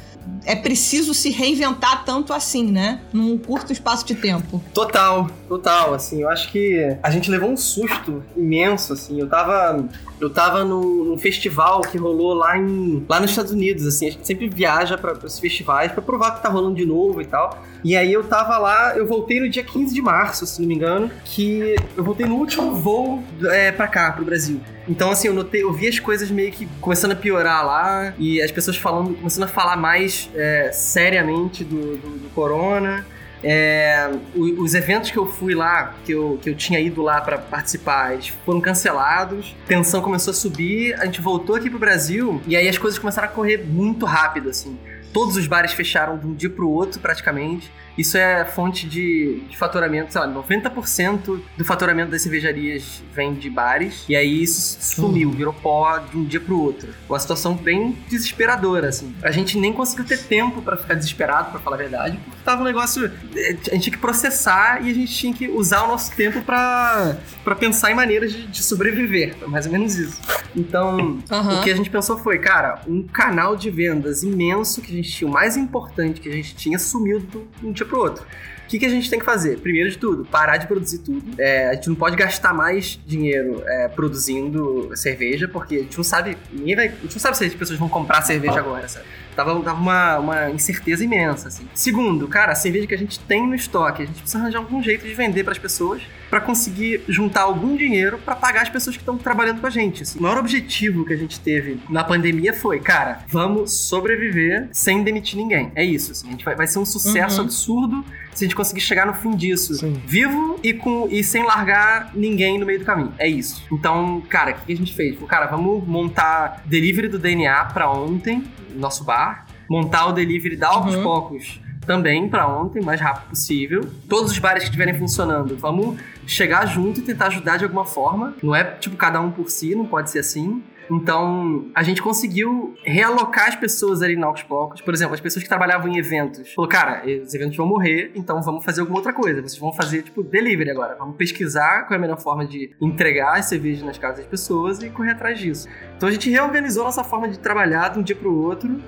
é 0.47 0.55
preciso 0.55 1.13
se 1.13 1.29
reinventar 1.29 2.05
tanto 2.05 2.31
assim, 2.31 2.71
né? 2.71 3.01
Num 3.11 3.37
curto 3.37 3.73
espaço 3.73 4.05
de 4.05 4.15
tempo. 4.15 4.63
Total, 4.73 5.29
total. 5.47 5.93
Assim, 5.93 6.21
eu 6.21 6.29
acho 6.29 6.49
que 6.51 6.97
a 7.03 7.11
gente 7.11 7.29
levou 7.29 7.49
um 7.49 7.57
susto 7.57 8.23
imenso, 8.35 8.93
assim. 8.93 9.19
Eu 9.19 9.27
tava 9.27 9.85
eu 10.19 10.29
tava 10.29 10.63
no, 10.63 11.03
num 11.05 11.17
festival 11.17 11.81
que 11.81 11.97
rolou 11.97 12.33
lá, 12.33 12.57
em, 12.57 13.05
lá 13.07 13.19
nos 13.19 13.29
Estados 13.29 13.51
Unidos, 13.51 13.85
assim. 13.85 14.07
A 14.07 14.11
gente 14.11 14.25
sempre 14.25 14.49
viaja 14.49 14.97
para 14.97 15.13
esses 15.25 15.39
festivais 15.39 15.91
para 15.91 16.01
provar 16.01 16.35
que 16.35 16.41
tá 16.41 16.49
rolando 16.49 16.75
de 16.75 16.85
novo 16.85 17.21
e 17.21 17.25
tal. 17.25 17.63
E 17.83 17.95
aí 17.95 18.11
eu 18.11 18.23
tava 18.23 18.57
lá, 18.57 18.97
eu 18.97 19.05
voltei 19.05 19.39
no 19.39 19.47
dia 19.47 19.63
15 19.63 19.93
de 19.93 20.01
março, 20.01 20.45
se 20.45 20.59
não 20.59 20.67
me 20.67 20.75
engano, 20.75 21.11
que 21.23 21.75
eu 21.95 22.03
voltei 22.03 22.25
no 22.25 22.35
último 22.35 22.75
voo 22.75 23.23
é, 23.45 23.71
para 23.71 23.87
cá, 23.87 24.11
pro 24.11 24.25
Brasil. 24.25 24.59
Então, 24.87 25.11
assim, 25.11 25.27
eu 25.27 25.33
notei, 25.33 25.63
eu 25.63 25.71
vi 25.71 25.87
as 25.87 25.99
coisas 25.99 26.31
meio 26.31 26.51
que 26.51 26.65
começando 26.81 27.11
a 27.11 27.15
piorar 27.15 27.65
lá 27.65 28.13
e 28.17 28.41
as 28.41 28.51
pessoas 28.51 28.77
falando, 28.77 29.15
começando 29.15 29.43
a 29.43 29.47
falar 29.47 29.77
mais 29.77 30.29
é, 30.33 30.71
seriamente 30.73 31.63
do, 31.63 31.97
do, 31.97 32.09
do 32.19 32.29
corona. 32.33 33.05
É, 33.43 34.09
os 34.35 34.73
eventos 34.73 35.11
que 35.11 35.17
eu 35.17 35.25
fui 35.25 35.53
lá, 35.53 35.95
que 36.05 36.11
eu, 36.11 36.39
que 36.41 36.49
eu 36.49 36.55
tinha 36.55 36.79
ido 36.79 37.01
lá 37.01 37.21
para 37.21 37.37
participar, 37.37 38.17
foram 38.45 38.59
cancelados, 38.59 39.55
tensão 39.67 40.01
começou 40.01 40.31
a 40.31 40.33
subir, 40.33 40.93
a 40.95 41.05
gente 41.05 41.21
voltou 41.21 41.55
aqui 41.55 41.69
pro 41.69 41.79
Brasil 41.79 42.41
e 42.47 42.55
aí 42.55 42.67
as 42.67 42.77
coisas 42.77 42.99
começaram 42.99 43.27
a 43.27 43.31
correr 43.31 43.63
muito 43.65 44.05
rápido, 44.05 44.49
assim. 44.49 44.77
Todos 45.17 45.35
os 45.35 45.47
bares 45.47 45.73
fecharam 45.73 46.15
de 46.15 46.27
um 46.27 46.35
dia 46.35 46.47
pro 46.47 46.69
outro, 46.69 46.99
praticamente. 46.99 47.71
Isso 47.97 48.15
é 48.15 48.45
fonte 48.45 48.87
de, 48.87 49.41
de 49.49 49.57
faturamento, 49.57 50.13
sei 50.13 50.21
lá, 50.21 50.27
90% 50.27 51.39
do 51.57 51.65
faturamento 51.65 52.11
das 52.11 52.21
cervejarias 52.21 53.01
vem 53.11 53.33
de 53.33 53.49
bares. 53.49 54.05
E 54.07 54.15
aí 54.15 54.43
isso 54.43 54.77
sumiu, 54.79 55.31
virou 55.31 55.51
pó 55.51 55.97
de 55.97 56.15
um 56.15 56.23
dia 56.23 56.39
pro 56.39 56.61
outro. 56.61 56.89
Uma 57.09 57.17
situação 57.17 57.55
bem 57.55 57.97
desesperadora, 58.07 58.89
assim. 58.89 59.15
A 59.23 59.31
gente 59.31 59.57
nem 59.57 59.73
conseguiu 59.73 60.05
ter 60.05 60.19
tempo 60.19 60.61
para 60.61 60.77
ficar 60.77 60.93
desesperado, 60.93 61.49
para 61.49 61.59
falar 61.59 61.77
a 61.77 61.79
verdade, 61.79 62.19
porque 62.23 62.37
tava 62.45 62.61
um 62.61 62.65
negócio. 62.65 63.11
Eh, 63.35 63.57
a 63.71 63.73
gente 63.73 63.81
tinha 63.81 63.93
que 63.93 63.97
processar 63.97 64.85
e 64.85 64.91
a 64.91 64.93
gente 64.93 65.11
tinha 65.11 65.33
que 65.33 65.47
usar 65.47 65.83
o 65.85 65.87
nosso 65.87 66.15
tempo 66.15 66.43
para 66.43 67.17
pensar 67.59 67.89
em 67.89 67.95
maneiras 67.95 68.31
de, 68.31 68.45
de 68.45 68.61
sobreviver. 68.61 69.35
Mais 69.47 69.65
ou 69.65 69.71
menos 69.71 69.97
isso. 69.97 70.21
Então, 70.55 70.97
uhum. 71.31 71.59
o 71.59 71.63
que 71.63 71.71
a 71.71 71.75
gente 71.75 71.89
pensou 71.89 72.17
foi, 72.19 72.37
cara, 72.37 72.81
um 72.87 73.01
canal 73.01 73.55
de 73.55 73.71
vendas 73.71 74.21
imenso 74.21 74.81
que 74.81 74.91
a 74.91 74.95
gente 74.95 75.06
tinha, 75.11 75.27
o 75.27 75.31
mais 75.31 75.57
importante 75.57 76.21
que 76.21 76.29
a 76.29 76.31
gente 76.31 76.55
tinha, 76.55 76.77
sumiu 76.77 77.19
do 77.19 77.47
um 77.63 77.71
dia 77.71 77.85
pro 77.85 77.99
outro. 77.99 78.23
O 78.23 78.69
que, 78.69 78.79
que 78.79 78.85
a 78.85 78.89
gente 78.89 79.09
tem 79.09 79.17
que 79.17 79.23
fazer? 79.23 79.59
Primeiro 79.59 79.89
de 79.89 79.97
tudo, 79.97 80.25
parar 80.25 80.57
de 80.57 80.67
produzir 80.67 80.97
tudo. 80.97 81.23
É, 81.41 81.69
a 81.69 81.73
gente 81.73 81.87
não 81.87 81.95
pode 81.95 82.17
gastar 82.17 82.53
mais 82.53 82.99
dinheiro 83.05 83.63
é, 83.65 83.87
produzindo 83.87 84.91
cerveja, 84.93 85.47
porque 85.47 85.75
a 85.75 85.79
gente 85.79 85.95
não 85.95 86.03
sabe. 86.03 86.37
Ninguém 86.51 86.75
vai. 86.75 86.87
A 86.87 86.91
gente 86.91 87.13
não 87.13 87.19
sabe 87.21 87.37
se 87.37 87.45
as 87.45 87.53
pessoas 87.53 87.79
vão 87.79 87.87
comprar 87.87 88.21
cerveja 88.23 88.59
agora, 88.59 88.85
sabe? 88.89 89.05
Tava, 89.37 89.57
tava 89.61 89.79
uma, 89.79 90.17
uma 90.17 90.49
incerteza 90.49 91.01
imensa, 91.01 91.47
assim. 91.47 91.65
Segundo, 91.73 92.27
cara, 92.27 92.51
a 92.51 92.55
cerveja 92.55 92.87
que 92.87 92.95
a 92.95 92.97
gente 92.97 93.19
tem 93.21 93.47
no 93.47 93.55
estoque, 93.55 94.03
a 94.03 94.05
gente 94.05 94.19
precisa 94.19 94.39
arranjar 94.39 94.59
algum 94.59 94.83
jeito 94.83 95.05
de 95.05 95.13
vender 95.13 95.43
para 95.45 95.53
as 95.53 95.59
pessoas 95.59 96.01
para 96.29 96.41
conseguir 96.41 97.01
juntar 97.07 97.41
algum 97.41 97.75
dinheiro 97.75 98.17
para 98.17 98.35
pagar 98.35 98.61
as 98.63 98.69
pessoas 98.69 98.95
que 98.95 99.01
estão 99.01 99.17
trabalhando 99.17 99.61
com 99.61 99.67
a 99.67 99.69
gente. 99.69 100.03
Assim. 100.03 100.19
O 100.19 100.21
maior 100.21 100.37
objetivo 100.37 101.05
que 101.05 101.13
a 101.13 101.17
gente 101.17 101.39
teve 101.39 101.79
na 101.89 102.03
pandemia 102.03 102.53
foi, 102.53 102.79
cara, 102.79 103.19
vamos 103.27 103.71
sobreviver 103.73 104.67
sem 104.71 105.03
demitir 105.03 105.37
ninguém. 105.37 105.71
É 105.75 105.83
isso. 105.83 106.11
Assim. 106.11 106.27
A 106.27 106.31
gente 106.31 106.45
vai, 106.45 106.55
vai 106.55 106.67
ser 106.67 106.79
um 106.79 106.85
sucesso 106.85 107.37
Uhum. 107.39 107.45
absurdo 107.45 108.05
se 108.33 108.43
a 108.43 108.47
gente 108.47 108.55
conseguir 108.55 108.81
chegar 108.81 109.05
no 109.05 109.13
fim 109.13 109.31
disso 109.35 109.73
Sim. 109.75 109.99
vivo 110.05 110.59
e, 110.63 110.73
com, 110.73 111.07
e 111.09 111.23
sem 111.23 111.43
largar 111.43 112.11
ninguém 112.13 112.59
no 112.59 112.65
meio 112.65 112.79
do 112.79 112.85
caminho. 112.85 113.13
É 113.17 113.27
isso. 113.27 113.63
Então, 113.71 114.21
cara, 114.29 114.51
o 114.51 114.65
que 114.65 114.73
a 114.73 114.77
gente 114.77 114.93
fez? 114.93 115.15
Falou, 115.15 115.27
Cara, 115.27 115.45
vamos 115.47 115.87
montar 115.87 116.61
delivery 116.65 117.07
do 117.07 117.17
DNA 117.17 117.65
pra 117.65 117.89
ontem, 117.91 118.43
no 118.71 118.79
nosso 118.79 119.03
bar. 119.03 119.45
Montar 119.69 120.07
o 120.07 120.11
delivery 120.13 120.55
da 120.55 120.67
Aos 120.69 120.93
Uhum. 120.95 121.03
Poucos 121.03 121.59
também 121.87 122.29
pra 122.29 122.47
ontem, 122.47 122.81
o 122.81 122.85
mais 122.85 123.01
rápido 123.01 123.29
possível. 123.29 123.81
Todos 124.07 124.31
os 124.31 124.37
bares 124.37 124.63
que 124.63 124.69
estiverem 124.69 124.93
funcionando, 124.93 125.57
vamos 125.57 125.99
chegar 126.27 126.65
junto 126.67 126.99
e 126.99 127.03
tentar 127.03 127.27
ajudar 127.27 127.57
de 127.57 127.63
alguma 127.63 127.85
forma. 127.85 128.35
Não 128.43 128.53
é 128.53 128.63
tipo 128.63 128.95
cada 128.97 129.19
um 129.21 129.31
por 129.31 129.49
si, 129.49 129.73
não 129.73 129.85
pode 129.85 130.11
ser 130.11 130.19
assim. 130.19 130.61
Então, 130.89 131.65
a 131.75 131.83
gente 131.83 132.01
conseguiu 132.01 132.73
realocar 132.83 133.47
as 133.49 133.55
pessoas 133.55 134.01
ali 134.01 134.15
na 134.15 134.27
Aos. 134.27 134.81
Por 134.81 134.93
exemplo, 134.93 135.13
as 135.13 135.19
pessoas 135.19 135.43
que 135.43 135.49
trabalhavam 135.49 135.89
em 135.89 135.97
eventos. 135.97 136.53
Falou, 136.53 136.69
cara, 136.69 137.03
os 137.23 137.33
eventos 137.33 137.57
vão 137.57 137.67
morrer, 137.67 138.11
então 138.15 138.41
vamos 138.41 138.63
fazer 138.63 138.81
alguma 138.81 138.99
outra 138.99 139.13
coisa. 139.13 139.41
Vocês 139.41 139.57
vão 139.57 139.73
fazer, 139.73 140.03
tipo, 140.03 140.23
delivery 140.23 140.71
agora. 140.71 140.95
Vamos 140.97 141.17
pesquisar 141.17 141.83
qual 141.83 141.93
é 141.93 141.95
a 141.95 141.99
melhor 141.99 142.19
forma 142.19 142.45
de 142.45 142.71
entregar 142.81 143.37
as 143.37 143.45
cervejas 143.45 143.83
nas 143.83 143.97
casas 143.97 144.19
das 144.19 144.27
pessoas 144.27 144.81
e 144.81 144.89
correr 144.89 145.11
atrás 145.11 145.37
disso. 145.39 145.67
Então, 145.95 146.07
a 146.07 146.11
gente 146.11 146.29
reorganizou 146.29 146.83
nossa 146.83 147.03
forma 147.03 147.27
de 147.27 147.37
trabalhar 147.39 147.89
de 147.89 147.99
um 147.99 148.03
dia 148.03 148.15
pro 148.15 148.33
outro. 148.33 148.79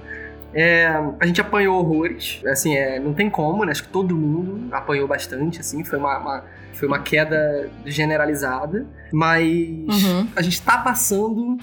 É, 0.53 0.87
a 1.19 1.25
gente 1.25 1.39
apanhou 1.39 1.79
horrores, 1.79 2.41
assim, 2.47 2.75
é, 2.75 2.99
não 2.99 3.13
tem 3.13 3.29
como, 3.29 3.63
né? 3.65 3.71
Acho 3.71 3.83
que 3.83 3.89
todo 3.89 4.15
mundo 4.15 4.67
apanhou 4.73 5.07
bastante, 5.07 5.59
assim, 5.59 5.83
foi 5.83 5.99
uma, 5.99 6.17
uma- 6.17 6.43
foi 6.73 6.87
uma 6.87 6.99
queda 6.99 7.69
generalizada, 7.85 8.85
mas 9.11 9.43
Uhum. 9.45 10.27
a 10.35 10.41
gente 10.41 10.61
tá 10.61 10.77
passando, 10.77 11.57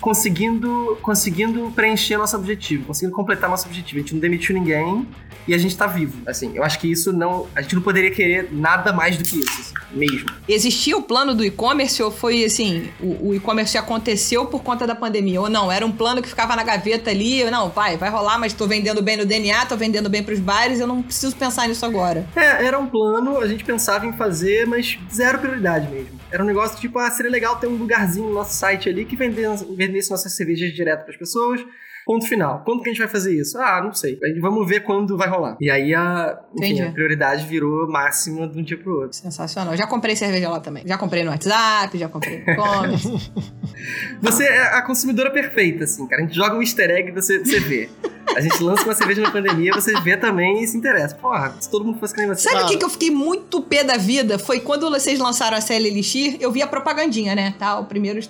conseguindo, 0.00 0.98
conseguindo 1.02 1.70
preencher 1.74 2.16
nosso 2.16 2.36
objetivo, 2.36 2.86
conseguindo 2.86 3.14
completar 3.14 3.48
nosso 3.48 3.66
objetivo. 3.68 3.98
A 3.98 4.02
gente 4.02 4.14
não 4.14 4.20
demitiu 4.20 4.54
ninguém 4.54 5.06
e 5.50 5.54
a 5.54 5.58
gente 5.58 5.76
tá 5.76 5.88
vivo, 5.88 6.22
assim. 6.26 6.52
Eu 6.54 6.62
acho 6.62 6.78
que 6.78 6.88
isso 6.88 7.12
não, 7.12 7.48
a 7.56 7.60
gente 7.60 7.74
não 7.74 7.82
poderia 7.82 8.12
querer 8.12 8.50
nada 8.52 8.92
mais 8.92 9.16
do 9.16 9.24
que 9.24 9.40
isso, 9.40 9.60
assim, 9.60 9.74
mesmo. 9.90 10.30
Existia 10.48 10.96
o 10.96 11.02
plano 11.02 11.34
do 11.34 11.44
e-commerce 11.44 12.00
ou 12.00 12.08
foi 12.08 12.44
assim, 12.44 12.88
o, 13.00 13.30
o 13.30 13.34
e-commerce 13.34 13.76
aconteceu 13.76 14.46
por 14.46 14.62
conta 14.62 14.86
da 14.86 14.94
pandemia? 14.94 15.40
Ou 15.40 15.50
não, 15.50 15.70
era 15.70 15.84
um 15.84 15.90
plano 15.90 16.22
que 16.22 16.28
ficava 16.28 16.54
na 16.54 16.62
gaveta 16.62 17.10
ali, 17.10 17.42
não, 17.50 17.68
vai, 17.68 17.96
vai 17.96 18.08
rolar, 18.10 18.38
mas 18.38 18.52
tô 18.52 18.68
vendendo 18.68 19.02
bem 19.02 19.16
no 19.16 19.26
DNA, 19.26 19.66
tô 19.66 19.76
vendendo 19.76 20.08
bem 20.08 20.22
pros 20.22 20.38
bares, 20.38 20.78
eu 20.78 20.86
não 20.86 21.02
preciso 21.02 21.34
pensar 21.34 21.66
nisso 21.66 21.84
agora. 21.84 22.24
É, 22.36 22.64
era 22.64 22.78
um 22.78 22.86
plano, 22.86 23.40
a 23.40 23.48
gente 23.48 23.64
pensava 23.64 24.06
em 24.06 24.12
fazer, 24.12 24.68
mas 24.68 24.96
zero 25.12 25.40
prioridade 25.40 25.90
mesmo. 25.90 26.20
Era 26.30 26.44
um 26.44 26.46
negócio 26.46 26.78
tipo, 26.78 26.96
ah, 27.00 27.10
seria 27.10 27.32
legal 27.32 27.56
ter 27.56 27.66
um 27.66 27.74
lugarzinho 27.74 28.28
no 28.28 28.34
nosso 28.34 28.54
site 28.54 28.88
ali 28.88 29.04
que 29.04 29.16
vendesse, 29.16 29.66
vendesse 29.74 30.10
nossas 30.12 30.32
cervejas 30.36 30.72
direto 30.72 31.02
para 31.02 31.10
as 31.10 31.18
pessoas. 31.18 31.60
Ponto 32.04 32.26
final. 32.26 32.62
Quando 32.64 32.82
que 32.82 32.88
a 32.88 32.92
gente 32.92 32.98
vai 32.98 33.08
fazer 33.08 33.38
isso? 33.38 33.58
Ah, 33.58 33.80
não 33.82 33.92
sei. 33.92 34.18
Vamos 34.40 34.68
ver 34.68 34.80
quando 34.80 35.16
vai 35.16 35.28
rolar. 35.28 35.56
E 35.60 35.70
aí 35.70 35.94
a, 35.94 36.38
enfim, 36.58 36.80
a 36.80 36.90
prioridade 36.90 37.46
virou 37.46 37.88
máxima 37.88 38.48
de 38.48 38.58
um 38.58 38.62
dia 38.62 38.76
pro 38.76 39.00
outro. 39.02 39.16
Sensacional. 39.16 39.76
Já 39.76 39.86
comprei 39.86 40.16
cerveja 40.16 40.48
lá 40.48 40.60
também. 40.60 40.82
Já 40.86 40.98
comprei 40.98 41.22
no 41.24 41.30
WhatsApp, 41.30 41.96
já 41.96 42.08
comprei 42.08 42.42
no 42.44 42.52
e-commerce. 42.52 43.32
Você 44.20 44.44
é 44.44 44.74
a 44.74 44.82
consumidora 44.82 45.30
perfeita, 45.30 45.84
assim, 45.84 46.06
cara. 46.06 46.22
A 46.22 46.26
gente 46.26 46.34
joga 46.36 46.56
um 46.56 46.60
easter 46.60 46.90
egg 46.90 47.08
e 47.08 47.12
você, 47.12 47.38
você 47.38 47.60
vê. 47.60 47.88
A 48.36 48.40
gente 48.40 48.62
lança 48.62 48.84
uma 48.84 48.94
cerveja 48.94 49.22
na 49.22 49.30
pandemia, 49.30 49.72
você 49.72 49.92
vê 50.00 50.16
também 50.16 50.62
e 50.62 50.66
se 50.68 50.76
interessa. 50.76 51.14
Porra, 51.16 51.54
se 51.58 51.68
todo 51.68 51.84
mundo 51.84 51.98
fosse 51.98 52.14
que 52.14 52.20
nem 52.20 52.28
você. 52.28 52.48
Sabe 52.48 52.64
o 52.64 52.68
que, 52.68 52.76
que 52.76 52.84
eu 52.84 52.90
fiquei 52.90 53.10
muito 53.10 53.60
pé 53.62 53.82
da 53.84 53.96
vida? 53.96 54.38
Foi 54.38 54.60
quando 54.60 54.88
vocês 54.90 55.18
lançaram 55.18 55.56
a 55.56 55.60
série 55.60 55.86
Elixir, 55.88 56.36
eu 56.40 56.50
vi 56.52 56.62
a 56.62 56.66
propagandinha, 56.66 57.34
né? 57.34 57.54
Tá, 57.58 57.78
o 57.78 57.84
primeiro 57.84 58.20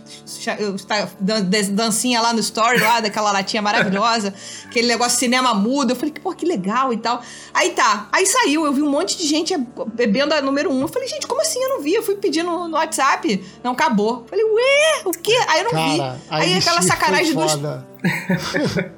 eu, 0.58 0.76
tá, 0.86 1.08
dan- 1.20 1.42
dan- 1.42 1.70
dancinha 1.72 2.20
lá 2.20 2.32
no 2.32 2.40
story, 2.40 2.78
lá 2.80 3.00
daquela 3.00 3.30
latinha 3.32 3.62
maravilhosa, 3.62 4.32
aquele 4.66 4.88
negócio 4.88 5.18
cinema 5.18 5.52
mudo. 5.54 5.90
Eu 5.92 5.96
falei, 5.96 6.12
pô, 6.22 6.32
que 6.34 6.46
legal 6.46 6.92
e 6.92 6.96
tal. 6.96 7.22
Aí 7.52 7.70
tá, 7.70 8.08
aí 8.12 8.24
saiu, 8.26 8.64
eu 8.64 8.72
vi 8.72 8.82
um 8.82 8.90
monte 8.90 9.16
de 9.18 9.26
gente 9.26 9.54
bebendo 9.94 10.34
a 10.34 10.40
número 10.40 10.70
um. 10.72 10.80
Eu 10.80 10.88
falei, 10.88 11.08
gente, 11.08 11.26
como 11.26 11.40
assim? 11.40 11.62
Eu 11.62 11.68
não 11.70 11.82
vi. 11.82 11.94
Eu 11.94 12.02
fui 12.02 12.14
pedir 12.16 12.42
no, 12.42 12.68
no 12.68 12.76
WhatsApp. 12.76 13.42
Não, 13.62 13.72
acabou. 13.72 14.20
Eu 14.20 14.26
falei, 14.28 14.44
ué, 14.44 15.02
o 15.04 15.10
quê? 15.12 15.38
Aí 15.48 15.60
eu 15.60 15.64
não 15.64 15.70
vi. 15.92 15.98
Cara, 15.98 16.18
a 16.30 16.36
Aí 16.36 16.54
aquela 16.58 16.80
sacanagem 16.82 17.34
dos. 17.34 17.52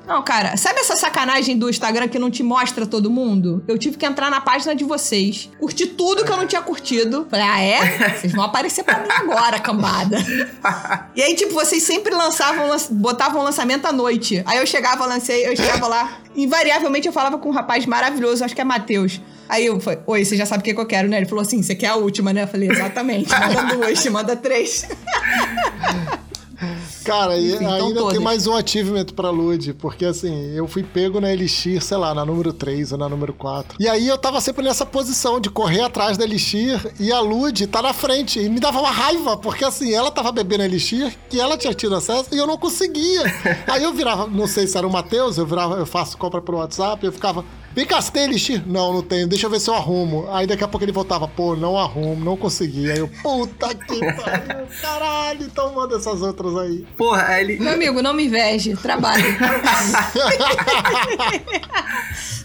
Não, 0.07 0.23
cara, 0.23 0.57
sabe 0.57 0.81
essa 0.81 0.97
sacanagem 0.97 1.57
do 1.57 1.69
Instagram 1.69 2.09
que 2.09 2.19
não 2.19 2.31
te 2.31 2.43
mostra 2.43 2.87
todo 2.87 3.11
mundo? 3.11 3.63
Eu 3.67 3.77
tive 3.79 3.97
que 3.97 4.07
entrar 4.07 4.31
na 4.31 4.41
página 4.41 4.75
de 4.75 4.85
vocês, 4.85 5.51
curtir 5.59 5.87
tudo 5.89 6.25
que 6.25 6.31
eu 6.31 6.37
não 6.37 6.47
tinha 6.47 6.63
curtido. 6.63 7.27
Falei, 7.31 7.47
ah, 7.47 7.61
é? 7.61 8.09
Vocês 8.17 8.33
vão 8.33 8.45
aparecer 8.45 8.85
pra 8.85 8.99
mim 9.01 9.09
agora, 9.11 9.59
cambada. 9.59 10.19
e 11.17 11.23
aí, 11.23 11.35
tipo, 11.35 11.53
vocês 11.53 11.83
sempre 11.83 12.15
lançavam, 12.15 12.69
lan- 12.69 12.77
botavam 12.91 13.43
lançamento 13.43 13.87
à 13.87 13.93
noite. 13.93 14.43
Aí 14.47 14.59
eu 14.59 14.67
chegava, 14.67 15.05
lancei, 15.07 15.47
eu 15.47 15.57
chegava 15.57 15.87
lá. 15.87 16.19
Invariavelmente 16.37 17.07
eu 17.07 17.13
falava 17.13 17.39
com 17.39 17.49
um 17.49 17.53
rapaz 17.53 17.85
maravilhoso, 17.87 18.45
acho 18.45 18.55
que 18.55 18.61
é 18.61 18.65
Matheus. 18.65 19.21
Aí 19.49 19.67
eu 19.67 19.79
falei, 19.81 19.99
oi, 20.07 20.25
você 20.25 20.37
já 20.37 20.47
sabe 20.47 20.61
o 20.63 20.65
que, 20.65 20.73
que 20.73 20.81
eu 20.81 20.87
quero, 20.87 21.09
né? 21.09 21.19
Ele 21.19 21.27
falou 21.27 21.43
assim: 21.43 21.63
você 21.63 21.75
quer 21.75 21.89
a 21.89 21.97
última, 21.97 22.33
né? 22.33 22.45
Eu 22.45 22.49
falei, 22.49 22.71
exatamente. 22.71 23.29
Manda 23.31 23.75
duas, 23.75 24.07
manda 24.07 24.35
três. 24.37 24.87
Cara, 27.05 27.37
e 27.37 27.55
Enfim, 27.55 27.65
então 27.65 27.75
ainda 27.75 28.01
todas. 28.01 28.13
tem 28.15 28.23
mais 28.23 28.47
um 28.47 28.55
achievement 28.57 29.07
pra 29.07 29.31
Lud, 29.31 29.75
porque 29.75 30.05
assim, 30.05 30.55
eu 30.55 30.67
fui 30.67 30.83
pego 30.83 31.21
na 31.21 31.33
Elixir, 31.33 31.83
sei 31.83 31.97
lá, 31.97 32.15
na 32.15 32.25
número 32.25 32.53
3 32.53 32.93
ou 32.93 32.99
na 32.99 33.09
número 33.09 33.33
4. 33.33 33.77
E 33.79 33.89
aí 33.89 34.07
eu 34.07 34.17
tava 34.19 34.41
sempre 34.41 34.65
nessa 34.65 34.87
posição 34.87 35.41
de 35.41 35.51
correr 35.51 35.83
atrás 35.83 36.17
da 36.17 36.25
Elixir 36.25 36.93
e 36.99 37.13
a 37.13 37.21
Lud 37.21 37.67
tá 37.67 37.83
na 37.83 37.93
frente. 37.93 38.41
E 38.41 38.49
me 38.49 38.61
dava 38.61 38.79
uma 38.79 38.91
raiva, 38.91 39.37
porque 39.37 39.65
assim, 39.65 39.93
ela 39.93 40.11
tava 40.11 40.33
bebendo 40.33 40.63
Elixir, 40.65 41.17
que 41.29 41.41
ela 41.41 41.57
tinha 41.57 41.75
tido 41.75 41.95
acesso 41.95 42.29
e 42.33 42.39
eu 42.39 42.47
não 42.47 42.57
conseguia. 42.57 43.23
aí 43.67 43.83
eu 43.83 43.93
virava, 43.93 44.27
não 44.27 44.47
sei 44.47 44.67
se 44.67 44.77
era 44.79 44.87
o 44.87 44.91
Matheus, 44.93 45.39
eu 45.39 45.47
virava, 45.47 45.77
eu 45.77 45.87
faço 45.87 46.17
compra 46.17 46.41
pelo 46.41 46.59
WhatsApp, 46.59 47.05
eu 47.05 47.13
ficava. 47.13 47.45
Vem 47.75 47.87
cá, 47.87 48.03
você 48.03 48.13
tem 48.13 48.25
Elixir? 48.25 48.63
Não, 48.67 48.93
não 48.93 49.03
tenho. 49.03 49.27
Deixa 49.27 49.47
eu 49.47 49.51
ver 49.51 49.59
se 49.59 49.71
eu 49.71 49.75
arrumo. 49.75 50.27
Aí 50.31 50.47
daqui 50.47 50.63
a 50.63 50.69
pouco 50.69 50.85
ele 50.85 50.93
voltava, 50.93 51.27
pô, 51.27 51.57
não 51.57 51.79
arrumo, 51.79 52.23
não 52.23 52.37
consegui. 52.37 52.91
Aí 52.91 52.99
eu, 52.99 53.09
puta 53.23 53.75
que 53.75 53.99
pariu, 53.99 54.67
caralho, 54.81 55.43
então 55.45 55.75
manda 55.75 55.97
essas 55.97 56.21
outras 56.21 56.55
aí. 56.57 56.85
Porra, 56.97 57.27
aí 57.29 57.45
ele. 57.45 57.59
Meu 57.59 57.73
amigo, 57.75 58.03
não 58.03 58.15
me 58.15 58.27
inveje, 58.27 58.77
trabalho. 58.77 59.25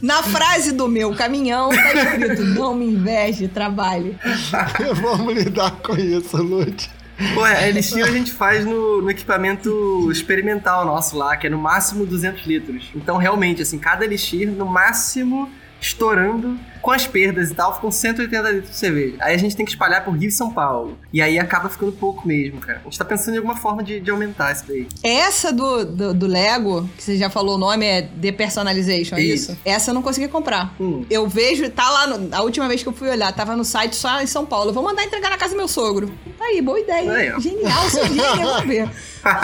Na 0.01 0.21
frase 0.23 0.71
do 0.71 0.87
meu 0.87 1.15
caminhão 1.15 1.69
tá 1.69 1.93
escrito: 1.93 2.43
não 2.43 2.73
me 2.75 2.85
inveje, 2.85 3.47
trabalhe. 3.47 4.17
Vamos 5.01 5.33
lidar 5.33 5.71
com 5.81 5.95
isso, 5.95 6.37
Lud. 6.37 6.89
Pô, 7.33 7.43
a 7.43 7.67
Elixir 7.67 8.05
a 8.05 8.11
gente 8.11 8.31
faz 8.31 8.63
no, 8.63 9.01
no 9.01 9.09
equipamento 9.09 10.11
experimental 10.11 10.85
nosso 10.85 11.17
lá, 11.17 11.35
que 11.35 11.47
é 11.47 11.49
no 11.49 11.57
máximo 11.57 12.05
200 12.05 12.45
litros. 12.45 12.91
Então, 12.95 13.17
realmente, 13.17 13.63
assim, 13.63 13.79
cada 13.79 14.05
Elixir, 14.05 14.51
no 14.51 14.67
máximo, 14.67 15.49
estourando, 15.79 16.57
com 16.81 16.91
as 16.91 17.05
perdas 17.05 17.51
e 17.51 17.53
tal, 17.53 17.75
ficam 17.75 17.91
180 17.91 18.49
litros 18.51 18.71
de 18.71 18.77
cerveja. 18.77 19.15
Aí 19.19 19.35
a 19.35 19.37
gente 19.37 19.55
tem 19.55 19.65
que 19.65 19.71
espalhar 19.71 20.03
por 20.05 20.11
Rio 20.15 20.29
e 20.29 20.31
São 20.31 20.51
Paulo. 20.51 20.97
E 21.11 21.21
aí 21.21 21.37
acaba 21.37 21.67
ficando 21.69 21.91
pouco 21.91 22.25
mesmo, 22.27 22.59
cara. 22.59 22.79
A 22.79 22.83
gente 22.83 22.97
tá 22.97 23.03
pensando 23.05 23.33
em 23.33 23.37
alguma 23.37 23.55
forma 23.57 23.83
de, 23.83 23.99
de 23.99 24.09
aumentar 24.09 24.53
isso 24.53 24.63
daí. 24.67 24.87
Essa 25.03 25.51
do, 25.51 25.85
do, 25.85 26.13
do 26.13 26.27
Lego, 26.27 26.89
que 26.95 27.03
você 27.03 27.17
já 27.17 27.29
falou 27.29 27.55
o 27.55 27.57
nome, 27.57 27.85
é 27.85 28.01
Depersonalization, 28.01 29.15
é 29.17 29.21
isso? 29.21 29.51
Isso. 29.51 29.61
Essa 29.65 29.91
eu 29.91 29.93
não 29.95 30.01
consegui 30.01 30.27
comprar. 30.29 30.73
Hum. 30.79 31.05
Eu 31.09 31.27
vejo, 31.27 31.69
tá 31.69 31.89
lá, 31.89 32.07
no- 32.07 32.33
a 32.33 32.41
última 32.41 32.67
vez 32.67 32.81
que 32.81 32.87
eu 32.89 32.93
fui 32.93 33.09
olhar, 33.09 33.31
tava 33.33 33.55
no 33.55 33.65
site 33.65 33.95
só 33.95 34.21
em 34.21 34.27
São 34.27 34.45
Paulo. 34.45 34.69
Eu 34.69 34.73
vou 34.73 34.83
mandar 34.83 35.03
entregar 35.03 35.29
na 35.29 35.37
casa 35.37 35.53
do 35.53 35.57
meu 35.57 35.67
sogro. 35.67 36.11
Aí, 36.39 36.61
boa 36.61 36.79
ideia. 36.79 37.11
Aí. 37.35 37.41
Genial, 37.41 37.89
seu 37.89 38.05
gênio, 38.07 38.21
vamos 38.43 38.65
ver. 38.67 38.89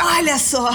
Olha 0.05 0.37
só. 0.37 0.69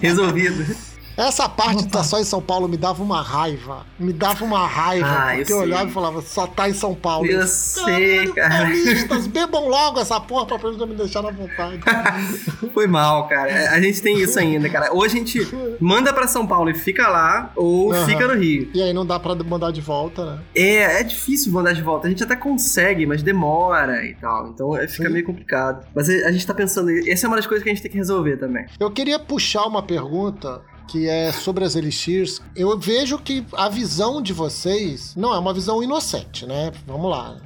Resolvido. 0.00 0.89
Essa 1.20 1.48
parte 1.48 1.84
de 1.84 1.88
tá 1.88 2.02
só 2.02 2.18
em 2.18 2.24
São 2.24 2.40
Paulo 2.40 2.66
me 2.68 2.76
dava 2.76 3.02
uma 3.02 3.20
raiva. 3.20 3.84
Me 3.98 4.12
dava 4.12 4.44
uma 4.44 4.66
raiva. 4.66 5.06
Ah, 5.06 5.34
eu 5.34 5.38
porque 5.38 5.52
eu, 5.52 5.58
sei. 5.58 5.66
olhava 5.66 5.90
e 5.90 5.92
falava, 5.92 6.22
só 6.22 6.46
tá 6.46 6.68
em 6.68 6.72
São 6.72 6.94
Paulo. 6.94 7.26
Eu 7.26 7.40
Eu, 7.40 7.46
sei, 7.46 8.28
"Caralho, 8.32 8.34
cara." 8.34 8.64
Paulistas, 8.64 9.26
bebam 9.26 9.68
logo 9.68 10.00
essa 10.00 10.18
porra 10.20 10.46
pra 10.46 10.68
eles 10.68 10.78
não 10.78 10.86
me 10.86 10.94
deixar 10.94 11.20
à 11.24 11.30
vontade. 11.30 11.80
Foi 12.72 12.86
mal, 12.86 13.28
cara. 13.28 13.70
A 13.70 13.80
gente 13.80 14.00
tem 14.00 14.18
isso 14.18 14.38
ainda, 14.38 14.68
cara. 14.70 14.92
Ou 14.92 15.04
a 15.04 15.08
gente 15.08 15.46
manda 15.80 16.12
pra 16.12 16.26
São 16.26 16.46
Paulo 16.46 16.70
e 16.70 16.74
fica 16.74 17.08
lá, 17.08 17.52
ou 17.54 17.92
Aham. 17.92 18.06
fica 18.06 18.26
no 18.26 18.34
Rio. 18.34 18.70
e 18.74 18.82
aí 18.82 18.92
não 18.92 19.04
dá 19.04 19.18
pra 19.20 19.34
mandar 19.34 19.72
de 19.72 19.80
volta, 19.80 20.24
né? 20.36 20.42
É, 20.54 21.00
é 21.00 21.02
difícil 21.02 21.52
mandar 21.52 21.72
de 21.72 21.82
volta. 21.82 22.06
A 22.06 22.10
gente 22.10 22.22
até 22.24 22.34
consegue, 22.36 23.04
mas 23.06 23.22
demora 23.22 24.04
e 24.06 24.14
tal. 24.14 24.48
Então 24.48 24.76
é, 24.76 24.86
fica 24.88 25.06
Sim. 25.08 25.12
meio 25.12 25.24
complicado. 25.26 25.86
Mas 25.94 26.08
a, 26.08 26.12
a 26.28 26.32
gente 26.32 26.46
tá 26.46 26.54
pensando. 26.54 26.90
Essa 27.08 27.26
é 27.26 27.28
uma 27.28 27.36
das 27.36 27.46
coisas 27.46 27.62
que 27.62 27.68
a 27.68 27.72
gente 27.74 27.82
tem 27.82 27.90
que 27.90 27.96
resolver 27.98 28.36
também. 28.38 28.66
Eu 28.78 28.90
queria 28.90 29.18
puxar 29.18 29.64
uma 29.66 29.82
pergunta 29.82 30.62
que 30.90 31.08
é 31.08 31.30
sobre 31.30 31.64
as 31.64 31.76
Elixirs. 31.76 32.42
Eu 32.56 32.76
vejo 32.76 33.16
que 33.16 33.46
a 33.52 33.68
visão 33.68 34.20
de 34.20 34.32
vocês 34.32 35.14
não 35.14 35.32
é 35.32 35.38
uma 35.38 35.54
visão 35.54 35.80
inocente, 35.80 36.44
né? 36.44 36.72
Vamos 36.84 37.08
lá. 37.08 37.36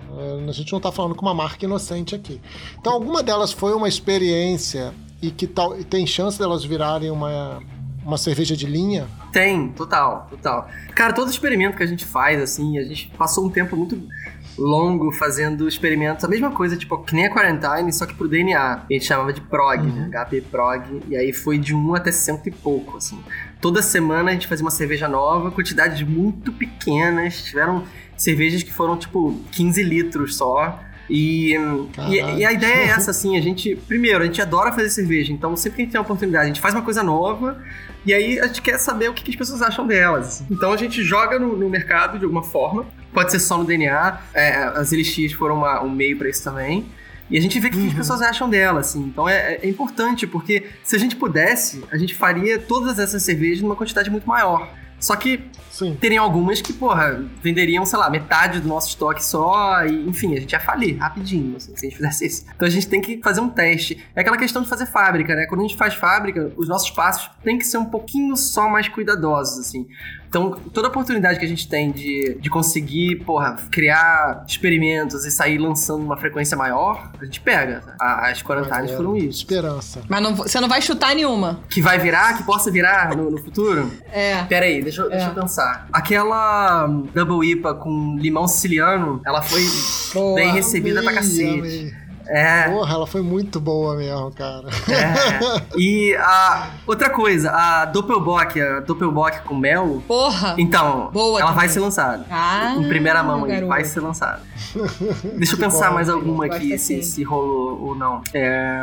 A 0.48 0.52
gente 0.52 0.72
não 0.72 0.80
tá 0.80 0.90
falando 0.90 1.14
com 1.14 1.26
uma 1.26 1.34
marca 1.34 1.62
inocente 1.62 2.14
aqui. 2.14 2.40
Então, 2.78 2.94
alguma 2.94 3.22
delas 3.22 3.52
foi 3.52 3.74
uma 3.74 3.86
experiência 3.86 4.94
e 5.20 5.30
que 5.30 5.46
tal, 5.46 5.74
tem 5.84 6.06
chance 6.06 6.38
delas 6.38 6.64
virarem 6.64 7.10
uma, 7.10 7.62
uma 8.02 8.16
cerveja 8.16 8.56
de 8.56 8.64
linha? 8.64 9.06
Tem, 9.30 9.68
total, 9.72 10.26
total. 10.30 10.66
Cara, 10.94 11.12
todo 11.12 11.30
experimento 11.30 11.76
que 11.76 11.82
a 11.82 11.86
gente 11.86 12.06
faz, 12.06 12.40
assim, 12.40 12.78
a 12.78 12.84
gente 12.84 13.10
passou 13.18 13.44
um 13.44 13.50
tempo 13.50 13.76
muito 13.76 14.00
longo 14.56 15.10
fazendo 15.12 15.66
experimentos, 15.66 16.24
a 16.24 16.28
mesma 16.28 16.50
coisa, 16.50 16.76
tipo, 16.76 16.96
que 16.98 17.14
nem 17.14 17.26
a 17.26 17.30
Quarantine, 17.30 17.92
só 17.92 18.06
que 18.06 18.14
pro 18.14 18.28
DNA. 18.28 18.58
A 18.58 18.86
gente 18.92 19.04
chamava 19.04 19.32
de 19.32 19.40
prog, 19.40 19.82
né? 19.82 20.10
HP 20.12 20.42
prog, 20.42 21.02
e 21.08 21.16
aí 21.16 21.32
foi 21.32 21.58
de 21.58 21.74
1 21.74 21.94
até 21.94 22.12
cento 22.12 22.48
e 22.48 22.52
pouco, 22.52 22.96
assim. 22.96 23.18
Toda 23.60 23.82
semana 23.82 24.30
a 24.30 24.32
gente 24.32 24.46
fazia 24.46 24.64
uma 24.64 24.70
cerveja 24.70 25.08
nova, 25.08 25.50
quantidades 25.50 26.02
muito 26.02 26.52
pequenas, 26.52 27.42
tiveram 27.42 27.84
cervejas 28.16 28.62
que 28.62 28.72
foram, 28.72 28.96
tipo, 28.96 29.40
15 29.52 29.82
litros 29.82 30.36
só. 30.36 30.80
E, 31.08 31.54
e, 32.08 32.38
e 32.38 32.44
a 32.46 32.52
ideia 32.52 32.74
é 32.74 32.86
essa, 32.86 33.10
assim, 33.10 33.36
a 33.36 33.40
gente, 33.40 33.76
primeiro, 33.76 34.22
a 34.22 34.26
gente 34.26 34.40
adora 34.40 34.72
fazer 34.72 34.88
cerveja, 34.88 35.32
então 35.32 35.54
sempre 35.54 35.76
que 35.76 35.82
a 35.82 35.84
gente 35.84 35.92
tem 35.92 36.00
uma 36.00 36.04
oportunidade, 36.04 36.44
a 36.44 36.46
gente 36.48 36.60
faz 36.60 36.74
uma 36.74 36.82
coisa 36.82 37.02
nova, 37.02 37.62
e 38.06 38.14
aí 38.14 38.40
a 38.40 38.46
gente 38.46 38.62
quer 38.62 38.78
saber 38.78 39.10
o 39.10 39.14
que, 39.14 39.22
que 39.22 39.30
as 39.30 39.36
pessoas 39.36 39.60
acham 39.60 39.86
delas. 39.86 40.42
Então 40.50 40.72
a 40.72 40.76
gente 40.76 41.02
joga 41.02 41.38
no, 41.38 41.56
no 41.56 41.68
mercado 41.68 42.18
de 42.18 42.24
alguma 42.24 42.42
forma, 42.42 42.86
pode 43.14 43.30
ser 43.30 43.38
só 43.38 43.56
no 43.56 43.64
DNA, 43.64 44.18
é, 44.34 44.54
as 44.74 44.92
LX 44.92 45.32
foram 45.32 45.54
uma- 45.56 45.82
um 45.82 45.88
meio 45.90 46.18
pra 46.18 46.28
isso 46.28 46.42
também. 46.44 46.84
E 47.30 47.38
a 47.38 47.40
gente 47.40 47.58
vê 47.58 47.68
o 47.68 47.70
que, 47.70 47.80
que 47.80 47.86
as 47.88 47.94
pessoas 47.94 48.20
acham 48.20 48.50
dela, 48.50 48.80
assim. 48.80 49.00
Então 49.04 49.26
é, 49.26 49.54
é 49.62 49.66
importante, 49.68 50.26
porque 50.26 50.66
se 50.82 50.94
a 50.94 50.98
gente 50.98 51.16
pudesse, 51.16 51.82
a 51.90 51.96
gente 51.96 52.14
faria 52.14 52.58
todas 52.58 52.98
essas 52.98 53.22
cervejas 53.22 53.62
numa 53.62 53.74
quantidade 53.76 54.10
muito 54.10 54.28
maior. 54.28 54.68
Só 55.00 55.16
que 55.16 55.50
Sim. 55.70 55.96
teriam 56.00 56.24
algumas 56.24 56.62
que, 56.62 56.72
porra, 56.72 57.22
venderiam, 57.42 57.84
sei 57.84 57.98
lá, 57.98 58.08
metade 58.08 58.60
do 58.60 58.68
nosso 58.68 58.88
estoque 58.88 59.22
só, 59.22 59.84
e 59.84 60.08
enfim, 60.08 60.34
a 60.34 60.40
gente 60.40 60.52
ia 60.52 60.60
falir 60.60 60.96
rapidinho, 60.98 61.56
assim, 61.56 61.76
se 61.76 61.86
a 61.86 61.88
gente 61.90 61.96
fizesse 61.96 62.26
isso. 62.26 62.46
Então 62.54 62.66
a 62.66 62.70
gente 62.70 62.86
tem 62.88 63.00
que 63.02 63.20
fazer 63.22 63.40
um 63.40 63.48
teste. 63.50 64.02
É 64.14 64.20
aquela 64.20 64.38
questão 64.38 64.62
de 64.62 64.68
fazer 64.68 64.86
fábrica, 64.86 65.34
né? 65.34 65.46
Quando 65.46 65.60
a 65.60 65.64
gente 65.64 65.76
faz 65.76 65.94
fábrica, 65.94 66.52
os 66.56 66.68
nossos 66.68 66.90
passos 66.90 67.30
têm 67.42 67.58
que 67.58 67.66
ser 67.66 67.76
um 67.78 67.84
pouquinho 67.86 68.34
só 68.36 68.66
mais 68.68 68.88
cuidadosos, 68.88 69.58
assim. 69.66 69.86
Então, 70.34 70.50
toda 70.72 70.88
oportunidade 70.88 71.38
que 71.38 71.44
a 71.44 71.48
gente 71.48 71.68
tem 71.68 71.92
de, 71.92 72.36
de 72.40 72.50
conseguir, 72.50 73.22
porra, 73.24 73.54
criar 73.70 74.44
experimentos 74.48 75.24
e 75.24 75.30
sair 75.30 75.58
lançando 75.58 76.02
uma 76.02 76.16
frequência 76.16 76.56
maior, 76.56 77.12
a 77.20 77.24
gente 77.24 77.40
pega. 77.40 77.82
A- 78.00 78.30
As 78.30 78.42
quarantanas 78.42 78.90
É, 78.90 78.96
foram 78.96 79.16
isso. 79.16 79.38
Esperança. 79.44 80.02
Mas 80.08 80.20
não- 80.20 80.34
você 80.34 80.58
não 80.60 80.68
vai 80.68 80.82
chutar 80.82 81.14
nenhuma. 81.14 81.60
Que 81.70 81.80
vai 81.80 82.00
virar, 82.00 82.36
que 82.36 82.42
possa 82.42 82.68
virar 82.68 83.14
no, 83.16 83.30
no 83.30 83.38
futuro? 83.38 83.88
É. 84.10 84.42
Pera 84.44 84.66
aí, 84.66 84.82
deixa, 84.82 85.02
eu- 85.02 85.08
deixa 85.08 85.26
É. 85.26 85.28
eu 85.30 85.34
pensar. 85.34 85.86
Aquela 85.92 86.86
hum, 86.88 87.06
Double 87.14 87.48
IPA 87.48 87.74
com 87.74 88.16
limão 88.18 88.48
siciliano, 88.48 89.20
ela 89.24 89.40
foi 89.40 89.62
Boa. 90.12 90.34
bem 90.34 90.52
recebida 90.52 91.00
pra 91.00 91.10
Amei, 91.12 91.22
cacete. 91.22 91.58
amei. 91.60 91.94
É, 92.26 92.68
Porra, 92.68 92.94
ela 92.94 93.06
foi 93.06 93.22
muito 93.22 93.60
boa 93.60 93.96
mesmo, 93.96 94.30
cara. 94.32 94.68
é. 94.88 95.64
E 95.76 96.14
a 96.16 96.68
outra 96.86 97.10
coisa, 97.10 97.50
a 97.50 97.84
Doppelbock, 97.86 98.60
a 98.60 98.80
Doppelbock 98.80 99.40
com 99.42 99.54
mel, 99.54 100.02
Porra. 100.06 100.54
então, 100.58 101.10
Boa 101.12 101.40
ela 101.40 101.50
também. 101.50 101.54
vai 101.66 101.68
ser 101.68 101.80
lançada. 101.80 102.24
Ah, 102.30 102.74
em 102.78 102.88
primeira 102.88 103.22
mão, 103.22 103.44
aí, 103.44 103.50
garoto. 103.50 103.68
vai 103.68 103.84
ser 103.84 104.00
lançada. 104.00 104.40
Deixa 105.36 105.54
eu 105.54 105.58
pensar 105.58 105.88
bom, 105.88 105.94
mais 105.94 106.08
alguma 106.08 106.46
aqui, 106.46 106.68
se, 106.78 106.94
assim. 106.94 107.02
se 107.02 107.22
rolou 107.22 107.80
ou 107.88 107.94
não. 107.94 108.22
É, 108.32 108.80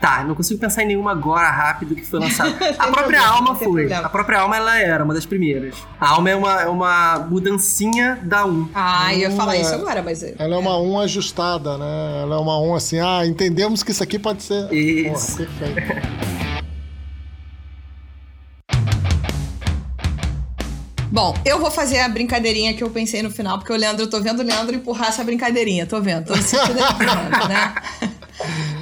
Tá, 0.00 0.24
não 0.24 0.34
consigo 0.34 0.60
pensar 0.60 0.82
em 0.82 0.86
nenhuma 0.88 1.12
agora 1.12 1.48
rápido 1.50 1.94
que 1.94 2.04
foi 2.04 2.20
lançada. 2.20 2.50
a 2.78 2.86
própria 2.86 2.92
problema, 2.94 3.26
Alma 3.26 3.54
foi. 3.54 3.64
problema. 3.66 4.06
A 4.06 4.08
própria 4.08 4.40
Alma, 4.40 4.56
ela 4.56 4.78
era 4.78 5.04
uma 5.04 5.14
das 5.14 5.24
primeiras. 5.26 5.74
A 6.00 6.10
Alma 6.10 6.30
é 6.30 6.36
uma, 6.36 6.62
é 6.62 6.68
uma 6.68 7.18
mudancinha 7.20 8.18
da 8.22 8.44
1. 8.44 8.68
Ah, 8.74 9.14
eu 9.14 9.20
ia 9.20 9.30
falar 9.30 9.56
isso 9.56 9.72
é. 9.72 9.74
agora, 9.74 10.02
mas. 10.02 10.22
Ela 10.22 10.54
é 10.54 10.58
uma 10.58 10.78
1 10.78 11.00
ajustada, 11.00 11.78
né? 11.78 12.20
Ela 12.22 12.36
é 12.36 12.38
uma 12.38 12.58
1 12.60 12.65
assim, 12.74 12.98
ah, 12.98 13.24
entendemos 13.26 13.82
que 13.82 13.90
isso 13.90 14.02
aqui 14.02 14.18
pode 14.18 14.42
ser. 14.42 14.72
Isso. 14.72 15.36
Porra, 15.36 15.48
perfeito. 15.58 16.36
Bom, 21.10 21.34
eu 21.44 21.58
vou 21.58 21.70
fazer 21.70 22.00
a 22.00 22.08
brincadeirinha 22.08 22.74
que 22.74 22.82
eu 22.82 22.90
pensei 22.90 23.22
no 23.22 23.30
final, 23.30 23.58
porque 23.58 23.72
o 23.72 23.76
Leandro, 23.76 24.04
eu 24.04 24.10
tô 24.10 24.20
vendo 24.20 24.40
o 24.40 24.42
Leandro 24.42 24.74
empurrar 24.74 25.08
essa 25.08 25.24
brincadeirinha, 25.24 25.86
tô 25.86 26.00
vendo, 26.00 26.26
tô 26.26 26.36
sentindo 26.36 26.76
empurrando, 26.78 27.48
né? 27.48 27.74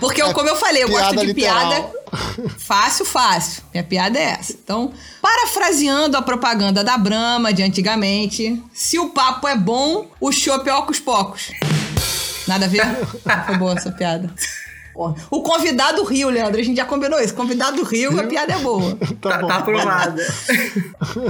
Porque, 0.01 0.21
eu, 0.21 0.33
como 0.33 0.49
eu 0.49 0.57
falei, 0.57 0.83
eu 0.83 0.89
gosto 0.89 1.11
Piada 1.11 1.21
de 1.21 1.27
literal. 1.33 1.69
piada 1.71 1.91
fácil, 2.59 3.05
fácil. 3.05 3.63
Minha 3.73 3.85
piada 3.85 4.19
é 4.19 4.37
essa. 4.39 4.53
Então, 4.53 4.93
parafraseando 5.23 6.17
a 6.17 6.23
propaganda 6.23 6.83
da 6.83 6.99
Brahma 6.99 7.53
de 7.53 7.63
antigamente, 7.63 8.61
se 8.73 8.99
o 8.99 9.11
papo 9.11 9.47
é 9.47 9.57
bom, 9.57 10.09
o 10.21 10.33
chopp 10.33 10.69
é 10.69 10.75
ocos 10.75 10.99
pocos. 10.99 11.53
Nada 12.47 12.67
a 12.67 12.69
ver? 12.69 12.85
Foi 13.47 13.57
boa 13.57 13.75
essa 13.75 13.91
piada. 13.91 14.33
O 15.31 15.43
convidado 15.43 16.05
riu, 16.05 16.31
Leandro. 16.31 16.61
A 16.61 16.65
gente 16.65 16.77
já 16.77 16.85
combinou 16.85 17.21
isso. 17.21 17.35
Convidado 17.35 17.83
riu, 17.83 18.19
a 18.19 18.25
piada 18.25 18.53
é 18.53 18.59
boa. 18.59 18.97
Tá, 19.25 19.39
bom. 19.39 19.49
tá 19.49 19.57
aprovada. 19.57 20.23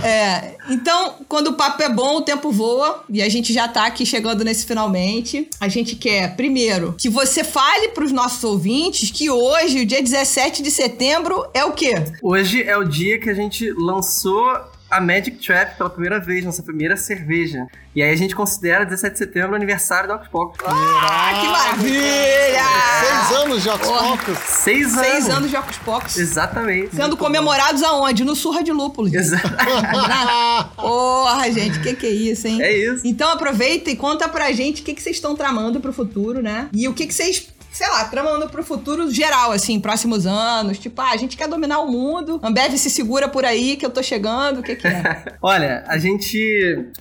É, 0.02 0.56
então, 0.68 1.14
quando 1.28 1.48
o 1.48 1.52
papo 1.54 1.80
é 1.80 1.88
bom, 1.88 2.16
o 2.16 2.22
tempo 2.22 2.50
voa 2.50 3.04
e 3.08 3.22
a 3.22 3.28
gente 3.28 3.52
já 3.52 3.68
tá 3.68 3.86
aqui 3.86 4.04
chegando 4.04 4.42
nesse 4.42 4.66
finalmente. 4.66 5.48
A 5.60 5.68
gente 5.68 5.94
quer, 5.94 6.34
primeiro, 6.34 6.94
que 6.98 7.08
você 7.08 7.44
fale 7.44 7.88
pros 7.88 8.10
nossos 8.10 8.42
ouvintes 8.42 9.12
que 9.12 9.30
hoje, 9.30 9.82
o 9.82 9.86
dia 9.86 10.02
17 10.02 10.60
de 10.60 10.72
setembro, 10.72 11.46
é 11.54 11.64
o 11.64 11.72
quê? 11.72 11.94
Hoje 12.20 12.64
é 12.64 12.76
o 12.76 12.82
dia 12.82 13.20
que 13.20 13.30
a 13.30 13.34
gente 13.34 13.70
lançou 13.70 14.60
a 14.96 15.00
Magic 15.00 15.32
Trap 15.44 15.76
pela 15.76 15.90
primeira 15.90 16.20
vez, 16.20 16.44
nossa 16.44 16.62
primeira 16.62 16.96
cerveja. 16.96 17.66
E 17.96 18.02
aí 18.02 18.12
a 18.12 18.16
gente 18.16 18.34
considera 18.34 18.84
17 18.84 19.12
de 19.12 19.18
setembro 19.18 19.52
o 19.52 19.54
aniversário 19.54 20.08
da 20.08 20.16
Oxbox. 20.16 20.58
Ah, 20.66 21.30
que 21.40 21.46
maravilha! 21.48 22.64
Seis 23.00 23.38
anos 23.40 23.62
de. 23.62 23.68
Pocus. 23.70 24.38
Seis 24.46 24.92
anos. 24.94 25.06
Seis 25.06 25.28
anos 25.28 25.50
de 25.50 25.56
Pocus. 25.84 26.16
Exatamente. 26.16 26.94
Sendo 26.96 27.16
comemorados 27.16 27.82
aonde? 27.82 28.24
No 28.24 28.34
Surra 28.34 28.62
de 28.62 28.72
Lúpulo. 28.72 29.08
gente. 29.08 29.18
Exa- 29.18 29.40
Porra, 30.76 31.50
gente, 31.52 31.80
que 31.80 31.94
que 31.94 32.06
é 32.06 32.10
isso, 32.10 32.46
hein? 32.48 32.60
É 32.62 32.76
isso. 32.76 33.06
Então 33.06 33.30
aproveita 33.30 33.90
e 33.90 33.96
conta 33.96 34.28
pra 34.28 34.50
gente 34.52 34.82
o 34.82 34.84
que, 34.84 34.94
que 34.94 35.02
vocês 35.02 35.16
estão 35.16 35.34
tramando 35.36 35.80
pro 35.80 35.92
futuro, 35.92 36.42
né? 36.42 36.68
E 36.72 36.88
o 36.88 36.94
que, 36.94 37.06
que 37.06 37.14
vocês, 37.14 37.46
sei 37.74 37.88
lá, 37.88 38.04
tramando 38.04 38.48
pro 38.48 38.62
futuro 38.62 39.10
geral, 39.10 39.50
assim, 39.50 39.80
próximos 39.80 40.26
anos. 40.26 40.78
Tipo, 40.78 41.00
ah, 41.02 41.10
a 41.10 41.16
gente 41.16 41.36
quer 41.36 41.48
dominar 41.48 41.80
o 41.80 41.90
mundo. 41.90 42.40
Ambev 42.40 42.78
se 42.78 42.88
segura 42.88 43.28
por 43.28 43.44
aí 43.44 43.76
que 43.76 43.84
eu 43.84 43.90
tô 43.90 44.00
chegando. 44.00 44.60
O 44.60 44.62
que, 44.62 44.76
que 44.76 44.86
é? 44.86 45.24
Olha, 45.42 45.82
a 45.88 45.98
gente. 45.98 46.38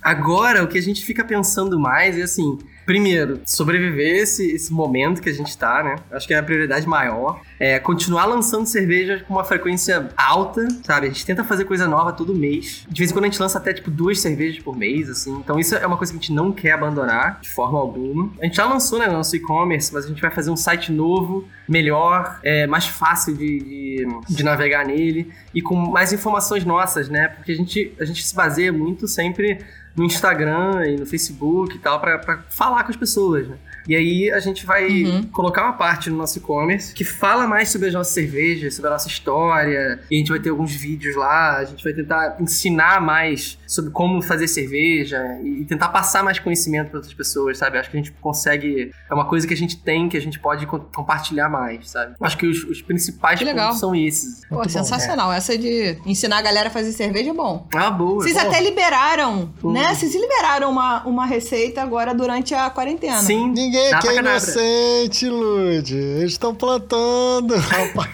Agora, 0.01 0.63
o 0.63 0.67
que 0.67 0.79
a 0.79 0.81
gente 0.81 1.05
fica 1.05 1.23
pensando 1.23 1.79
mais 1.79 2.17
é 2.17 2.23
assim. 2.23 2.57
Primeiro, 2.85 3.41
sobreviver 3.45 4.17
esse, 4.17 4.51
esse 4.51 4.71
momento 4.71 5.21
que 5.21 5.29
a 5.29 5.33
gente 5.33 5.57
tá, 5.57 5.83
né? 5.83 5.95
Acho 6.11 6.27
que 6.27 6.33
é 6.33 6.37
a 6.37 6.43
prioridade 6.43 6.87
maior. 6.87 7.41
É 7.59 7.79
continuar 7.79 8.25
lançando 8.25 8.65
cerveja 8.65 9.23
com 9.27 9.33
uma 9.33 9.43
frequência 9.43 10.09
alta, 10.17 10.67
sabe? 10.83 11.07
A 11.07 11.09
gente 11.09 11.25
tenta 11.25 11.43
fazer 11.43 11.65
coisa 11.65 11.87
nova 11.87 12.11
todo 12.11 12.35
mês. 12.35 12.85
De 12.89 12.99
vez 12.99 13.11
em 13.11 13.13
quando 13.13 13.25
a 13.25 13.27
gente 13.27 13.39
lança 13.39 13.57
até, 13.57 13.73
tipo, 13.73 13.89
duas 13.89 14.19
cervejas 14.19 14.61
por 14.61 14.75
mês, 14.75 15.09
assim. 15.09 15.33
Então 15.37 15.59
isso 15.59 15.75
é 15.75 15.85
uma 15.87 15.97
coisa 15.97 16.11
que 16.11 16.19
a 16.19 16.21
gente 16.21 16.33
não 16.33 16.51
quer 16.51 16.71
abandonar, 16.71 17.39
de 17.41 17.49
forma 17.49 17.79
alguma. 17.79 18.31
A 18.41 18.45
gente 18.45 18.57
já 18.57 18.65
lançou, 18.65 18.99
né, 18.99 19.07
no 19.07 19.13
nosso 19.13 19.35
e-commerce, 19.35 19.93
mas 19.93 20.05
a 20.05 20.07
gente 20.07 20.21
vai 20.21 20.31
fazer 20.31 20.51
um 20.51 20.57
site 20.57 20.91
novo, 20.91 21.47
melhor, 21.67 22.39
é, 22.43 22.67
mais 22.67 22.85
fácil 22.87 23.35
de, 23.35 23.59
de, 23.59 24.07
de 24.29 24.43
navegar 24.43 24.85
nele 24.85 25.31
e 25.53 25.61
com 25.61 25.75
mais 25.75 26.11
informações 26.11 26.65
nossas, 26.65 27.07
né? 27.07 27.29
Porque 27.29 27.51
a 27.51 27.55
gente, 27.55 27.93
a 27.99 28.05
gente 28.05 28.25
se 28.25 28.35
baseia 28.35 28.73
muito 28.73 29.07
sempre 29.07 29.59
no 29.95 30.03
Instagram 30.03 30.85
e 30.87 30.97
no 30.97 31.05
Facebook 31.05 31.75
e 31.75 31.79
tal, 31.79 31.99
pra 31.99 32.43
falar 32.49 32.83
com 32.83 32.91
as 32.91 32.97
pessoas, 32.97 33.47
né? 33.47 33.57
E 33.87 33.95
aí 33.95 34.31
a 34.31 34.39
gente 34.39 34.65
vai 34.65 35.03
Uhum. 35.03 35.23
colocar 35.31 35.63
uma 35.63 35.73
parte 35.73 36.09
no 36.09 36.17
nosso 36.17 36.37
e-commerce 36.37 36.93
que 36.93 37.03
fala 37.03 37.47
mais 37.47 37.69
sobre 37.69 37.87
as 37.87 37.93
nossas 37.93 38.13
cervejas, 38.13 38.75
sobre 38.75 38.89
a 38.89 38.93
nossa 38.93 39.07
história. 39.07 39.99
E 40.09 40.15
a 40.15 40.17
gente 40.19 40.29
vai 40.29 40.39
ter 40.39 40.49
alguns 40.49 40.71
vídeos 40.73 41.15
lá, 41.15 41.57
a 41.57 41.65
gente 41.65 41.83
vai 41.83 41.93
tentar 41.93 42.37
ensinar 42.39 43.01
mais 43.01 43.57
sobre 43.67 43.91
como 43.91 44.21
fazer 44.21 44.47
cerveja 44.47 45.19
e 45.43 45.65
tentar 45.65 45.89
passar 45.89 46.23
mais 46.23 46.39
conhecimento 46.39 46.89
para 46.89 46.97
outras 46.97 47.13
pessoas, 47.13 47.57
sabe? 47.57 47.77
Acho 47.77 47.89
que 47.89 47.97
a 47.97 47.99
gente 48.01 48.11
consegue. 48.21 48.91
É 49.09 49.13
uma 49.13 49.25
coisa 49.25 49.47
que 49.47 49.53
a 49.53 49.57
gente 49.57 49.77
tem 49.77 50.07
que 50.09 50.17
a 50.17 50.21
gente 50.21 50.39
pode 50.39 50.65
co- 50.67 50.79
compartilhar 50.93 51.49
mais, 51.49 51.89
sabe? 51.89 52.15
Acho 52.21 52.37
que 52.37 52.45
os, 52.45 52.63
os 52.63 52.81
principais 52.81 53.39
Que 53.39 53.45
legal. 53.45 53.67
pontos 53.67 53.79
são 53.79 53.95
esses. 53.95 54.41
Pô, 54.47 54.57
bom, 54.57 54.69
sensacional. 54.69 55.31
Essa 55.31 55.57
de 55.57 55.97
ensinar 56.05 56.37
a 56.37 56.41
galera 56.41 56.67
a 56.69 56.71
fazer 56.71 56.91
cerveja 56.91 57.31
é 57.31 57.33
bom. 57.33 57.67
Ah, 57.73 57.89
boa. 57.89 58.15
Vocês 58.23 58.35
Pô. 58.39 58.47
até 58.47 58.61
liberaram, 58.61 59.51
Hum. 59.63 59.71
né? 59.71 59.93
Vocês 59.93 60.13
liberaram 60.13 60.69
uma, 60.71 61.03
uma 61.05 61.25
receita 61.25 61.81
agora 61.81 62.13
durante 62.13 62.53
a 62.53 62.69
quarentena. 62.69 63.17
Sim. 63.21 63.49
Ninguém 63.51 63.72
dá 63.91 63.97
aqui 63.97 64.07
é 64.07 64.15
inocente, 64.17 65.29
Lud. 65.29 65.95
Eles 65.95 66.31
estão 66.33 66.53
plantando. 66.53 67.55
rapaz. 67.57 68.09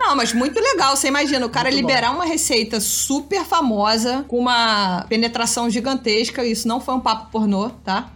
Não, 0.00 0.16
mas 0.16 0.32
muito 0.32 0.60
legal. 0.60 0.96
Você 0.96 1.08
imagina 1.08 1.44
o 1.46 1.50
cara 1.50 1.70
Muito 1.70 1.80
liberar 1.80 2.10
uma 2.12 2.24
receita 2.24 2.80
super 2.80 3.44
famosa, 3.44 4.24
com 4.28 4.38
uma 4.38 5.04
penetração 5.08 5.68
gigantesca. 5.70 6.44
Isso 6.44 6.66
não 6.68 6.80
foi 6.80 6.94
um 6.94 7.00
papo 7.00 7.30
pornô, 7.30 7.70
tá? 7.84 8.08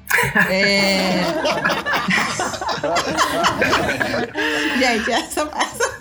É... 0.48 1.22
Gente, 4.78 5.10
essa, 5.12 5.42
essa- 5.42 6.00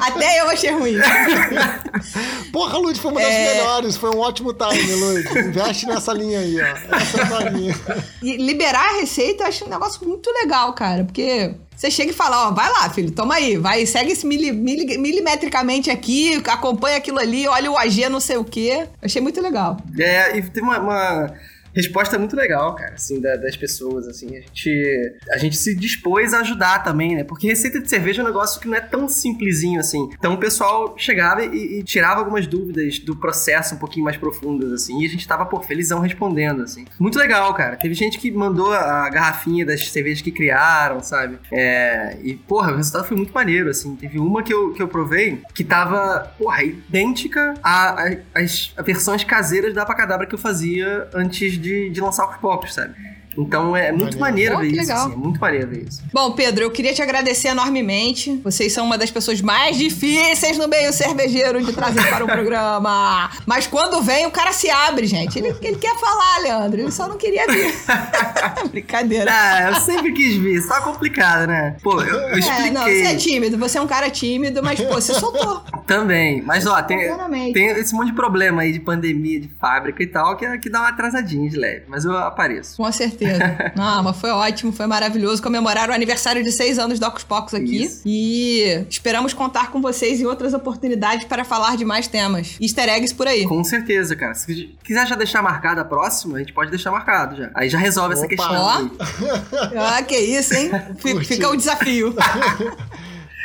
Até 0.00 0.40
eu 0.40 0.50
achei 0.50 0.70
ruim. 0.70 0.96
Porra, 2.52 2.78
Lud, 2.78 2.98
foi 3.00 3.10
uma 3.10 3.20
das 3.20 3.30
É. 3.30 3.54
melhores. 3.54 3.96
Foi 3.96 4.10
um 4.10 4.18
ótimo 4.18 4.52
time, 4.52 4.94
Lud. 4.94 5.38
Investe 5.38 5.86
nessa 5.86 6.12
linha 6.12 6.40
aí, 6.40 6.60
ó. 6.60 6.64
Essa 6.64 7.18
é 7.18 7.22
a 7.22 7.26
tua 7.26 7.50
linha. 7.50 7.76
E 8.22 8.36
liberar 8.36 8.90
a 8.94 9.00
receita 9.00 9.44
eu 9.44 9.48
acho 9.48 9.64
um 9.64 9.68
negócio 9.68 10.06
muito 10.06 10.30
legal, 10.32 10.72
cara. 10.72 11.04
Porque 11.04 11.54
você 11.76 11.90
chega 11.90 12.10
e 12.10 12.14
fala, 12.14 12.48
ó, 12.48 12.50
vai 12.52 12.70
lá, 12.70 12.88
filho, 12.90 13.10
toma 13.10 13.34
aí. 13.34 13.56
Vai, 13.56 13.84
segue 13.86 14.12
esse 14.12 14.26
mili- 14.26 14.52
mili- 14.52 14.98
milimetricamente 14.98 15.90
aqui, 15.90 16.40
acompanha 16.46 16.96
aquilo 16.98 17.18
ali, 17.18 17.46
olha 17.48 17.70
o 17.70 17.78
AG, 17.78 18.08
não 18.08 18.20
sei 18.20 18.36
o 18.36 18.44
quê. 18.44 18.86
Achei 19.02 19.20
muito 19.20 19.40
legal. 19.40 19.76
É, 19.98 20.36
e 20.36 20.42
teve 20.42 20.60
uma, 20.62 20.78
uma 20.78 21.32
resposta 21.74 22.18
muito 22.18 22.36
legal, 22.36 22.74
cara, 22.74 22.94
assim, 22.94 23.20
da- 23.20 23.36
das 23.36 23.56
pessoas, 23.56 24.06
assim. 24.08 24.36
A 24.36 24.40
gente, 24.40 25.14
a 25.32 25.38
gente 25.38 25.56
se 25.56 25.74
dispôs 25.74 26.32
a 26.34 26.40
ajudar 26.40 26.82
também, 26.82 27.16
né? 27.16 27.24
Porque 27.24 27.46
receita 27.46 27.80
de 27.80 27.88
cerveja 27.88 28.22
é 28.22 28.24
um 28.24 28.28
negócio 28.28 28.60
que 28.60 28.68
não 28.68 28.76
é 28.76 28.80
tão 28.80 29.08
simplesinho 29.08 29.78
assim. 29.80 30.08
Então 30.18 30.34
o 30.34 30.38
pessoal 30.38 30.94
chegava 30.96 31.44
e, 31.44 31.78
e 31.80 31.82
tirava 31.82 32.20
algumas 32.20 32.46
dúvidas 32.46 32.98
do 32.98 33.14
processo 33.16 33.74
um 33.74 33.78
pouquinho 33.78 34.04
mais 34.04 34.16
profundas, 34.16 34.72
assim. 34.72 35.00
E 35.02 35.06
a 35.06 35.08
gente 35.08 35.26
tava, 35.26 35.46
pô, 35.46 35.60
felizão 35.60 36.00
respondendo, 36.00 36.62
assim. 36.62 36.84
Muito 36.98 37.18
legal, 37.18 37.52
cara. 37.54 37.76
Teve 37.76 37.94
gente 37.94 38.18
que 38.18 38.30
mandou 38.30 38.72
a 38.72 39.08
garrafinha 39.10 39.64
das 39.64 39.88
cervejas 39.90 40.20
que 40.22 40.30
criaram, 40.32 41.00
sabe? 41.02 41.38
É, 41.52 42.16
e, 42.22 42.34
porra, 42.34 42.72
o 42.72 42.76
resultado 42.76 43.06
foi 43.06 43.16
muito 43.16 43.32
maneiro, 43.32 43.70
assim. 43.70 43.94
Teve 43.96 44.18
uma 44.18 44.42
que 44.42 44.52
eu, 44.52 44.72
que 44.72 44.82
eu 44.82 44.88
provei 44.88 45.42
que 45.54 45.64
tava, 45.64 46.34
porra, 46.38 46.62
idêntica 46.62 47.54
às 48.34 48.72
versões 48.84 49.24
caseiras 49.24 49.74
da 49.74 49.82
Apacadabra 49.82 50.26
que 50.26 50.34
eu 50.34 50.38
fazia 50.38 51.08
antes 51.14 51.58
de, 51.60 51.90
de 51.90 52.00
lançar 52.00 52.28
os 52.28 52.36
pops, 52.38 52.74
sabe? 52.74 52.94
Então 53.36 53.76
é 53.76 53.92
muito 53.92 54.18
maneiro 54.18 54.56
Pô, 54.56 54.60
ver 54.60 54.66
que 54.68 54.72
isso, 54.72 54.80
legal. 54.88 55.06
assim, 55.06 55.12
é 55.12 55.16
muito 55.16 55.40
maneiro 55.40 55.68
ver 55.68 55.84
isso. 55.88 56.02
Bom, 56.12 56.32
Pedro, 56.32 56.64
eu 56.64 56.70
queria 56.70 56.92
te 56.92 57.02
agradecer 57.02 57.48
enormemente. 57.48 58.40
Vocês 58.42 58.72
são 58.72 58.84
uma 58.84 58.98
das 58.98 59.10
pessoas 59.10 59.40
mais 59.40 59.76
difíceis 59.76 60.58
no 60.58 60.68
meio 60.68 60.92
cervejeiro 60.92 61.64
de 61.64 61.72
trazer 61.72 62.08
para 62.08 62.24
o 62.24 62.26
programa. 62.28 63.30
Mas 63.46 63.66
quando 63.66 64.02
vem, 64.02 64.26
o 64.26 64.30
cara 64.30 64.52
se 64.52 64.68
abre, 64.70 65.06
gente. 65.06 65.38
Ele, 65.38 65.54
ele 65.62 65.76
quer 65.76 65.96
falar, 65.98 66.38
Leandro. 66.42 66.80
Ele 66.80 66.90
só 66.90 67.08
não 67.08 67.16
queria 67.16 67.46
vir. 67.46 67.72
Brincadeira. 68.70 69.30
Ah, 69.32 69.70
eu 69.70 69.74
sempre 69.80 70.12
quis 70.12 70.36
ver, 70.36 70.60
só 70.62 70.80
complicado, 70.80 71.46
né? 71.46 71.76
Pô, 71.82 72.02
eu, 72.02 72.18
eu 72.30 72.38
expliquei 72.38 72.66
É, 72.66 72.70
não, 72.70 72.82
você 72.82 73.02
é 73.02 73.14
tímido, 73.16 73.58
você 73.58 73.78
é 73.78 73.80
um 73.80 73.86
cara 73.86 74.10
tímido, 74.10 74.62
mas, 74.62 74.80
pô, 74.80 74.94
você 74.94 75.14
soltou. 75.14 75.62
também. 75.86 76.42
Mas, 76.42 76.66
ó, 76.66 76.80
tem, 76.82 76.98
tem 77.52 77.66
esse 77.70 77.94
monte 77.94 78.08
de 78.08 78.12
problema 78.14 78.62
aí 78.62 78.72
de 78.72 78.80
pandemia, 78.80 79.40
de 79.40 79.48
fábrica 79.60 80.02
e 80.02 80.06
tal, 80.06 80.36
que, 80.36 80.58
que 80.58 80.70
dá 80.70 80.80
uma 80.80 80.88
atrasadinha 80.88 81.48
de 81.48 81.56
leve. 81.56 81.84
Mas 81.88 82.04
eu 82.04 82.16
apareço. 82.16 82.76
Com 82.76 82.90
certeza. 82.92 83.19
Não, 83.76 84.02
mas 84.02 84.16
foi 84.16 84.30
ótimo, 84.30 84.72
foi 84.72 84.86
maravilhoso 84.86 85.42
comemorar 85.42 85.90
o 85.90 85.92
aniversário 85.92 86.42
de 86.42 86.52
seis 86.52 86.78
anos 86.78 86.98
do 86.98 87.06
Ocus 87.06 87.24
Pocos 87.24 87.54
aqui. 87.54 87.84
Isso. 87.84 88.02
E 88.06 88.84
esperamos 88.88 89.32
contar 89.32 89.70
com 89.70 89.80
vocês 89.80 90.20
em 90.20 90.26
outras 90.26 90.54
oportunidades 90.54 91.24
para 91.26 91.44
falar 91.44 91.76
de 91.76 91.84
mais 91.84 92.06
temas. 92.06 92.56
Easter 92.60 92.88
eggs 92.88 93.14
por 93.14 93.26
aí. 93.26 93.44
Com 93.46 93.62
certeza, 93.64 94.14
cara. 94.16 94.34
Se 94.34 94.74
quiser 94.84 95.06
já 95.06 95.14
deixar 95.14 95.42
marcado 95.42 95.80
a 95.80 95.84
próxima, 95.84 96.36
a 96.36 96.38
gente 96.40 96.52
pode 96.52 96.70
deixar 96.70 96.90
marcado 96.90 97.36
já. 97.36 97.50
Aí 97.54 97.68
já 97.68 97.78
resolve 97.78 98.14
essa 98.14 98.24
Opa. 98.24 98.36
questão. 98.36 98.62
Ó. 98.62 98.88
Ah, 99.78 100.02
que 100.02 100.16
isso, 100.16 100.54
hein? 100.54 100.70
Fica 101.24 101.48
o 101.48 101.56
desafio. 101.56 102.14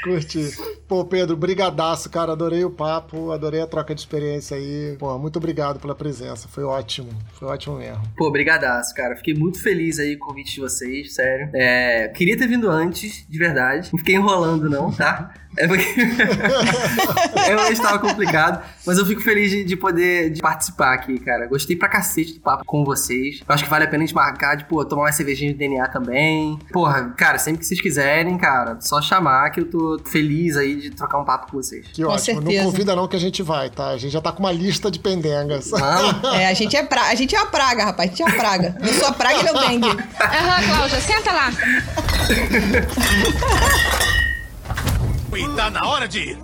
Curti. 0.03 0.53
Pô, 0.87 1.03
Pedro, 1.03 1.35
brigadaço, 1.35 2.09
cara. 2.09 2.33
Adorei 2.33 2.63
o 2.63 2.69
papo, 2.69 3.31
adorei 3.31 3.61
a 3.61 3.67
troca 3.67 3.95
de 3.95 4.01
experiência 4.01 4.55
aí. 4.55 4.95
Pô, 4.99 5.17
muito 5.17 5.37
obrigado 5.37 5.79
pela 5.79 5.95
presença. 5.95 6.47
Foi 6.47 6.63
ótimo. 6.63 7.09
Foi 7.33 7.47
ótimo 7.47 7.77
mesmo. 7.77 8.01
Pô, 8.15 8.31
brigadaço, 8.31 8.93
cara. 8.93 9.15
Fiquei 9.15 9.33
muito 9.33 9.61
feliz 9.61 9.97
aí 9.97 10.15
com 10.15 10.25
o 10.25 10.27
convite 10.29 10.53
de 10.53 10.61
vocês, 10.61 11.15
sério. 11.15 11.49
É, 11.53 12.09
queria 12.09 12.37
ter 12.37 12.47
vindo 12.47 12.69
antes, 12.69 13.25
de 13.27 13.37
verdade. 13.37 13.89
Não 13.91 13.99
fiquei 13.99 14.15
enrolando, 14.15 14.69
não, 14.69 14.91
tá? 14.91 15.33
É 15.57 15.67
porque 15.67 15.85
eu 17.49 17.71
estava 17.71 17.97
complicado, 17.97 18.61
mas 18.85 18.97
eu 18.97 19.05
fico 19.05 19.21
feliz 19.21 19.49
de, 19.49 19.63
de 19.63 19.77
poder 19.77 20.29
de 20.29 20.41
participar 20.41 20.93
aqui, 20.93 21.17
cara. 21.19 21.47
Gostei 21.47 21.75
pra 21.75 21.87
cacete 21.87 22.33
do 22.33 22.41
papo 22.41 22.65
com 22.65 22.83
vocês. 22.83 23.39
Eu 23.47 23.55
acho 23.55 23.63
que 23.63 23.69
vale 23.69 23.85
a 23.85 23.87
pena 23.87 24.03
a 24.03 24.05
gente 24.05 24.15
marcar 24.15 24.55
de, 24.55 24.65
pô, 24.65 24.83
tomar 24.83 25.03
uma 25.03 25.11
cervejinha 25.11 25.53
de 25.53 25.57
DNA 25.57 25.87
também. 25.87 26.59
Porra, 26.71 27.13
cara, 27.17 27.37
sempre 27.37 27.59
que 27.59 27.65
vocês 27.65 27.79
quiserem, 27.79 28.37
cara, 28.37 28.77
só 28.81 29.01
chamar 29.01 29.49
que 29.51 29.61
eu 29.61 29.69
tô 29.69 29.97
feliz 30.05 30.57
aí 30.57 30.74
de 30.81 30.89
trocar 30.91 31.17
um 31.19 31.25
papo 31.25 31.51
com 31.51 31.57
vocês. 31.57 31.85
Que 31.93 32.03
Com 32.03 32.09
ótimo. 32.09 32.25
certeza. 32.41 32.63
Não 32.63 32.71
convida 32.71 32.95
não 32.95 33.07
que 33.07 33.15
a 33.15 33.19
gente 33.19 33.41
vai, 33.43 33.69
tá? 33.69 33.89
A 33.89 33.97
gente 33.97 34.11
já 34.11 34.21
tá 34.21 34.31
com 34.31 34.39
uma 34.39 34.51
lista 34.51 34.89
de 34.91 34.99
pendengas. 34.99 35.69
Vamos? 35.69 36.15
É, 36.35 36.47
a 36.47 36.53
gente 36.53 36.75
é, 36.75 36.83
pra... 36.83 37.03
a 37.03 37.15
gente 37.15 37.35
é 37.35 37.39
a 37.39 37.45
praga, 37.45 37.85
rapaz. 37.85 38.09
A 38.09 38.13
gente 38.13 38.23
é 38.23 38.29
a 38.29 38.35
praga. 38.35 38.77
Eu 38.81 38.93
sou 38.93 39.07
a 39.07 39.11
praga 39.11 39.41
e 39.41 39.47
é 39.47 39.51
o 39.51 39.59
dengue. 39.59 39.87
Aham, 39.87 40.67
Cláudia, 40.67 41.01
senta 41.01 41.31
lá. 41.31 41.51
E 45.35 45.55
tá 45.55 45.69
na 45.69 45.85
hora 45.85 46.07
de 46.07 46.19
ir. 46.19 46.39